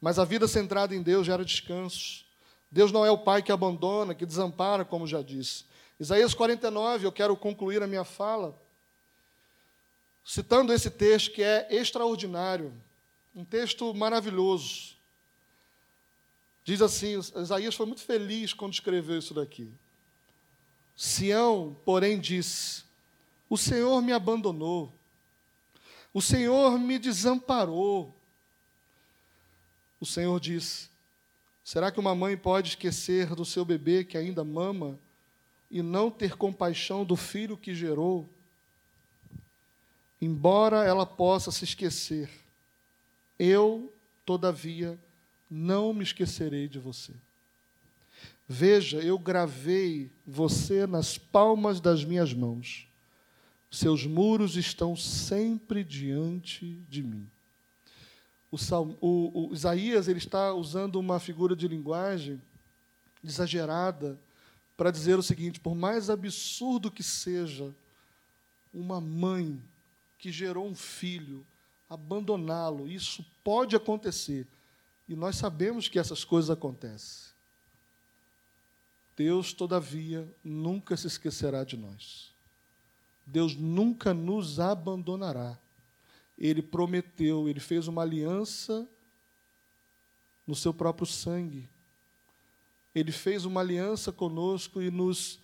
mas 0.01 0.19
a 0.19 0.25
vida 0.25 0.49
centrada 0.49 0.93
em 0.93 1.03
Deus 1.03 1.25
gera 1.25 1.45
descanso. 1.45 2.25
Deus 2.69 2.91
não 2.91 3.07
é 3.07 3.11
o 3.13 3.19
pai 3.19 3.45
que 3.45 3.53
abandona, 3.53 4.13
que 4.13 4.27
desampara, 4.27 4.85
como 4.85 5.07
já 5.07 5.23
disse. 5.23 5.70
Isaías 6.01 6.33
49, 6.33 7.07
eu 7.07 7.13
quero 7.13 7.37
concluir 7.37 7.83
a 7.83 7.87
minha 7.87 8.05
fala 8.05 8.59
citando 10.25 10.73
esse 10.73 10.91
texto 10.91 11.33
que 11.33 11.43
é 11.43 11.67
extraordinário, 11.71 12.73
um 13.35 13.45
texto 13.45 13.93
maravilhoso. 13.93 14.97
Diz 16.65 16.81
assim: 16.81 17.19
Isaías 17.19 17.75
foi 17.75 17.85
muito 17.85 18.01
feliz 18.01 18.55
quando 18.55 18.73
escreveu 18.73 19.19
isso 19.19 19.35
daqui. 19.35 19.71
Sião, 20.97 21.77
porém, 21.85 22.19
disse: 22.19 22.85
O 23.49 23.59
Senhor 23.59 24.01
me 24.01 24.13
abandonou, 24.13 24.95
o 26.15 26.23
Senhor 26.23 26.79
me 26.79 26.99
desamparou. 26.99 28.17
O 30.01 30.07
Senhor 30.07 30.41
disse: 30.41 30.89
Será 31.63 31.91
que 31.91 32.01
uma 32.01 32.15
mãe 32.15 32.39
pode 32.39 32.71
esquecer 32.71 33.35
do 33.35 33.45
seu 33.45 33.67
bebê 33.67 34.03
que 34.03 34.17
ainda 34.17 34.43
mama 34.43 34.99
e 35.71 35.83
não 35.83 36.11
ter 36.11 36.37
compaixão 36.37 37.05
do 37.05 37.15
filho 37.15 37.57
que 37.57 37.75
gerou? 37.75 38.29
Embora 40.21 40.85
ela 40.85 41.07
possa 41.07 41.51
se 41.51 41.65
esquecer, 41.65 42.29
eu, 43.39 43.93
todavia, 44.27 44.99
não 45.49 45.95
me 45.95 46.03
esquecerei 46.03 46.69
de 46.69 46.79
você. 46.79 47.15
Veja, 48.47 48.99
eu 48.99 49.19
gravei 49.19 50.11
você 50.27 50.87
nas 50.87 51.17
palmas 51.17 51.81
das 51.81 52.05
minhas 52.05 52.35
mãos. 52.35 52.87
Seus 53.71 54.05
muros 54.05 54.57
estão 54.57 54.97
sempre 54.97 55.85
diante 55.85 56.85
de 56.89 57.03
mim. 57.03 57.31
O, 58.51 58.57
o, 59.01 59.49
o 59.51 59.55
Isaías 59.55 60.09
ele 60.09 60.19
está 60.19 60.53
usando 60.53 60.97
uma 60.97 61.21
figura 61.21 61.55
de 61.55 61.69
linguagem 61.69 62.43
exagerada 63.23 64.21
para 64.81 64.91
dizer 64.91 65.19
o 65.19 65.23
seguinte: 65.23 65.61
por 65.61 65.75
mais 65.75 66.09
absurdo 66.09 66.91
que 66.91 67.03
seja 67.03 67.77
uma 68.73 68.99
mãe 68.99 69.63
que 70.17 70.33
gerou 70.33 70.67
um 70.67 70.75
filho 70.75 71.47
abandoná-lo, 71.87 72.89
isso 72.89 73.23
pode 73.45 73.77
acontecer. 73.77 74.47
E 75.07 75.15
nós 75.15 75.37
sabemos 75.37 75.87
que 75.87 75.99
essas 75.99 76.25
coisas 76.25 76.49
acontecem. 76.49 77.31
Deus, 79.15 79.53
todavia, 79.53 80.27
nunca 80.43 80.97
se 80.97 81.09
esquecerá 81.09 81.63
de 81.63 81.77
nós. 81.77 82.33
Deus 83.27 83.55
nunca 83.55 84.15
nos 84.15 84.59
abandonará. 84.59 85.59
Ele 86.39 86.63
prometeu, 86.63 87.51
ele 87.51 87.61
fez 87.61 87.87
uma 87.87 88.01
aliança 88.01 88.89
no 90.47 90.55
seu 90.55 90.73
próprio 90.73 91.07
sangue. 91.07 91.69
Ele 92.95 93.13
fez 93.13 93.45
uma 93.45 93.61
aliança 93.61 94.13
conosco 94.13 94.83
e 94.83 94.91
nos 94.91 95.39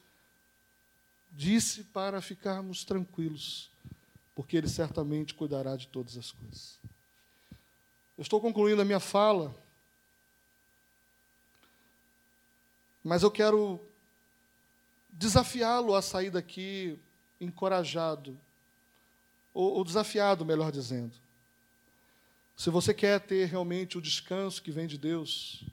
disse 1.30 1.84
para 1.84 2.20
ficarmos 2.20 2.84
tranquilos, 2.84 3.70
porque 4.34 4.56
ele 4.56 4.68
certamente 4.68 5.34
cuidará 5.34 5.76
de 5.76 5.88
todas 5.88 6.16
as 6.16 6.30
coisas. 6.30 6.78
Eu 8.18 8.22
estou 8.22 8.40
concluindo 8.40 8.80
a 8.82 8.84
minha 8.84 9.00
fala 9.00 9.54
Mas 13.06 13.22
eu 13.22 13.30
quero 13.30 13.80
desafiá-lo 15.08 15.94
a 15.94 16.02
sair 16.02 16.28
daqui 16.28 16.98
encorajado, 17.40 18.36
ou, 19.54 19.74
ou 19.74 19.84
desafiado, 19.84 20.44
melhor 20.44 20.72
dizendo. 20.72 21.14
Se 22.56 22.68
você 22.68 22.92
quer 22.92 23.20
ter 23.20 23.46
realmente 23.46 23.96
o 23.96 24.02
descanso 24.02 24.60
que 24.60 24.72
vem 24.72 24.88
de 24.88 24.98
Deus, 24.98 25.64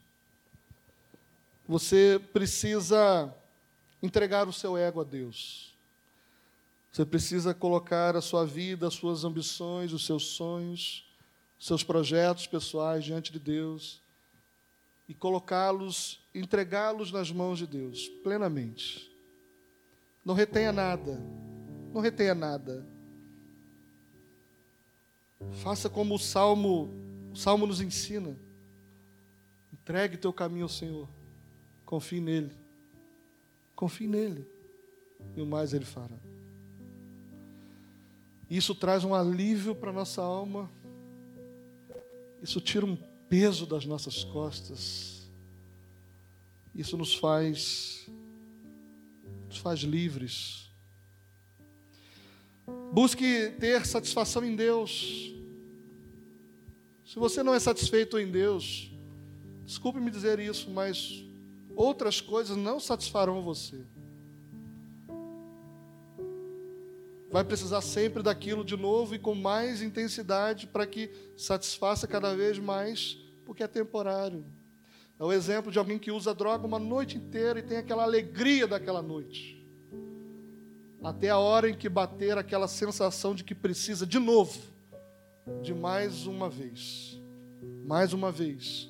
você 1.74 2.21
precisa 2.32 3.34
entregar 3.99 4.47
o 4.47 4.53
seu 4.53 4.78
ego 4.78 5.01
a 5.01 5.03
Deus. 5.03 5.76
Você 6.91 7.03
precisa 7.03 7.51
colocar 7.51 8.15
a 8.15 8.21
sua 8.21 8.45
vida, 8.45 8.88
as 8.88 8.93
suas 8.93 9.24
ambições, 9.24 9.91
os 9.91 10.05
seus 10.05 10.24
sonhos, 10.24 11.11
seus 11.59 11.84
projetos 11.84 12.45
pessoais 12.45 13.03
diante 13.03 13.32
de 13.32 13.39
Deus 13.39 13.99
e 15.09 15.15
colocá-los, 15.15 16.19
entregá-los 16.32 17.11
nas 17.11 17.32
mãos 17.32 17.57
de 17.57 17.65
Deus, 17.65 18.07
plenamente. 18.24 19.11
Não 20.24 20.36
retenha 20.36 20.71
nada, 20.71 21.19
não 21.91 22.01
retenha 22.01 22.36
nada. 22.36 22.88
Faça 25.63 25.89
como 25.89 26.13
o 26.13 26.19
Salmo, 26.19 26.93
o 27.34 27.36
Salmo 27.36 27.65
nos 27.65 27.82
ensina. 27.82 28.38
Entregue 29.74 30.17
teu 30.17 30.32
caminho 30.32 30.65
ao 30.65 30.69
Senhor. 30.69 31.22
Confie 31.93 32.19
nele. 32.19 32.49
Confie 33.75 34.07
nele. 34.07 34.47
E 35.35 35.41
o 35.43 35.45
mais 35.45 35.75
ele 35.75 35.85
fará. 35.85 36.17
Isso 38.49 38.73
traz 38.73 39.03
um 39.03 39.13
alívio 39.13 39.75
para 39.75 39.93
nossa 39.93 40.19
alma. 40.19 40.71
Isso 42.41 42.59
tira 42.59 42.83
um 42.83 42.95
peso 43.29 43.67
das 43.67 43.85
nossas 43.85 44.23
costas. 44.23 45.29
Isso 46.73 46.97
nos 46.97 47.13
faz 47.13 48.09
nos 49.47 49.57
faz 49.57 49.81
livres. 49.81 50.71
Busque 52.91 53.51
ter 53.59 53.85
satisfação 53.85 54.43
em 54.43 54.55
Deus. 54.55 55.31
Se 57.05 57.19
você 57.19 57.43
não 57.43 57.53
é 57.53 57.59
satisfeito 57.59 58.17
em 58.17 58.31
Deus, 58.31 58.91
desculpe 59.63 59.99
me 59.99 60.09
dizer 60.09 60.39
isso, 60.39 60.71
mas 60.71 61.23
outras 61.76 62.21
coisas 62.21 62.55
não 62.55 62.80
satisfarão 62.80 63.43
você. 63.43 63.86
vai 67.34 67.43
precisar 67.43 67.82
sempre 67.82 68.21
daquilo 68.21 68.63
de 68.63 68.78
novo 68.78 69.15
e 69.15 69.19
com 69.19 69.34
mais 69.34 69.82
intensidade 69.82 70.67
para 70.67 70.86
que 70.86 71.09
satisfaça 71.36 72.07
cada 72.07 72.36
vez 72.36 72.59
mais 72.59 73.17
porque 73.43 73.63
é 73.63 73.67
temporário. 73.67 74.45
É 75.19 75.24
o 75.24 75.34
exemplo 75.34 75.71
de 75.71 75.80
alguém 75.80 75.97
que 75.97 76.11
usa 76.11 76.32
droga 76.32 76.67
uma 76.67 76.78
noite 76.78 77.17
inteira 77.17 77.57
e 77.57 77.63
tem 77.63 77.78
aquela 77.78 78.03
alegria 78.03 78.67
daquela 78.67 79.01
noite. 79.01 79.67
Até 81.03 81.30
a 81.30 81.39
hora 81.39 81.67
em 81.67 81.76
que 81.76 81.89
bater 81.89 82.38
aquela 82.38 82.67
sensação 82.67 83.34
de 83.34 83.43
que 83.43 83.55
precisa 83.55 84.05
de 84.05 84.19
novo, 84.19 84.59
de 85.63 85.74
mais 85.74 86.28
uma 86.28 86.47
vez, 86.47 87.19
mais 87.84 88.13
uma 88.13 88.32
vez, 88.32 88.88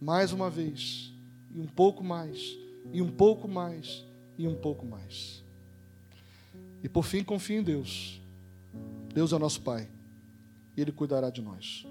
mais 0.00 0.32
uma 0.32 0.50
vez, 0.50 1.14
e 1.56 1.60
um 1.60 1.66
pouco 1.66 2.04
mais, 2.04 2.58
e 2.92 3.00
um 3.00 3.10
pouco 3.10 3.48
mais, 3.48 4.04
e 4.36 4.46
um 4.46 4.54
pouco 4.54 4.84
mais. 4.84 5.42
E 6.82 6.88
por 6.88 7.02
fim, 7.02 7.24
confie 7.24 7.54
em 7.54 7.62
Deus. 7.62 8.20
Deus 9.14 9.32
é 9.32 9.38
nosso 9.38 9.62
Pai, 9.62 9.88
e 10.76 10.80
Ele 10.82 10.92
cuidará 10.92 11.30
de 11.30 11.40
nós. 11.40 11.86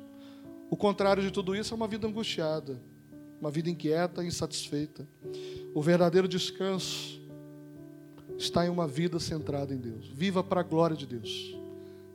O 0.69 0.77
contrário 0.77 1.23
de 1.23 1.31
tudo 1.31 1.55
isso 1.55 1.73
é 1.73 1.75
uma 1.75 1.87
vida 1.87 2.07
angustiada, 2.07 2.79
uma 3.41 3.49
vida 3.49 3.67
inquieta 3.67 4.23
e 4.23 4.27
insatisfeita. 4.27 5.07
O 5.73 5.81
verdadeiro 5.81 6.27
descanso 6.27 7.19
está 8.37 8.67
em 8.67 8.69
uma 8.69 8.87
vida 8.87 9.19
centrada 9.19 9.73
em 9.73 9.77
Deus. 9.77 10.07
Viva 10.09 10.43
para 10.43 10.61
a 10.61 10.63
glória 10.63 10.95
de 10.95 11.07
Deus. 11.07 11.57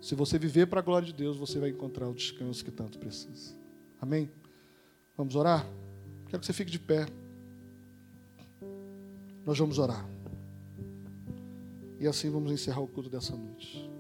Se 0.01 0.15
você 0.15 0.39
viver 0.39 0.67
para 0.67 0.79
a 0.79 0.83
glória 0.83 1.07
de 1.07 1.13
Deus, 1.13 1.37
você 1.37 1.59
vai 1.59 1.71
encontrar 1.71 2.09
o 2.09 2.15
descanso 2.15 2.65
que 2.65 2.71
tanto 2.71 2.97
precisa. 2.97 3.55
Amém? 4.01 4.31
Vamos 5.17 5.35
orar? 5.35 5.67
Quero 6.29 6.39
que 6.39 6.47
você 6.47 6.53
fique 6.53 6.71
de 6.71 6.79
pé. 6.79 7.07
Nós 9.45 9.59
vamos 9.59 9.79
orar. 9.79 10.09
E 11.99 12.07
assim 12.07 12.31
vamos 12.31 12.51
encerrar 12.51 12.81
o 12.81 12.89
culto 12.89 13.11
dessa 13.11 13.37
noite. 13.37 13.91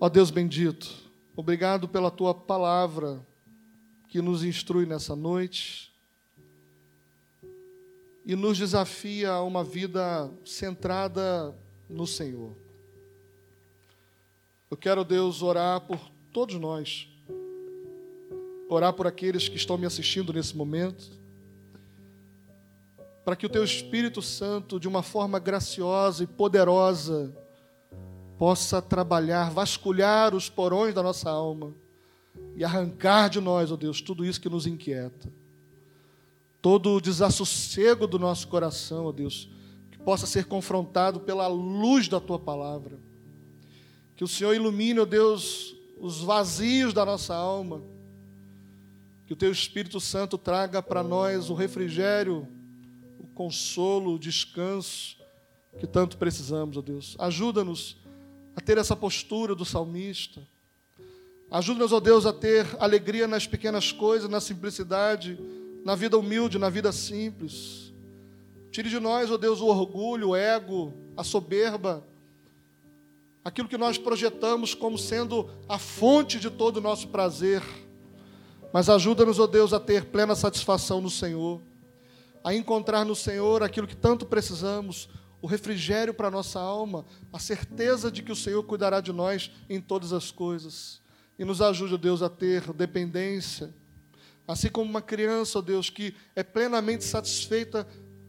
Ó 0.00 0.08
Deus 0.08 0.30
bendito, 0.30 0.88
obrigado 1.36 1.88
pela 1.88 2.10
tua 2.10 2.32
palavra 2.32 3.26
que 4.08 4.22
nos 4.22 4.44
instrui 4.44 4.86
nessa 4.86 5.14
noite 5.16 5.92
e 8.24 8.36
nos 8.36 8.56
desafia 8.58 9.30
a 9.30 9.42
uma 9.42 9.64
vida 9.64 10.30
centrada 10.44 11.54
no 11.88 12.06
Senhor. 12.06 12.56
Eu 14.70 14.76
quero, 14.76 15.02
Deus, 15.02 15.42
orar 15.42 15.80
por 15.80 15.98
todos 16.32 16.54
nós, 16.56 17.08
orar 18.68 18.92
por 18.92 19.06
aqueles 19.06 19.48
que 19.48 19.56
estão 19.56 19.78
me 19.78 19.86
assistindo 19.86 20.32
nesse 20.32 20.54
momento, 20.54 21.17
para 23.28 23.36
que 23.36 23.44
o 23.44 23.50
Teu 23.50 23.62
Espírito 23.62 24.22
Santo, 24.22 24.80
de 24.80 24.88
uma 24.88 25.02
forma 25.02 25.38
graciosa 25.38 26.24
e 26.24 26.26
poderosa, 26.26 27.30
possa 28.38 28.80
trabalhar, 28.80 29.50
vasculhar 29.50 30.34
os 30.34 30.48
porões 30.48 30.94
da 30.94 31.02
nossa 31.02 31.28
alma 31.28 31.74
e 32.56 32.64
arrancar 32.64 33.28
de 33.28 33.38
nós, 33.38 33.70
ó 33.70 33.74
oh 33.74 33.76
Deus, 33.76 34.00
tudo 34.00 34.24
isso 34.24 34.40
que 34.40 34.48
nos 34.48 34.66
inquieta. 34.66 35.30
Todo 36.62 36.94
o 36.94 37.02
desassossego 37.02 38.06
do 38.06 38.18
nosso 38.18 38.48
coração, 38.48 39.04
ó 39.04 39.08
oh 39.08 39.12
Deus, 39.12 39.50
que 39.90 39.98
possa 39.98 40.26
ser 40.26 40.46
confrontado 40.46 41.20
pela 41.20 41.48
luz 41.48 42.08
da 42.08 42.18
tua 42.18 42.38
palavra. 42.38 42.98
Que 44.16 44.24
o 44.24 44.28
Senhor 44.28 44.54
ilumine, 44.54 45.00
ó 45.00 45.02
oh 45.02 45.06
Deus, 45.06 45.76
os 46.00 46.22
vazios 46.22 46.94
da 46.94 47.04
nossa 47.04 47.34
alma. 47.34 47.82
Que 49.26 49.34
o 49.34 49.36
teu 49.36 49.52
Espírito 49.52 50.00
Santo 50.00 50.38
traga 50.38 50.82
para 50.82 51.02
nós 51.02 51.50
o 51.50 51.54
refrigério, 51.54 52.48
consolo, 53.38 54.18
descanso 54.18 55.16
que 55.78 55.86
tanto 55.86 56.18
precisamos, 56.18 56.76
ó 56.76 56.82
Deus. 56.82 57.14
Ajuda-nos 57.20 57.96
a 58.56 58.60
ter 58.60 58.76
essa 58.78 58.96
postura 58.96 59.54
do 59.54 59.64
salmista. 59.64 60.42
Ajuda-nos, 61.48 61.92
ó 61.92 62.00
Deus, 62.00 62.26
a 62.26 62.32
ter 62.32 62.66
alegria 62.80 63.28
nas 63.28 63.46
pequenas 63.46 63.92
coisas, 63.92 64.28
na 64.28 64.40
simplicidade, 64.40 65.38
na 65.84 65.94
vida 65.94 66.18
humilde, 66.18 66.58
na 66.58 66.68
vida 66.68 66.90
simples. 66.90 67.94
Tire 68.72 68.90
de 68.90 68.98
nós, 68.98 69.30
ó 69.30 69.36
Deus, 69.36 69.60
o 69.60 69.66
orgulho, 69.66 70.30
o 70.30 70.36
ego, 70.36 70.92
a 71.16 71.22
soberba, 71.22 72.04
aquilo 73.44 73.68
que 73.68 73.78
nós 73.78 73.96
projetamos 73.96 74.74
como 74.74 74.98
sendo 74.98 75.48
a 75.68 75.78
fonte 75.78 76.40
de 76.40 76.50
todo 76.50 76.78
o 76.78 76.82
nosso 76.82 77.06
prazer. 77.06 77.62
Mas 78.72 78.90
ajuda-nos, 78.90 79.38
ó 79.38 79.46
Deus, 79.46 79.72
a 79.72 79.78
ter 79.78 80.06
plena 80.06 80.34
satisfação 80.34 81.00
no 81.00 81.08
Senhor, 81.08 81.62
a 82.48 82.54
encontrar 82.54 83.04
no 83.04 83.14
Senhor 83.14 83.62
aquilo 83.62 83.86
que 83.86 83.94
tanto 83.94 84.24
precisamos, 84.24 85.06
o 85.42 85.46
refrigério 85.46 86.14
para 86.14 86.28
a 86.28 86.30
nossa 86.30 86.58
alma, 86.58 87.04
a 87.30 87.38
certeza 87.38 88.10
de 88.10 88.22
que 88.22 88.32
o 88.32 88.36
Senhor 88.36 88.62
cuidará 88.62 89.02
de 89.02 89.12
nós 89.12 89.50
em 89.68 89.78
todas 89.78 90.14
as 90.14 90.30
coisas. 90.30 91.02
E 91.38 91.44
nos 91.44 91.60
ajude, 91.60 91.98
Deus, 91.98 92.22
a 92.22 92.30
ter 92.30 92.72
dependência, 92.72 93.74
assim 94.46 94.70
como 94.70 94.88
uma 94.88 95.02
criança, 95.02 95.60
Deus, 95.60 95.90
que 95.90 96.14
é 96.34 96.42
plenamente 96.42 97.04
satisfeita 97.04 97.86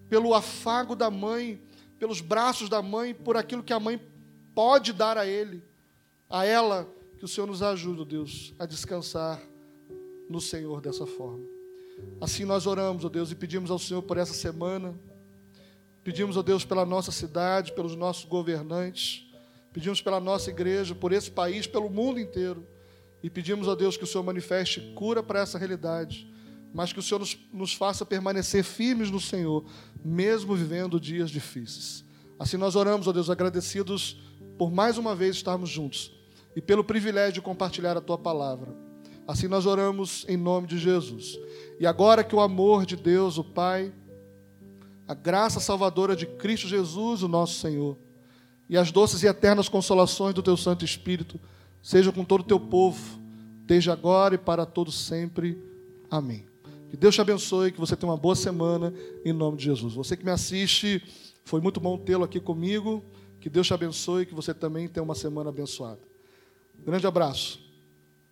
pelo 0.10 0.34
afago 0.34 0.98
da 0.98 1.10
mãe, 1.10 1.64
pelos 1.98 2.20
braços 2.20 2.68
da 2.68 2.82
mãe, 2.82 3.14
por 3.14 3.38
aquilo 3.38 3.64
que 3.64 3.72
a 3.72 3.80
mãe 3.80 4.02
pode 4.54 4.92
dar 4.92 5.18
a 5.18 5.26
ele, 5.26 5.64
a 6.30 6.44
ela, 6.44 6.94
que 7.18 7.24
o 7.24 7.28
Senhor 7.28 7.48
nos 7.48 7.64
ajude, 7.64 8.04
Deus, 8.04 8.54
a 8.60 8.66
descansar 8.66 9.42
no 10.30 10.42
Senhor 10.42 10.82
dessa 10.82 11.06
forma. 11.06 11.59
Assim 12.22 12.46
nós 12.46 12.68
oramos, 12.68 13.06
ó 13.06 13.10
Deus, 13.10 13.32
e 13.32 13.36
pedimos 13.36 13.72
ao 13.72 13.80
Senhor 13.80 14.02
por 14.02 14.18
essa 14.18 14.34
semana 14.34 14.94
Pedimos, 16.04 16.38
ó 16.38 16.42
Deus, 16.42 16.64
pela 16.64 16.86
nossa 16.86 17.12
cidade, 17.12 17.74
pelos 17.74 17.96
nossos 17.96 18.26
governantes, 18.26 19.30
pedimos 19.74 20.02
pela 20.02 20.20
nossa 20.20 20.50
igreja, 20.50 20.96
por 20.96 21.12
esse 21.12 21.30
país, 21.30 21.68
pelo 21.68 21.90
mundo 21.90 22.20
inteiro. 22.20 22.66
E 23.22 23.30
pedimos, 23.30 23.68
ó 23.68 23.76
Deus, 23.76 23.98
que 23.98 24.06
o 24.06 24.08
Senhor 24.08 24.24
manifeste 24.24 24.82
cura 24.96 25.22
para 25.22 25.42
essa 25.42 25.60
realidade, 25.60 26.28
mas 26.74 26.92
que 26.94 26.98
o 27.00 27.04
Senhor 27.04 27.20
nos, 27.20 27.38
nos 27.54 27.74
faça 27.74 28.06
permanecer 28.06 28.64
firmes 28.64 29.12
no 29.12 29.20
Senhor, 29.20 29.66
mesmo 30.04 30.56
vivendo 30.56 31.00
dias 31.00 31.30
difíceis. 31.30 32.06
Assim 32.40 32.56
nós 32.56 32.76
oramos, 32.76 33.08
ó 33.08 33.12
Deus, 33.12 33.30
agradecidos 33.30 34.20
por 34.58 34.72
mais 34.72 34.98
uma 34.98 35.14
vez 35.14 35.36
estarmos 35.36 35.70
juntos 35.70 36.12
e 36.56 36.62
pelo 36.62 36.84
privilégio 36.84 37.34
de 37.34 37.42
compartilhar 37.42 37.96
a 37.98 38.02
tua 38.02 38.18
palavra. 38.18 38.74
Assim 39.28 39.48
nós 39.48 39.68
oramos 39.68 40.26
em 40.28 40.38
nome 40.38 40.66
de 40.66 40.80
Jesus. 40.80 41.38
E 41.80 41.88
agora 41.88 42.24
que 42.24 42.36
o 42.36 42.42
amor 42.42 42.86
de 42.86 42.96
Deus, 42.96 43.38
o 43.38 43.44
Pai, 43.44 43.94
a 45.08 45.14
graça 45.14 45.60
salvadora 45.60 46.16
de 46.16 46.26
Cristo 46.26 46.68
Jesus, 46.68 47.24
o 47.24 47.28
nosso 47.28 47.60
Senhor, 47.60 47.98
e 48.68 48.78
as 48.78 48.92
doces 48.92 49.24
e 49.24 49.28
eternas 49.28 49.70
consolações 49.70 50.36
do 50.36 50.44
teu 50.44 50.58
Santo 50.58 50.84
Espírito 50.84 51.40
sejam 51.82 52.12
com 52.12 52.26
todo 52.26 52.42
o 52.42 52.44
teu 52.44 52.60
povo, 52.60 53.20
desde 53.66 53.90
agora 53.90 54.36
e 54.36 54.38
para 54.38 54.66
todo 54.66 54.92
sempre. 54.92 55.58
Amém. 56.12 56.46
Que 56.90 56.98
Deus 56.98 57.16
te 57.16 57.22
abençoe, 57.22 57.72
que 57.72 57.80
você 57.80 57.96
tenha 57.96 58.12
uma 58.12 58.18
boa 58.18 58.36
semana, 58.36 58.94
em 59.24 59.32
nome 59.32 59.58
de 59.58 59.64
Jesus. 59.64 59.94
Você 59.94 60.18
que 60.18 60.26
me 60.26 60.32
assiste, 60.32 61.02
foi 61.46 61.62
muito 61.62 61.80
bom 61.80 61.98
tê-lo 61.98 62.24
aqui 62.24 62.40
comigo. 62.40 63.04
Que 63.40 63.50
Deus 63.50 63.66
te 63.66 63.74
abençoe, 63.74 64.26
que 64.26 64.36
você 64.36 64.54
também 64.54 64.88
tenha 64.88 65.04
uma 65.04 65.16
semana 65.16 65.50
abençoada. 65.50 66.02
Grande 66.84 67.08
abraço. 67.08 67.69